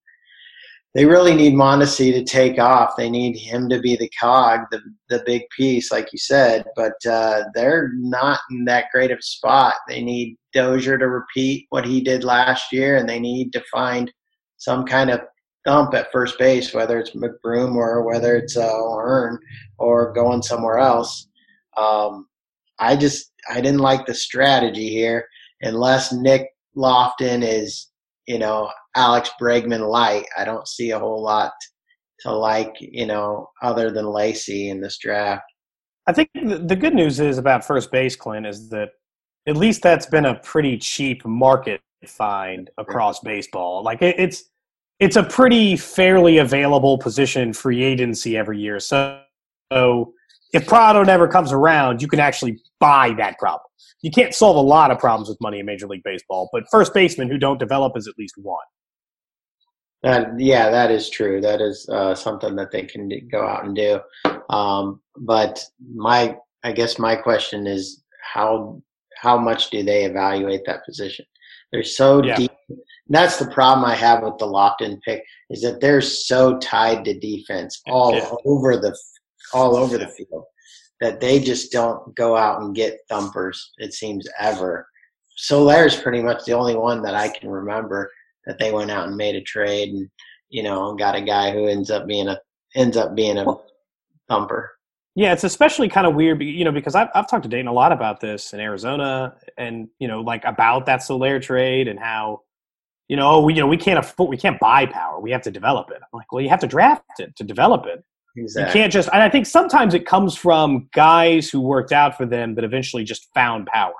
they 0.95 1.05
really 1.05 1.35
need 1.35 1.53
Mondesi 1.53 2.13
to 2.13 2.23
take 2.23 2.59
off. 2.59 2.95
They 2.95 3.09
need 3.09 3.35
him 3.35 3.67
to 3.69 3.79
be 3.79 3.95
the 3.95 4.09
cog, 4.19 4.61
the 4.71 4.81
the 5.09 5.23
big 5.25 5.43
piece, 5.55 5.91
like 5.91 6.13
you 6.13 6.19
said. 6.19 6.65
But 6.75 6.93
uh, 7.05 7.43
they're 7.53 7.91
not 7.95 8.39
in 8.49 8.63
that 8.65 8.85
great 8.93 9.11
of 9.11 9.19
a 9.19 9.21
spot. 9.21 9.73
They 9.89 10.01
need 10.01 10.37
Dozier 10.53 10.97
to 10.97 11.09
repeat 11.09 11.65
what 11.69 11.85
he 11.85 11.99
did 11.99 12.23
last 12.23 12.71
year, 12.71 12.95
and 12.95 13.09
they 13.09 13.19
need 13.19 13.51
to 13.53 13.63
find 13.71 14.11
some 14.57 14.85
kind 14.85 15.09
of 15.09 15.19
thump 15.65 15.93
at 15.93 16.11
first 16.11 16.39
base, 16.39 16.73
whether 16.73 16.99
it's 16.99 17.11
McBroom 17.11 17.75
or 17.75 18.03
whether 18.03 18.37
it's 18.37 18.55
uh, 18.55 18.69
O'Hearn 18.71 19.39
or 19.79 20.13
going 20.13 20.41
somewhere 20.41 20.77
else. 20.77 21.27
Um, 21.75 22.27
I 22.79 22.95
just 22.95 23.32
I 23.49 23.61
didn't 23.61 23.79
like 23.79 24.05
the 24.05 24.13
strategy 24.13 24.89
here, 24.89 25.27
unless 25.61 26.11
Nick 26.11 26.47
Loftin 26.75 27.43
is 27.43 27.89
you 28.27 28.39
know 28.39 28.69
Alex 28.95 29.31
Bregman 29.41 29.87
light. 29.87 30.25
I 30.37 30.45
don't 30.45 30.67
see 30.67 30.91
a 30.91 30.99
whole 30.99 31.21
lot 31.21 31.53
to 32.21 32.31
like 32.31 32.73
you 32.79 33.05
know 33.05 33.49
other 33.61 33.91
than 33.91 34.05
Lacy 34.05 34.69
in 34.69 34.81
this 34.81 34.97
draft. 34.97 35.43
I 36.07 36.13
think 36.13 36.29
the 36.33 36.75
good 36.75 36.93
news 36.93 37.19
is 37.19 37.37
about 37.37 37.63
first 37.63 37.91
base, 37.91 38.15
Clint, 38.15 38.45
is 38.45 38.69
that 38.69 38.89
at 39.47 39.55
least 39.55 39.81
that's 39.81 40.05
been 40.05 40.25
a 40.25 40.35
pretty 40.35 40.77
cheap 40.77 41.25
market 41.25 41.81
find 42.05 42.69
across 42.77 43.19
baseball. 43.19 43.83
Like 43.83 44.01
it's 44.01 44.45
it's 44.99 45.15
a 45.15 45.23
pretty 45.23 45.75
fairly 45.75 46.37
available 46.37 46.97
position 46.97 47.53
free 47.53 47.83
agency 47.83 48.37
every 48.37 48.59
year. 48.59 48.79
So, 48.79 49.21
so 49.71 50.13
if 50.53 50.67
Pratto 50.67 51.03
never 51.03 51.27
comes 51.27 51.51
around, 51.51 52.01
you 52.01 52.07
can 52.07 52.19
actually 52.19 52.59
buy 52.79 53.13
that 53.17 53.37
problem. 53.39 53.61
You 54.01 54.11
can't 54.11 54.33
solve 54.33 54.55
a 54.55 54.61
lot 54.61 54.91
of 54.91 54.99
problems 54.99 55.29
with 55.29 55.39
money 55.41 55.59
in 55.59 55.65
Major 55.65 55.87
League 55.87 56.03
Baseball, 56.03 56.49
but 56.53 56.63
first 56.69 56.93
basemen 56.93 57.29
who 57.29 57.37
don't 57.37 57.59
develop 57.59 57.97
is 57.97 58.07
at 58.07 58.13
least 58.17 58.35
one. 58.37 58.63
That 60.03 60.37
yeah, 60.37 60.69
that 60.69 60.91
is 60.91 61.09
true. 61.09 61.39
That 61.39 61.61
is 61.61 61.87
uh, 61.89 62.13
something 62.13 62.55
that 62.57 62.71
they 62.71 62.83
can 62.83 63.09
go 63.31 63.47
out 63.47 63.65
and 63.65 63.75
do. 63.75 64.01
Um, 64.49 65.01
but 65.17 65.63
my, 65.95 66.35
I 66.63 66.73
guess 66.73 66.99
my 66.99 67.15
question 67.15 67.65
is 67.65 68.03
how 68.21 68.81
how 69.15 69.37
much 69.37 69.69
do 69.69 69.81
they 69.83 70.03
evaluate 70.03 70.61
that 70.65 70.85
position? 70.85 71.25
They're 71.71 71.83
so 71.83 72.21
Yeah. 72.21 72.35
deep. 72.35 72.51
That's 73.07 73.37
the 73.37 73.49
problem 73.51 73.85
I 73.85 73.95
have 73.95 74.21
with 74.21 74.37
the 74.37 74.45
Loftin 74.45 74.99
pick 75.05 75.23
is 75.49 75.61
that 75.61 75.79
they're 75.79 76.01
so 76.01 76.57
tied 76.59 77.05
to 77.05 77.17
defense 77.17 77.81
all 77.87 78.13
Yeah. 78.13 78.29
over 78.45 78.75
the 78.75 78.97
all 79.53 79.75
over 79.75 79.97
the 79.97 80.07
field 80.07 80.45
that 81.01 81.19
they 81.19 81.39
just 81.39 81.71
don't 81.71 82.15
go 82.15 82.35
out 82.35 82.61
and 82.61 82.75
get 82.75 83.01
thumpers. 83.09 83.73
It 83.77 83.93
seems 83.93 84.27
ever. 84.39 84.87
Soler's 85.35 85.99
pretty 85.99 86.21
much 86.21 86.45
the 86.45 86.53
only 86.53 86.75
one 86.75 87.01
that 87.03 87.15
I 87.15 87.27
can 87.27 87.49
remember 87.49 88.09
that 88.45 88.57
they 88.59 88.71
went 88.71 88.91
out 88.91 89.07
and 89.07 89.17
made 89.17 89.35
a 89.35 89.41
trade 89.41 89.89
and 89.89 90.09
you 90.49 90.63
know 90.63 90.95
got 90.95 91.15
a 91.15 91.21
guy 91.21 91.51
who 91.51 91.67
ends 91.67 91.89
up 91.89 92.07
being 92.07 92.27
a 92.27 92.39
ends 92.75 92.97
up 92.97 93.15
being 93.15 93.37
a 93.37 93.45
thumper. 94.29 94.71
Yeah, 95.15 95.33
it's 95.33 95.43
especially 95.43 95.89
kind 95.89 96.07
of 96.07 96.15
weird, 96.15 96.41
you 96.41 96.65
know, 96.65 96.71
because 96.71 96.95
I've, 96.95 97.09
I've 97.13 97.29
talked 97.29 97.43
to 97.43 97.49
Dayton 97.49 97.67
a 97.67 97.73
lot 97.73 97.91
about 97.91 98.19
this 98.19 98.51
in 98.53 98.59
Arizona, 98.59 99.35
and 99.57 99.87
you 99.99 100.07
know, 100.07 100.21
like 100.21 100.43
about 100.45 100.87
that 100.87 101.03
Soler 101.03 101.39
trade 101.39 101.87
and 101.87 101.99
how, 101.99 102.41
you 103.09 103.15
know, 103.15 103.29
oh, 103.29 103.41
we 103.41 103.53
you 103.53 103.61
know 103.61 103.67
we 103.67 103.77
can't 103.77 103.99
afford, 103.99 104.29
we 104.29 104.37
can't 104.37 104.59
buy 104.59 104.85
power, 104.85 105.19
we 105.19 105.31
have 105.31 105.43
to 105.43 105.51
develop 105.51 105.91
it. 105.91 105.97
I'm 105.97 106.17
like, 106.17 106.31
well, 106.31 106.41
you 106.41 106.49
have 106.49 106.61
to 106.61 106.67
draft 106.67 107.19
it 107.19 107.35
to 107.35 107.43
develop 107.43 107.85
it. 107.85 108.03
You 108.67 108.73
can't 108.73 108.91
just. 108.91 109.09
And 109.13 109.21
I 109.21 109.29
think 109.29 109.45
sometimes 109.45 109.93
it 109.93 110.05
comes 110.05 110.35
from 110.35 110.89
guys 110.93 111.49
who 111.49 111.61
worked 111.61 111.91
out 111.91 112.17
for 112.17 112.25
them 112.25 112.55
that 112.55 112.63
eventually 112.63 113.03
just 113.03 113.27
found 113.33 113.67
power. 113.67 113.93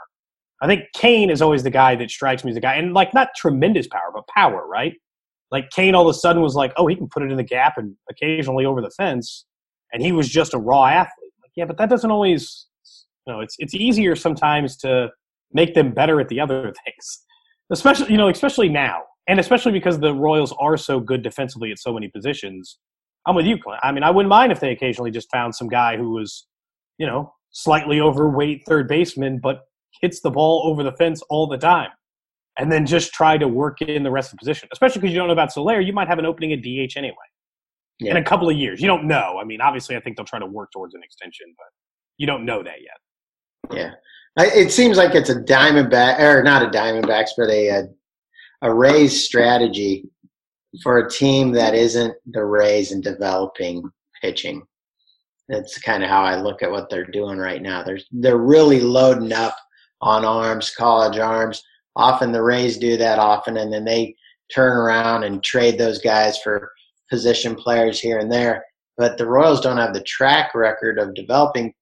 I 0.61 0.67
think 0.67 0.85
Cain 0.95 1.29
is 1.29 1.41
always 1.41 1.63
the 1.63 1.69
guy 1.69 1.95
that 1.95 2.09
strikes 2.09 2.43
me 2.43 2.51
as 2.51 2.55
the 2.55 2.61
guy, 2.61 2.75
and 2.75 2.93
like 2.93 3.13
not 3.13 3.29
tremendous 3.35 3.87
power, 3.87 4.11
but 4.13 4.25
power, 4.27 4.65
right? 4.67 4.93
Like 5.51 5.69
Cain 5.69 5.93
all 5.93 6.07
of 6.07 6.15
a 6.15 6.17
sudden 6.17 6.41
was 6.41 6.55
like, 6.55 6.73
oh, 6.77 6.87
he 6.87 6.95
can 6.95 7.07
put 7.09 7.21
it 7.21 7.29
in 7.29 7.37
the 7.37 7.43
gap 7.43 7.77
and 7.77 7.95
occasionally 8.09 8.65
over 8.65 8.81
the 8.81 8.89
fence, 8.91 9.45
and 9.91 10.01
he 10.01 10.11
was 10.11 10.29
just 10.29 10.53
a 10.53 10.57
raw 10.57 10.85
athlete. 10.85 11.33
Like, 11.41 11.51
yeah, 11.55 11.65
but 11.65 11.77
that 11.77 11.89
doesn't 11.89 12.09
always. 12.09 12.67
You 13.27 13.33
know, 13.33 13.39
it's 13.39 13.55
it's 13.59 13.73
easier 13.73 14.15
sometimes 14.15 14.77
to 14.77 15.09
make 15.51 15.75
them 15.75 15.93
better 15.93 16.19
at 16.19 16.27
the 16.27 16.39
other 16.39 16.73
things, 16.85 17.19
especially 17.71 18.11
you 18.11 18.17
know, 18.17 18.29
especially 18.29 18.69
now, 18.69 19.01
and 19.27 19.39
especially 19.39 19.73
because 19.73 19.99
the 19.99 20.13
Royals 20.13 20.53
are 20.59 20.75
so 20.75 20.99
good 20.99 21.21
defensively 21.21 21.71
at 21.71 21.77
so 21.77 21.93
many 21.93 22.07
positions. 22.07 22.79
I'm 23.25 23.35
with 23.35 23.45
you, 23.45 23.57
Clint. 23.57 23.79
I 23.83 23.91
mean, 23.91 24.03
I 24.03 24.11
wouldn't 24.11 24.29
mind 24.29 24.51
if 24.51 24.59
they 24.59 24.71
occasionally 24.71 25.11
just 25.11 25.31
found 25.31 25.55
some 25.55 25.69
guy 25.69 25.97
who 25.97 26.11
was, 26.11 26.45
you 26.97 27.05
know, 27.05 27.33
slightly 27.51 28.01
overweight 28.01 28.63
third 28.67 28.87
baseman, 28.87 29.39
but 29.39 29.61
hits 30.01 30.19
the 30.21 30.31
ball 30.31 30.63
over 30.65 30.83
the 30.83 30.91
fence 30.93 31.21
all 31.29 31.47
the 31.47 31.57
time. 31.57 31.89
And 32.57 32.71
then 32.71 32.85
just 32.85 33.13
try 33.13 33.37
to 33.37 33.47
work 33.47 33.81
in 33.81 34.03
the 34.03 34.11
rest 34.11 34.31
of 34.31 34.37
the 34.37 34.41
position, 34.41 34.69
especially 34.71 35.01
because 35.01 35.13
you 35.13 35.19
don't 35.19 35.27
know 35.27 35.33
about 35.33 35.51
Soler. 35.51 35.79
You 35.79 35.93
might 35.93 36.07
have 36.07 36.19
an 36.19 36.25
opening 36.25 36.53
at 36.53 36.61
DH 36.61 36.97
anyway 36.97 37.15
in 37.99 38.17
a 38.17 38.23
couple 38.23 38.49
of 38.49 38.55
years. 38.55 38.81
You 38.81 38.87
don't 38.87 39.05
know. 39.05 39.39
I 39.41 39.43
mean, 39.43 39.61
obviously, 39.61 39.95
I 39.95 39.99
think 39.99 40.17
they'll 40.17 40.25
try 40.25 40.39
to 40.39 40.45
work 40.45 40.71
towards 40.71 40.93
an 40.93 41.01
extension, 41.03 41.47
but 41.57 41.67
you 42.17 42.27
don't 42.27 42.45
know 42.45 42.63
that 42.63 42.79
yet. 42.81 43.75
Yeah, 43.75 43.91
it 44.37 44.71
seems 44.71 44.97
like 44.97 45.15
it's 45.15 45.29
a 45.29 45.35
Diamondback 45.35 46.19
or 46.19 46.43
not 46.43 46.63
a 46.63 46.67
Diamondbacks, 46.67 47.29
but 47.37 47.49
a 47.49 47.69
a, 47.69 47.83
a 48.61 48.73
Rays 48.73 49.23
strategy 49.23 50.05
for 50.81 50.97
a 50.97 51.09
team 51.09 51.51
that 51.51 51.75
isn't 51.75 52.15
the 52.25 52.43
Rays 52.43 52.91
and 52.91 53.03
developing 53.03 53.83
pitching. 54.21 54.63
That's 55.49 55.77
kind 55.79 56.03
of 56.03 56.09
how 56.09 56.23
I 56.23 56.35
look 56.41 56.63
at 56.63 56.71
what 56.71 56.89
they're 56.89 57.05
doing 57.05 57.37
right 57.37 57.61
now. 57.61 57.83
They're 57.83 57.99
they're 58.11 58.37
really 58.37 58.79
loading 58.79 59.33
up 59.33 59.55
on 60.01 60.25
arms, 60.25 60.73
college 60.75 61.17
arms. 61.19 61.61
Often 61.95 62.31
the 62.31 62.41
Rays 62.41 62.77
do 62.77 62.97
that 62.97 63.19
often, 63.19 63.57
and 63.57 63.71
then 63.71 63.85
they 63.85 64.15
turn 64.53 64.75
around 64.75 65.23
and 65.23 65.43
trade 65.43 65.77
those 65.77 65.99
guys 65.99 66.37
for 66.39 66.71
position 67.09 67.55
players 67.55 67.99
here 67.99 68.19
and 68.19 68.31
there. 68.31 68.65
But 68.97 69.17
the 69.17 69.27
Royals 69.27 69.61
don't 69.61 69.77
have 69.77 69.93
the 69.93 70.03
track 70.03 70.55
record 70.55 70.97
of 70.97 71.13
developing 71.13 71.73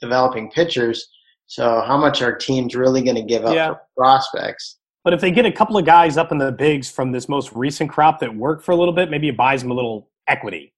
developing 0.00 0.50
pitchers. 0.52 1.06
So 1.46 1.82
how 1.86 1.96
much 1.98 2.22
are 2.22 2.36
teams 2.36 2.76
really 2.76 3.02
going 3.02 3.16
to 3.16 3.22
give 3.22 3.44
up 3.44 3.54
Yeah. 3.54 3.68
for 3.70 3.80
prospects? 3.96 4.77
But 5.08 5.14
if 5.14 5.22
they 5.22 5.30
get 5.30 5.46
a 5.46 5.50
couple 5.50 5.78
of 5.78 5.86
guys 5.86 6.18
up 6.18 6.32
in 6.32 6.36
the 6.36 6.52
bigs 6.52 6.90
from 6.90 7.12
this 7.12 7.30
most 7.30 7.50
recent 7.54 7.88
crop 7.88 8.20
that 8.20 8.36
work 8.36 8.62
for 8.62 8.72
a 8.72 8.76
little 8.76 8.92
bit, 8.92 9.08
maybe 9.08 9.26
it 9.28 9.38
buys 9.38 9.62
them 9.62 9.70
a 9.70 9.74
little 9.74 10.10
equity. 10.26 10.74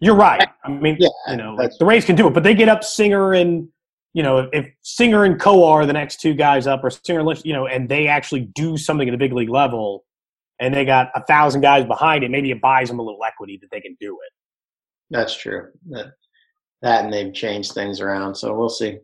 You're 0.00 0.16
right. 0.16 0.48
I 0.64 0.70
mean, 0.70 0.96
Yeah, 0.98 1.08
you 1.28 1.36
know, 1.36 1.56
the 1.56 1.84
Rays 1.84 2.04
can 2.04 2.16
do 2.16 2.26
it, 2.26 2.34
but 2.34 2.42
they 2.42 2.52
get 2.54 2.68
up 2.68 2.82
Singer 2.82 3.34
and 3.34 3.68
you 4.12 4.24
know, 4.24 4.50
if, 4.52 4.66
Singer 4.82 5.22
and 5.22 5.40
Coe 5.40 5.68
are 5.68 5.86
the 5.86 5.92
next 5.92 6.20
two 6.20 6.34
guys 6.34 6.66
up, 6.66 6.82
or 6.82 6.90
Singer, 6.90 7.20
and 7.20 7.28
Lynch, 7.28 7.42
you 7.44 7.52
know, 7.52 7.68
and 7.68 7.88
they 7.88 8.08
actually 8.08 8.40
do 8.56 8.76
something 8.76 9.06
at 9.06 9.14
a 9.14 9.18
big 9.18 9.32
league 9.32 9.50
level, 9.50 10.04
and 10.58 10.74
they 10.74 10.84
got 10.84 11.10
a 11.14 11.24
thousand 11.24 11.60
guys 11.60 11.84
behind 11.84 12.24
it, 12.24 12.32
maybe 12.32 12.50
it 12.50 12.60
buys 12.60 12.88
them 12.88 12.98
a 12.98 13.02
little 13.04 13.22
equity 13.24 13.56
that 13.60 13.70
they 13.70 13.80
can 13.80 13.96
do 14.00 14.18
it. 14.26 14.32
That's 15.10 15.36
true. 15.36 15.68
That, 15.90 16.06
that 16.82 17.04
and 17.04 17.12
they've 17.12 17.32
changed 17.32 17.70
things 17.70 18.00
around. 18.00 18.34
So 18.34 18.52
we'll 18.56 18.68
see. 18.68 18.98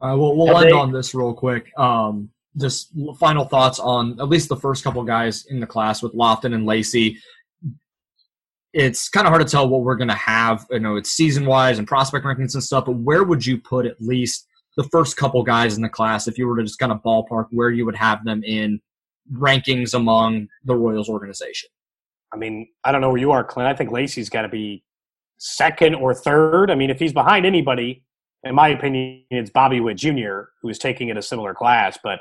Uh, 0.00 0.14
we'll 0.16 0.36
we'll 0.36 0.48
Have 0.48 0.62
end 0.64 0.66
they- 0.66 0.72
on 0.72 0.92
this 0.92 1.14
real 1.14 1.32
quick. 1.34 1.76
Um, 1.78 2.30
just 2.58 2.90
final 3.18 3.44
thoughts 3.44 3.78
on 3.78 4.18
at 4.18 4.28
least 4.28 4.48
the 4.48 4.56
first 4.56 4.82
couple 4.82 5.02
guys 5.04 5.44
in 5.46 5.60
the 5.60 5.66
class 5.66 6.02
with 6.02 6.14
Loftin 6.14 6.54
and 6.54 6.64
Lacy. 6.64 7.18
It's 8.72 9.08
kind 9.08 9.26
of 9.26 9.30
hard 9.30 9.46
to 9.46 9.50
tell 9.50 9.68
what 9.68 9.82
we're 9.82 9.96
going 9.96 10.08
to 10.08 10.14
have. 10.14 10.66
You 10.70 10.80
know, 10.80 10.96
it's 10.96 11.10
season 11.10 11.46
wise 11.46 11.78
and 11.78 11.86
prospect 11.86 12.24
rankings 12.24 12.54
and 12.54 12.62
stuff. 12.62 12.86
But 12.86 12.96
where 12.96 13.24
would 13.24 13.44
you 13.44 13.58
put 13.58 13.86
at 13.86 14.00
least 14.00 14.46
the 14.76 14.84
first 14.84 15.16
couple 15.16 15.42
guys 15.42 15.76
in 15.76 15.82
the 15.82 15.88
class 15.88 16.28
if 16.28 16.36
you 16.38 16.46
were 16.46 16.56
to 16.56 16.62
just 16.62 16.78
kind 16.78 16.92
of 16.92 17.02
ballpark 17.02 17.46
where 17.50 17.70
you 17.70 17.86
would 17.86 17.96
have 17.96 18.24
them 18.24 18.42
in 18.44 18.80
rankings 19.32 19.94
among 19.94 20.48
the 20.64 20.74
Royals 20.76 21.08
organization? 21.08 21.68
I 22.32 22.36
mean, 22.36 22.68
I 22.84 22.92
don't 22.92 23.00
know 23.00 23.08
where 23.08 23.20
you 23.20 23.32
are, 23.32 23.44
Clint. 23.44 23.68
I 23.68 23.74
think 23.74 23.90
Lacy's 23.90 24.28
got 24.28 24.42
to 24.42 24.48
be 24.48 24.82
second 25.38 25.94
or 25.94 26.14
third. 26.14 26.70
I 26.70 26.74
mean, 26.74 26.90
if 26.90 26.98
he's 26.98 27.12
behind 27.12 27.46
anybody, 27.46 28.02
in 28.46 28.54
my 28.54 28.68
opinion, 28.68 29.22
it's 29.30 29.50
Bobby 29.50 29.80
Witt 29.80 29.96
Jr., 29.96 30.42
who 30.62 30.68
is 30.68 30.78
taking 30.78 31.08
it 31.08 31.16
a 31.16 31.22
similar 31.22 31.54
class. 31.54 31.98
But 32.02 32.20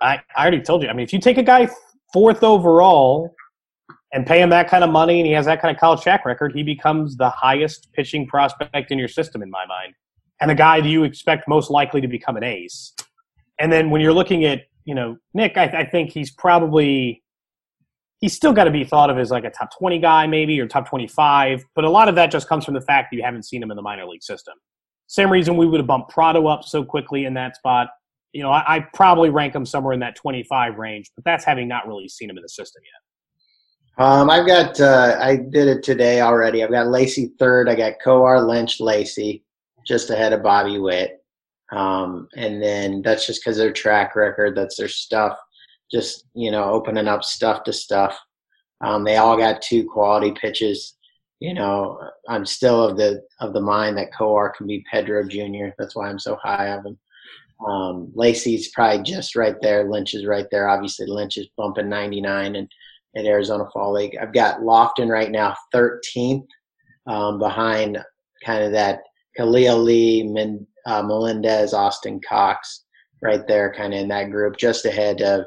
I, 0.00 0.20
I 0.36 0.42
already 0.42 0.60
told 0.60 0.82
you. 0.82 0.88
I 0.88 0.92
mean, 0.92 1.04
if 1.04 1.12
you 1.12 1.20
take 1.20 1.38
a 1.38 1.42
guy 1.42 1.68
fourth 2.12 2.42
overall 2.42 3.34
and 4.12 4.26
pay 4.26 4.40
him 4.40 4.50
that 4.50 4.68
kind 4.68 4.84
of 4.84 4.90
money 4.90 5.20
and 5.20 5.26
he 5.26 5.32
has 5.32 5.46
that 5.46 5.60
kind 5.60 5.74
of 5.74 5.80
college 5.80 6.00
track 6.00 6.24
record, 6.24 6.52
he 6.54 6.62
becomes 6.62 7.16
the 7.16 7.30
highest 7.30 7.92
pitching 7.92 8.26
prospect 8.26 8.90
in 8.90 8.98
your 8.98 9.08
system, 9.08 9.42
in 9.42 9.50
my 9.50 9.66
mind, 9.66 9.94
and 10.40 10.50
the 10.50 10.54
guy 10.54 10.80
that 10.80 10.88
you 10.88 11.04
expect 11.04 11.48
most 11.48 11.70
likely 11.70 12.00
to 12.00 12.08
become 12.08 12.36
an 12.36 12.44
ace. 12.44 12.94
And 13.58 13.72
then 13.72 13.90
when 13.90 14.00
you're 14.00 14.12
looking 14.12 14.44
at, 14.44 14.62
you 14.84 14.94
know, 14.94 15.18
Nick, 15.34 15.56
I, 15.56 15.64
I 15.64 15.84
think 15.84 16.10
he's 16.10 16.30
probably 16.30 17.22
he's 18.20 18.34
still 18.34 18.52
got 18.52 18.64
to 18.64 18.70
be 18.70 18.84
thought 18.84 19.10
of 19.10 19.18
as 19.18 19.30
like 19.30 19.44
a 19.44 19.50
top 19.50 19.70
20 19.78 19.98
guy, 19.98 20.26
maybe, 20.26 20.58
or 20.60 20.66
top 20.66 20.88
25. 20.88 21.64
But 21.74 21.84
a 21.84 21.90
lot 21.90 22.08
of 22.08 22.14
that 22.16 22.30
just 22.30 22.48
comes 22.48 22.64
from 22.64 22.74
the 22.74 22.80
fact 22.80 23.08
that 23.10 23.16
you 23.16 23.22
haven't 23.22 23.44
seen 23.44 23.62
him 23.62 23.70
in 23.70 23.76
the 23.76 23.82
minor 23.82 24.06
league 24.06 24.22
system. 24.22 24.54
Same 25.08 25.30
reason 25.30 25.56
we 25.56 25.66
would 25.66 25.80
have 25.80 25.86
bumped 25.86 26.10
Pratto 26.10 26.46
up 26.46 26.64
so 26.64 26.84
quickly 26.84 27.24
in 27.24 27.34
that 27.34 27.56
spot. 27.56 27.88
You 28.32 28.42
know, 28.42 28.50
I, 28.50 28.76
I 28.76 28.80
probably 28.94 29.30
rank 29.30 29.54
him 29.54 29.66
somewhere 29.66 29.92
in 29.92 30.00
that 30.00 30.14
25 30.14 30.78
range, 30.78 31.10
but 31.16 31.24
that's 31.24 31.44
having 31.44 31.66
not 31.66 31.88
really 31.88 32.08
seen 32.08 32.30
him 32.30 32.36
in 32.36 32.42
the 32.42 32.48
system 32.48 32.82
yet. 32.84 34.04
Um, 34.04 34.30
I've 34.30 34.46
got, 34.46 34.80
uh, 34.80 35.18
I 35.20 35.36
did 35.36 35.66
it 35.66 35.82
today 35.82 36.20
already. 36.20 36.62
I've 36.62 36.70
got 36.70 36.86
Lacy 36.86 37.32
third. 37.38 37.68
I 37.68 37.74
got 37.74 37.94
Kowar 38.04 38.46
Lynch, 38.46 38.80
Lacy, 38.80 39.44
just 39.84 40.10
ahead 40.10 40.32
of 40.32 40.42
Bobby 40.42 40.78
Witt. 40.78 41.20
Um, 41.72 42.28
and 42.36 42.62
then 42.62 43.02
that's 43.02 43.26
just 43.26 43.42
because 43.42 43.56
their 43.56 43.72
track 43.72 44.14
record, 44.14 44.56
that's 44.56 44.76
their 44.76 44.88
stuff 44.88 45.36
just 45.90 46.26
you 46.34 46.50
know 46.50 46.64
opening 46.64 47.08
up 47.08 47.24
stuff 47.24 47.64
to 47.64 47.72
stuff. 47.72 48.18
Um, 48.80 49.04
they 49.04 49.16
all 49.16 49.36
got 49.36 49.62
two 49.62 49.84
quality 49.84 50.32
pitches. 50.32 50.96
You 51.40 51.54
know, 51.54 52.00
I'm 52.28 52.44
still 52.44 52.82
of 52.82 52.96
the 52.96 53.22
of 53.40 53.52
the 53.52 53.60
mind 53.60 53.96
that 53.96 54.12
Kowar 54.12 54.54
can 54.54 54.66
be 54.66 54.84
Pedro 54.90 55.26
Jr. 55.26 55.68
That's 55.78 55.94
why 55.94 56.08
I'm 56.08 56.18
so 56.18 56.36
high 56.42 56.68
of 56.68 56.84
him. 56.84 56.98
Um, 57.64 58.12
Lacy's 58.14 58.70
probably 58.70 59.02
just 59.02 59.36
right 59.36 59.56
there. 59.60 59.88
Lynch 59.88 60.14
is 60.14 60.26
right 60.26 60.46
there. 60.50 60.68
Obviously, 60.68 61.06
Lynch 61.06 61.36
is 61.36 61.48
bumping 61.56 61.88
99 61.88 62.56
and 62.56 62.68
at 63.16 63.24
Arizona 63.24 63.64
Fall 63.72 63.94
League. 63.94 64.16
I've 64.20 64.32
got 64.32 64.62
Loftin 64.62 65.08
right 65.08 65.30
now 65.30 65.56
13th 65.74 66.46
um, 67.06 67.38
behind 67.38 67.98
kind 68.44 68.62
of 68.64 68.72
that 68.72 69.00
Khalil 69.36 69.78
Lee, 69.78 70.56
uh, 70.86 71.02
Melendez, 71.02 71.74
Austin 71.74 72.20
Cox 72.26 72.84
right 73.22 73.46
there, 73.46 73.72
kind 73.74 73.94
of 73.94 74.00
in 74.00 74.08
that 74.08 74.30
group, 74.30 74.56
just 74.56 74.84
ahead 74.84 75.22
of 75.22 75.46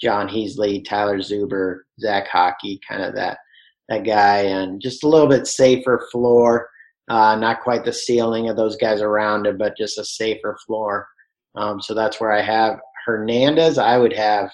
Jon 0.00 0.28
Heasley, 0.28 0.84
Tyler 0.84 1.18
Zuber, 1.18 1.80
Zach 2.00 2.28
Haake, 2.28 2.80
kind 2.86 3.02
of 3.02 3.14
that 3.14 3.38
that 3.88 4.04
guy, 4.04 4.38
and 4.38 4.80
just 4.80 5.04
a 5.04 5.08
little 5.08 5.28
bit 5.28 5.46
safer 5.46 6.06
floor. 6.10 6.68
Uh, 7.08 7.36
not 7.36 7.62
quite 7.62 7.84
the 7.84 7.92
ceiling 7.92 8.48
of 8.48 8.56
those 8.56 8.76
guys 8.76 9.00
around 9.00 9.46
him, 9.46 9.56
but 9.56 9.76
just 9.76 9.98
a 9.98 10.04
safer 10.04 10.56
floor. 10.66 11.06
Um, 11.54 11.80
so 11.80 11.94
that's 11.94 12.20
where 12.20 12.32
I 12.32 12.42
have 12.42 12.80
Hernandez. 13.06 13.78
I 13.78 13.96
would 13.96 14.12
have 14.12 14.50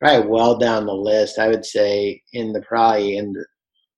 probably 0.00 0.28
well 0.28 0.56
down 0.58 0.86
the 0.86 0.94
list. 0.94 1.38
I 1.38 1.48
would 1.48 1.64
say 1.64 2.22
in 2.32 2.52
the 2.52 2.62
probably 2.62 3.18
in 3.18 3.32
the 3.32 3.44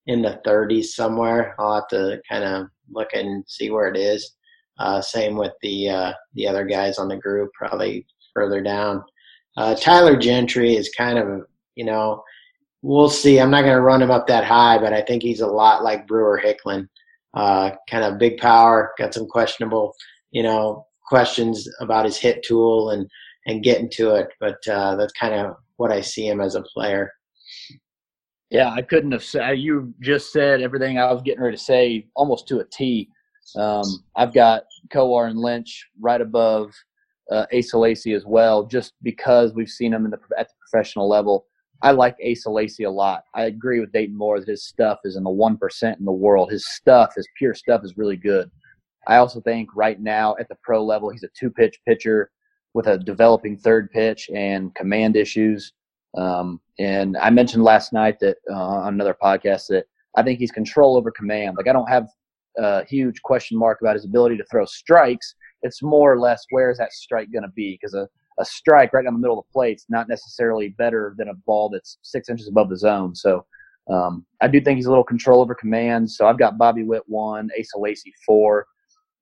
in 0.09 0.23
the 0.23 0.41
30s 0.45 0.87
somewhere. 0.87 1.55
I'll 1.59 1.75
have 1.75 1.89
to 1.89 2.21
kind 2.29 2.43
of 2.43 2.67
look 2.91 3.09
and 3.13 3.45
see 3.47 3.71
where 3.71 3.89
it 3.89 3.97
is. 3.97 4.35
Uh, 4.79 5.01
same 5.01 5.37
with 5.37 5.53
the 5.63 5.91
uh, 5.91 6.13
the 6.35 6.49
other 6.49 6.65
guys 6.65 6.99
on 6.99 7.09
the 7.09 7.17
group, 7.17 7.51
probably 7.53 8.07
further 8.35 8.61
down. 8.61 9.03
Uh, 9.57 9.75
Tyler 9.75 10.17
Gentry 10.17 10.77
is 10.77 10.89
kind 10.97 11.19
of, 11.19 11.43
you 11.75 11.85
know, 11.85 12.23
we'll 12.83 13.09
see. 13.09 13.41
I'm 13.41 13.51
not 13.51 13.63
going 13.63 13.75
to 13.75 13.81
run 13.81 14.03
him 14.03 14.11
up 14.11 14.27
that 14.27 14.45
high, 14.45 14.79
but 14.79 14.93
I 14.93 15.03
think 15.03 15.23
he's 15.23 15.41
a 15.41 15.47
lot 15.47 15.83
like 15.83 16.07
Brewer 16.07 16.41
Hicklen. 16.45 16.89
Uh, 17.35 17.71
kind 17.91 18.05
of 18.05 18.19
big 18.19 18.39
power, 18.39 18.93
got 18.99 19.15
some 19.15 19.27
questionable, 19.27 19.95
you 20.31 20.43
know, 20.43 20.87
questions 21.07 21.69
about 21.81 22.05
his 22.05 22.17
hit 22.17 22.43
tool 22.43 22.91
and 22.91 23.09
and 23.47 23.63
getting 23.63 23.89
to 23.91 24.15
it. 24.15 24.29
But 24.41 24.59
uh, 24.69 24.97
that's 24.97 25.13
kind 25.13 25.35
of 25.35 25.57
what 25.77 25.93
I 25.93 26.01
see 26.01 26.27
him 26.27 26.41
as 26.41 26.55
a 26.55 26.63
player. 26.63 27.13
Yeah, 28.51 28.71
I 28.71 28.83
couldn't 28.83 29.13
have 29.13 29.25
said. 29.25 29.59
You 29.59 29.93
just 30.01 30.33
said 30.33 30.63
everything 30.63 30.99
I 30.99 31.13
was 31.13 31.23
getting 31.23 31.43
ready 31.43 31.57
to 31.57 31.63
say, 31.63 32.07
almost 32.15 32.49
to 32.49 32.61
a 32.61 32.65
T. 32.65 33.09
Um, 33.57 33.85
I've 34.17 34.35
got 34.35 34.65
Kowar 34.93 35.29
and 35.29 35.39
Lynch 35.39 35.87
right 36.01 36.21
above 36.21 36.73
uh, 37.31 37.47
Asa 37.57 37.79
Lacy 37.79 38.15
as 38.15 38.25
well, 38.25 38.65
just 38.65 38.95
because 39.03 39.53
we've 39.55 39.69
seen 39.69 39.93
him 39.93 40.05
in 40.05 40.11
the 40.11 40.19
at 40.39 40.49
the 40.49 40.55
professional 40.61 41.09
level. 41.09 41.47
I 41.83 41.93
like 41.93 42.17
Asa 42.29 42.51
Lacy 42.51 42.85
a 42.85 42.91
lot. 42.91 43.25
I 43.35 43.45
agree 43.45 43.81
with 43.81 43.93
Dayton 43.93 44.17
Moore 44.17 44.41
that 44.41 44.49
his 44.49 44.65
stuff 44.65 44.99
is 45.05 45.17
in 45.17 45.25
the 45.25 45.31
one 45.31 45.57
percent 45.57 45.99
in 45.99 46.05
the 46.05 46.13
world. 46.13 46.51
His 46.51 46.69
stuff, 46.69 47.15
his 47.17 47.29
pure 47.37 47.55
stuff, 47.55 47.83
is 47.85 47.97
really 47.97 48.17
good. 48.17 48.51
I 49.07 49.17
also 49.17 49.41
think 49.41 49.71
right 49.75 50.01
now 50.01 50.37
at 50.41 50.49
the 50.49 50.57
pro 50.63 50.85
level, 50.85 51.11
he's 51.11 51.23
a 51.23 51.29
two 51.39 51.51
pitch 51.51 51.79
pitcher 51.87 52.31
with 52.75 52.89
a 52.89 52.99
developing 52.99 53.57
third 53.57 53.91
pitch 53.91 54.29
and 54.35 54.75
command 54.75 55.17
issues. 55.17 55.73
Um, 56.17 56.61
and 56.79 57.17
I 57.17 57.31
mentioned 57.31 57.65
last 57.65 57.93
night 57.93 58.19
that 58.21 58.37
uh, 58.51 58.55
on 58.55 58.95
another 58.95 59.17
podcast 59.21 59.69
that 59.69 59.87
I 60.17 60.23
think 60.23 60.39
he's 60.39 60.51
control 60.51 60.97
over 60.97 61.11
command. 61.11 61.57
Like 61.57 61.69
I 61.69 61.73
don't 61.73 61.89
have 61.89 62.09
a 62.59 62.85
huge 62.85 63.23
question 63.23 63.57
mark 63.57 63.81
about 63.81 63.95
his 63.95 64.05
ability 64.05 64.37
to 64.37 64.45
throw 64.51 64.65
strikes 64.65 65.35
it's 65.63 65.83
more 65.83 66.13
or 66.13 66.19
less 66.19 66.45
where 66.51 66.71
is 66.71 66.79
that 66.79 66.93
strike 66.93 67.33
going 67.33 67.43
to 67.43 67.49
be? 67.49 67.73
Because 67.73 67.95
a, 67.95 68.09
a 68.39 68.45
strike 68.45 68.93
right 68.93 69.05
down 69.05 69.15
the 69.15 69.21
middle 69.21 69.39
of 69.39 69.45
the 69.47 69.53
plate 69.53 69.77
is 69.77 69.87
not 69.89 70.09
necessarily 70.09 70.69
better 70.71 71.15
than 71.19 71.29
a 71.29 71.35
ball 71.35 71.69
that's 71.69 71.99
six 72.03 72.29
inches 72.29 72.49
above 72.49 72.69
the 72.69 72.77
zone. 72.77 73.15
So 73.15 73.45
um, 73.91 74.25
I 74.41 74.49
do 74.49 74.61
think 74.61 74.77
he's 74.77 74.87
a 74.87 74.91
little 74.91 75.05
control 75.05 75.41
over 75.41 75.55
command. 75.55 76.11
So 76.11 76.27
I've 76.27 76.39
got 76.39 76.59
Bobby 76.59 76.85
Witt 76.85 77.03
one, 77.07 77.49
Asa 77.59 77.79
Lacy 77.79 78.13
four, 78.25 78.67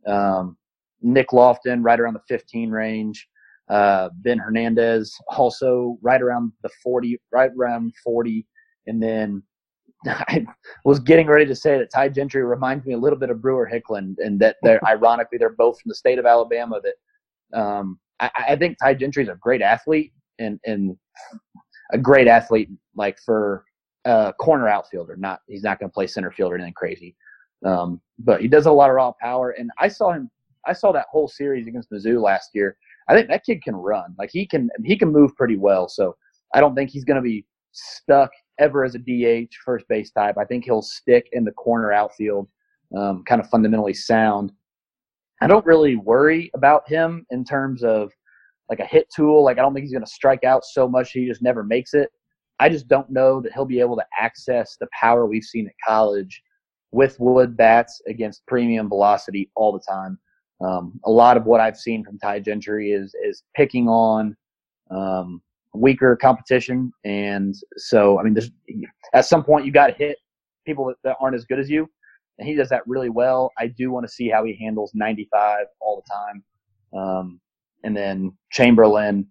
um, 0.06 0.56
Nick 1.02 1.32
Loftin 1.32 1.82
right 1.82 1.98
around 1.98 2.14
the 2.14 2.22
15 2.28 2.70
range. 2.70 3.28
Uh, 3.68 4.08
ben 4.22 4.38
Hernandez 4.38 5.12
also 5.28 5.98
right 6.00 6.22
around 6.22 6.52
the 6.62 6.70
40, 6.84 7.18
right 7.32 7.50
around 7.58 7.92
40, 8.04 8.46
and 8.86 9.02
then 9.02 9.42
I 10.06 10.46
was 10.84 11.00
getting 11.00 11.26
ready 11.26 11.46
to 11.46 11.54
say 11.54 11.76
that 11.78 11.90
Ty 11.90 12.10
Gentry 12.10 12.44
reminds 12.44 12.86
me 12.86 12.94
a 12.94 12.98
little 12.98 13.18
bit 13.18 13.30
of 13.30 13.42
Brewer 13.42 13.68
Hicklen, 13.72 14.14
and 14.18 14.38
that 14.40 14.56
they're 14.62 14.84
ironically 14.86 15.38
they're 15.38 15.50
both 15.50 15.80
from 15.80 15.88
the 15.88 15.94
state 15.94 16.18
of 16.18 16.26
Alabama. 16.26 16.80
That 16.80 17.60
um, 17.60 17.98
I, 18.20 18.30
I 18.50 18.56
think 18.56 18.76
Ty 18.82 18.94
Gentry 18.94 19.22
is 19.22 19.28
a 19.28 19.36
great 19.36 19.62
athlete 19.62 20.12
and 20.38 20.58
and 20.64 20.96
a 21.92 21.98
great 21.98 22.28
athlete 22.28 22.70
like 22.94 23.18
for 23.24 23.64
a 24.04 24.32
corner 24.38 24.68
outfielder. 24.68 25.16
Not 25.16 25.40
he's 25.46 25.62
not 25.62 25.78
going 25.78 25.90
to 25.90 25.94
play 25.94 26.06
center 26.06 26.30
field 26.30 26.52
or 26.52 26.56
anything 26.56 26.74
crazy, 26.74 27.16
um, 27.64 28.00
but 28.18 28.40
he 28.40 28.48
does 28.48 28.66
a 28.66 28.72
lot 28.72 28.90
of 28.90 28.96
raw 28.96 29.12
power. 29.20 29.50
And 29.50 29.70
I 29.78 29.88
saw 29.88 30.12
him. 30.12 30.30
I 30.66 30.72
saw 30.72 30.92
that 30.92 31.06
whole 31.10 31.28
series 31.28 31.66
against 31.66 31.90
Mizzou 31.90 32.20
last 32.20 32.50
year. 32.52 32.76
I 33.08 33.14
think 33.14 33.28
that 33.28 33.44
kid 33.44 33.62
can 33.62 33.76
run. 33.76 34.14
Like 34.18 34.30
he 34.32 34.46
can 34.46 34.68
he 34.84 34.96
can 34.96 35.12
move 35.12 35.34
pretty 35.36 35.56
well. 35.56 35.88
So 35.88 36.16
I 36.54 36.60
don't 36.60 36.74
think 36.74 36.90
he's 36.90 37.04
going 37.04 37.16
to 37.16 37.22
be 37.22 37.44
stuck 37.72 38.30
ever 38.58 38.84
as 38.84 38.94
a 38.94 38.98
DH 38.98 39.52
first 39.64 39.86
base 39.88 40.10
type. 40.10 40.38
I 40.38 40.44
think 40.44 40.64
he'll 40.64 40.82
stick 40.82 41.28
in 41.32 41.44
the 41.44 41.52
corner 41.52 41.92
outfield, 41.92 42.48
um, 42.96 43.22
kind 43.24 43.40
of 43.40 43.48
fundamentally 43.50 43.94
sound. 43.94 44.52
I 45.40 45.46
don't 45.46 45.66
really 45.66 45.96
worry 45.96 46.50
about 46.54 46.88
him 46.88 47.26
in 47.30 47.44
terms 47.44 47.84
of 47.84 48.12
like 48.68 48.80
a 48.80 48.86
hit 48.86 49.06
tool. 49.14 49.44
Like 49.44 49.58
I 49.58 49.62
don't 49.62 49.74
think 49.74 49.84
he's 49.84 49.92
going 49.92 50.04
to 50.04 50.10
strike 50.10 50.44
out 50.44 50.64
so 50.64 50.88
much 50.88 51.12
he 51.12 51.26
just 51.26 51.42
never 51.42 51.62
makes 51.62 51.94
it. 51.94 52.10
I 52.58 52.68
just 52.68 52.88
don't 52.88 53.10
know 53.10 53.40
that 53.42 53.52
he'll 53.52 53.66
be 53.66 53.80
able 53.80 53.96
to 53.96 54.04
access 54.18 54.76
the 54.80 54.88
power 54.98 55.26
we've 55.26 55.44
seen 55.44 55.66
at 55.66 55.74
college 55.86 56.42
with 56.90 57.20
wood 57.20 57.56
bats 57.56 58.00
against 58.08 58.46
premium 58.46 58.88
velocity 58.88 59.50
all 59.54 59.72
the 59.72 59.82
time. 59.86 60.18
Um, 60.64 60.98
a 61.04 61.10
lot 61.10 61.36
of 61.36 61.44
what 61.44 61.60
I've 61.60 61.76
seen 61.76 62.02
from 62.02 62.18
Ty 62.18 62.40
Gentry 62.40 62.92
is 62.92 63.14
is 63.22 63.42
picking 63.54 63.88
on 63.88 64.34
um, 64.90 65.42
weaker 65.74 66.16
competition. 66.16 66.92
And 67.04 67.54
so, 67.76 68.18
I 68.18 68.22
mean, 68.22 68.36
at 69.12 69.26
some 69.26 69.44
point 69.44 69.66
you 69.66 69.72
got 69.72 69.88
to 69.88 69.92
hit 69.92 70.16
people 70.64 70.86
that, 70.86 70.96
that, 71.04 71.16
aren't 71.20 71.36
as 71.36 71.44
good 71.44 71.58
as 71.58 71.70
you. 71.70 71.88
And 72.38 72.48
he 72.48 72.54
does 72.54 72.68
that 72.68 72.86
really 72.86 73.08
well. 73.08 73.52
I 73.58 73.68
do 73.68 73.90
want 73.90 74.06
to 74.06 74.12
see 74.12 74.28
how 74.28 74.44
he 74.44 74.54
handles 74.54 74.92
95 74.94 75.66
all 75.80 76.02
the 76.02 76.12
time. 76.12 76.44
Um, 76.96 77.40
and 77.84 77.96
then 77.96 78.36
Chamberlain, 78.52 79.26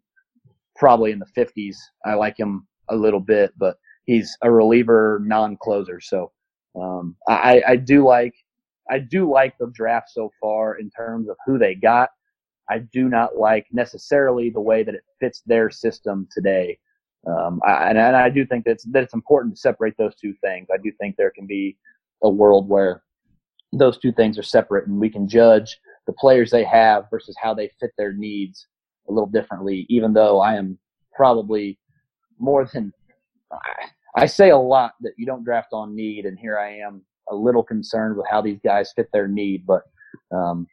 probably 0.75 1.11
in 1.11 1.19
the 1.19 1.27
50s. 1.37 1.75
I 2.03 2.15
like 2.15 2.37
him 2.37 2.67
a 2.89 2.95
little 2.95 3.19
bit, 3.19 3.53
but 3.57 3.77
he's 4.05 4.37
a 4.41 4.51
reliever, 4.51 5.21
non-closer. 5.23 5.99
So 6.01 6.31
um, 6.79 7.15
I, 7.27 7.61
I 7.67 7.75
do 7.75 8.05
like 8.05 8.33
I 8.89 8.99
do 8.99 9.29
like 9.29 9.57
the 9.57 9.71
draft 9.73 10.11
so 10.11 10.31
far 10.39 10.75
in 10.75 10.89
terms 10.91 11.27
of 11.27 11.37
who 11.45 11.57
they 11.57 11.73
got. 11.75 12.09
I 12.69 12.79
do 12.79 13.09
not 13.09 13.37
like 13.37 13.65
necessarily 13.71 14.49
the 14.49 14.61
way 14.61 14.83
that 14.83 14.95
it 14.95 15.03
fits 15.19 15.41
their 15.45 15.69
system 15.69 16.27
today. 16.31 16.77
Um, 17.27 17.59
I, 17.65 17.89
and, 17.89 17.97
I 17.99 18.29
do 18.29 18.45
think 18.45 18.65
that 18.65 18.71
it's, 18.71 18.83
that 18.85 19.03
it's 19.03 19.13
important 19.15 19.55
to 19.55 19.59
separate 19.59 19.97
those 19.97 20.15
two 20.15 20.33
things. 20.43 20.67
I 20.71 20.77
do 20.77 20.91
think 20.99 21.15
there 21.15 21.31
can 21.31 21.47
be 21.47 21.77
a 22.23 22.29
world 22.29 22.67
where 22.69 23.03
those 23.73 23.97
two 23.97 24.11
things 24.11 24.37
are 24.37 24.43
separate 24.43 24.87
and 24.87 24.99
we 24.99 25.09
can 25.09 25.27
judge 25.27 25.77
the 26.07 26.13
players 26.13 26.51
they 26.51 26.63
have 26.63 27.05
versus 27.09 27.35
how 27.41 27.53
they 27.53 27.69
fit 27.79 27.91
their 27.97 28.13
needs 28.13 28.67
a 29.09 29.11
little 29.11 29.29
differently, 29.29 29.85
even 29.89 30.13
though 30.13 30.39
I 30.39 30.55
am 30.55 30.77
probably 31.13 31.79
more 32.39 32.65
than 32.65 32.93
I, 34.15 34.25
say 34.25 34.49
a 34.49 34.57
lot 34.57 34.93
that 35.01 35.13
you 35.17 35.25
don't 35.25 35.43
draft 35.43 35.69
on 35.71 35.95
need, 35.95 36.25
and 36.25 36.37
here 36.37 36.57
I 36.57 36.77
am 36.77 37.01
a 37.29 37.35
little 37.35 37.63
concerned 37.63 38.17
with 38.17 38.25
how 38.29 38.41
these 38.41 38.59
guys 38.63 38.91
fit 38.95 39.09
their 39.13 39.27
need. 39.27 39.65
But 39.65 39.83
um, 40.31 40.67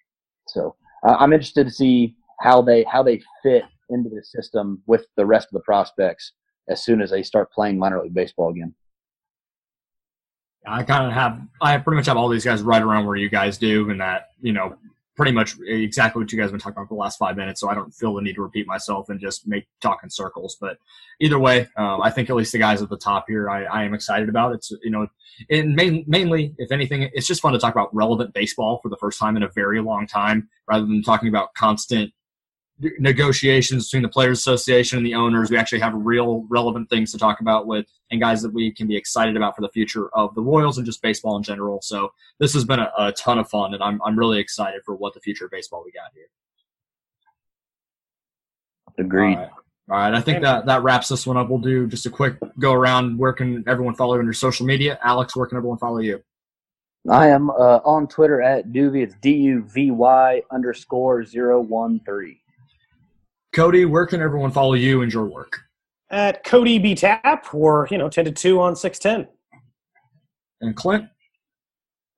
so 0.49 0.77
I'm 1.05 1.33
interested 1.33 1.67
to 1.67 1.73
see 1.73 2.17
how 2.41 2.63
they 2.63 2.85
how 2.85 3.03
they 3.03 3.21
fit 3.43 3.65
into 3.91 4.11
the 4.11 4.23
system 4.23 4.83
with 4.87 5.07
the 5.17 5.27
rest 5.27 5.49
of 5.49 5.53
the 5.53 5.65
prospects 5.65 6.33
as 6.69 6.85
soon 6.85 7.01
as 7.01 7.11
they 7.11 7.23
start 7.23 7.53
playing 7.53 7.79
minor 7.79 8.03
league 8.03 8.15
baseball 8.15 8.51
again. 8.51 8.75
I 10.67 10.83
kind 10.85 11.07
of 11.07 11.13
have 11.13 11.41
I 11.61 11.77
pretty 11.79 11.97
much 11.97 12.07
have 12.07 12.17
all 12.17 12.29
these 12.29 12.45
guys 12.45 12.63
right 12.63 12.83
around 12.83 13.07
where 13.07 13.17
you 13.17 13.29
guys 13.29 13.59
do, 13.59 13.91
and 13.91 14.01
that 14.01 14.31
you 14.41 14.53
know 14.53 14.77
pretty 15.17 15.33
much 15.33 15.57
exactly 15.67 16.23
what 16.23 16.33
you 16.33 16.39
guys 16.39 16.45
have 16.45 16.53
been 16.53 16.61
talking 16.61 16.77
about 16.77 16.89
for 16.89 16.95
the 16.95 17.01
last 17.01 17.19
five 17.19 17.37
minutes. 17.37 17.61
So 17.61 17.69
I 17.69 17.75
don't 17.75 17.93
feel 17.93 18.15
the 18.15 18.23
need 18.23 18.35
to 18.37 18.43
repeat 18.43 18.67
myself 18.67 19.09
and 19.11 19.21
just 19.21 19.47
make 19.47 19.67
talk 19.81 20.01
in 20.03 20.11
circles. 20.11 20.57
But 20.61 20.79
either 21.21 21.39
way, 21.39 21.69
um, 21.77 22.01
I 22.01 22.11
think 22.11 22.31
at 22.31 22.37
least 22.37 22.53
the 22.53 22.59
guys 22.59 22.81
at 22.81 22.89
the 22.89 22.97
top 22.97 23.27
here, 23.29 23.51
I, 23.51 23.65
I 23.65 23.85
am 23.85 23.93
excited 23.93 24.29
about. 24.29 24.55
It's 24.55 24.73
you 24.83 24.91
know, 24.91 25.07
and 25.51 25.75
main, 25.75 26.05
mainly, 26.07 26.55
if 26.59 26.73
anything, 26.73 27.11
it's 27.13 27.27
just 27.27 27.43
fun 27.43 27.53
to 27.53 27.59
talk 27.59 27.75
about 27.75 27.95
relevant 27.95 28.33
baseball 28.33 28.81
for 28.83 28.89
the 28.89 28.97
first 28.97 29.19
time 29.19 29.37
in 29.37 29.43
a 29.43 29.49
very 29.49 29.81
long 29.81 30.07
time, 30.07 30.49
rather 30.69 30.87
than 30.87 31.03
talking 31.03 31.29
about 31.29 31.55
constant 31.55 32.13
negotiations 32.99 33.89
between 33.89 34.03
the 34.03 34.09
players 34.09 34.39
association 34.39 34.99
and 34.99 35.07
the 35.07 35.15
owners. 35.15 35.51
We 35.51 35.57
actually 35.57 35.81
have 35.81 35.95
real 35.95 36.47
relevant 36.49 36.91
things 36.91 37.13
to 37.13 37.19
talk 37.19 37.41
about 37.41 37.67
with 37.67 37.87
and 38.11 38.21
guys 38.21 38.43
that 38.43 38.53
we 38.53 38.73
can 38.73 38.87
be 38.87 38.97
excited 38.97 39.37
about 39.37 39.57
for 39.57 39.63
the 39.63 39.69
future 39.69 40.09
of 40.15 40.35
the 40.35 40.43
royals 40.43 40.79
and 40.79 40.87
just 40.87 41.01
baseball 41.03 41.37
in 41.37 41.43
general. 41.43 41.81
So 41.83 42.13
this 42.39 42.53
has 42.55 42.65
been 42.65 42.81
a, 42.81 42.91
a 42.99 43.13
ton 43.13 43.39
of 43.39 43.49
fun 43.49 43.75
and 43.75 43.83
I'm, 43.83 44.01
I'm 44.05 44.19
really 44.19 44.39
excited 44.39 44.83
for 44.85 44.95
what 44.95 45.15
the 45.15 45.21
future 45.21 45.47
of 45.47 45.51
baseball 45.51 45.83
we 45.85 45.93
got 45.93 46.11
here. 46.15 46.27
Agreed. 48.99 49.37
All 49.37 49.43
right. 49.43 49.51
all 49.91 49.97
right. 49.97 50.15
I 50.15 50.21
think 50.21 50.43
that 50.43 50.67
that 50.67 50.83
wraps 50.83 51.09
this 51.09 51.27
one 51.27 51.37
up. 51.37 51.49
We'll 51.49 51.59
do 51.59 51.87
just 51.87 52.05
a 52.05 52.11
quick 52.11 52.37
go 52.59 52.73
around. 52.73 53.19
Where 53.19 53.33
can 53.33 53.65
everyone 53.67 53.95
follow 53.95 54.15
you 54.15 54.21
on 54.21 54.27
your 54.27 54.35
social 54.35 54.67
media? 54.67 54.99
Alex 55.03 55.35
where 55.35 55.47
can 55.47 55.57
everyone 55.57 55.79
follow 55.79 55.99
you? 55.99 56.23
I 57.11 57.29
am 57.29 57.51
uh, 57.51 57.81
on 57.85 58.07
Twitter 58.07 58.41
at 58.43 58.71
Duvy. 58.71 59.03
It's 59.03 59.15
D 59.23 59.33
U 59.33 59.63
V 59.63 59.91
Y 59.91 60.43
underscore 60.53 61.25
zero 61.25 61.61
one 61.61 62.01
three. 62.05 62.42
Cody, 63.53 63.85
where 63.85 64.07
can 64.07 64.23
everyone 64.23 64.51
follow 64.51 64.75
you 64.75 65.03
and 65.03 65.13
your 65.13 65.27
work? 65.27 65.61
At 66.11 66.43
Cody 66.45 66.79
B 66.79 66.95
Tap 66.95 67.55
or, 67.55 67.87
you 67.91 67.99
know, 67.99 68.09
10 68.09 68.27
to 68.27 68.33
2 68.33 68.61
on 68.61 68.75
610. 68.75 69.33
And 70.61 70.77
Clint? 70.77 71.07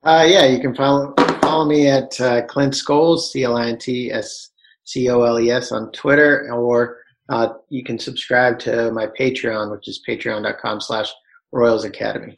Uh, 0.04 0.24
yeah, 0.28 0.44
you 0.44 0.60
can 0.60 0.74
follow 0.74 1.14
follow 1.40 1.64
me 1.64 1.88
at 1.88 2.20
uh, 2.20 2.42
Clint 2.46 2.74
Scoles, 2.74 3.30
C 3.30 3.44
L 3.44 3.56
I 3.56 3.68
N 3.68 3.78
T 3.78 4.12
S 4.12 4.50
C 4.84 5.08
O 5.08 5.22
L 5.22 5.40
E 5.40 5.50
S 5.50 5.72
on 5.72 5.90
Twitter, 5.92 6.52
or 6.52 6.98
uh, 7.30 7.54
you 7.70 7.82
can 7.82 7.98
subscribe 7.98 8.58
to 8.60 8.92
my 8.92 9.06
Patreon, 9.06 9.70
which 9.70 9.88
is 9.88 10.02
patreon.com 10.06 10.80
slash 10.80 11.10
Royals 11.52 11.84
Academy. 11.84 12.36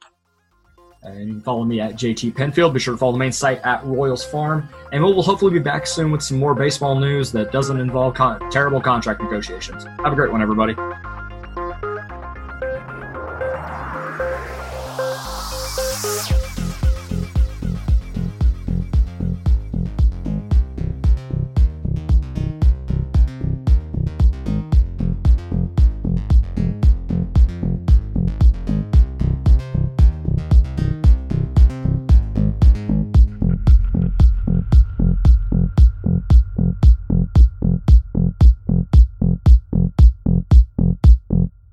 And 1.07 1.29
you 1.29 1.35
can 1.35 1.41
follow 1.43 1.65
me 1.65 1.81
at 1.81 1.95
JT 1.95 2.35
Penfield. 2.35 2.75
Be 2.75 2.81
sure 2.81 2.95
to 2.95 2.99
follow 2.99 3.13
the 3.13 3.19
main 3.19 3.33
site 3.33 3.61
at 3.63 3.85
Royals 3.85 4.25
Farm. 4.25 4.69
And 4.93 5.03
we'll 5.03 5.23
hopefully 5.23 5.53
be 5.53 5.61
back 5.61 5.87
soon 5.87 6.11
with 6.11 6.23
some 6.23 6.39
more 6.39 6.55
baseball 6.55 6.99
news 6.99 7.31
that 7.33 7.53
doesn't 7.53 7.79
involve 7.79 8.15
con- 8.15 8.51
terrible 8.51 8.81
contract 8.81 9.23
negotiations. 9.23 9.85
Have 9.85 10.13
a 10.13 10.17
great 10.17 10.33
one, 10.33 10.43
everybody. 10.43 10.75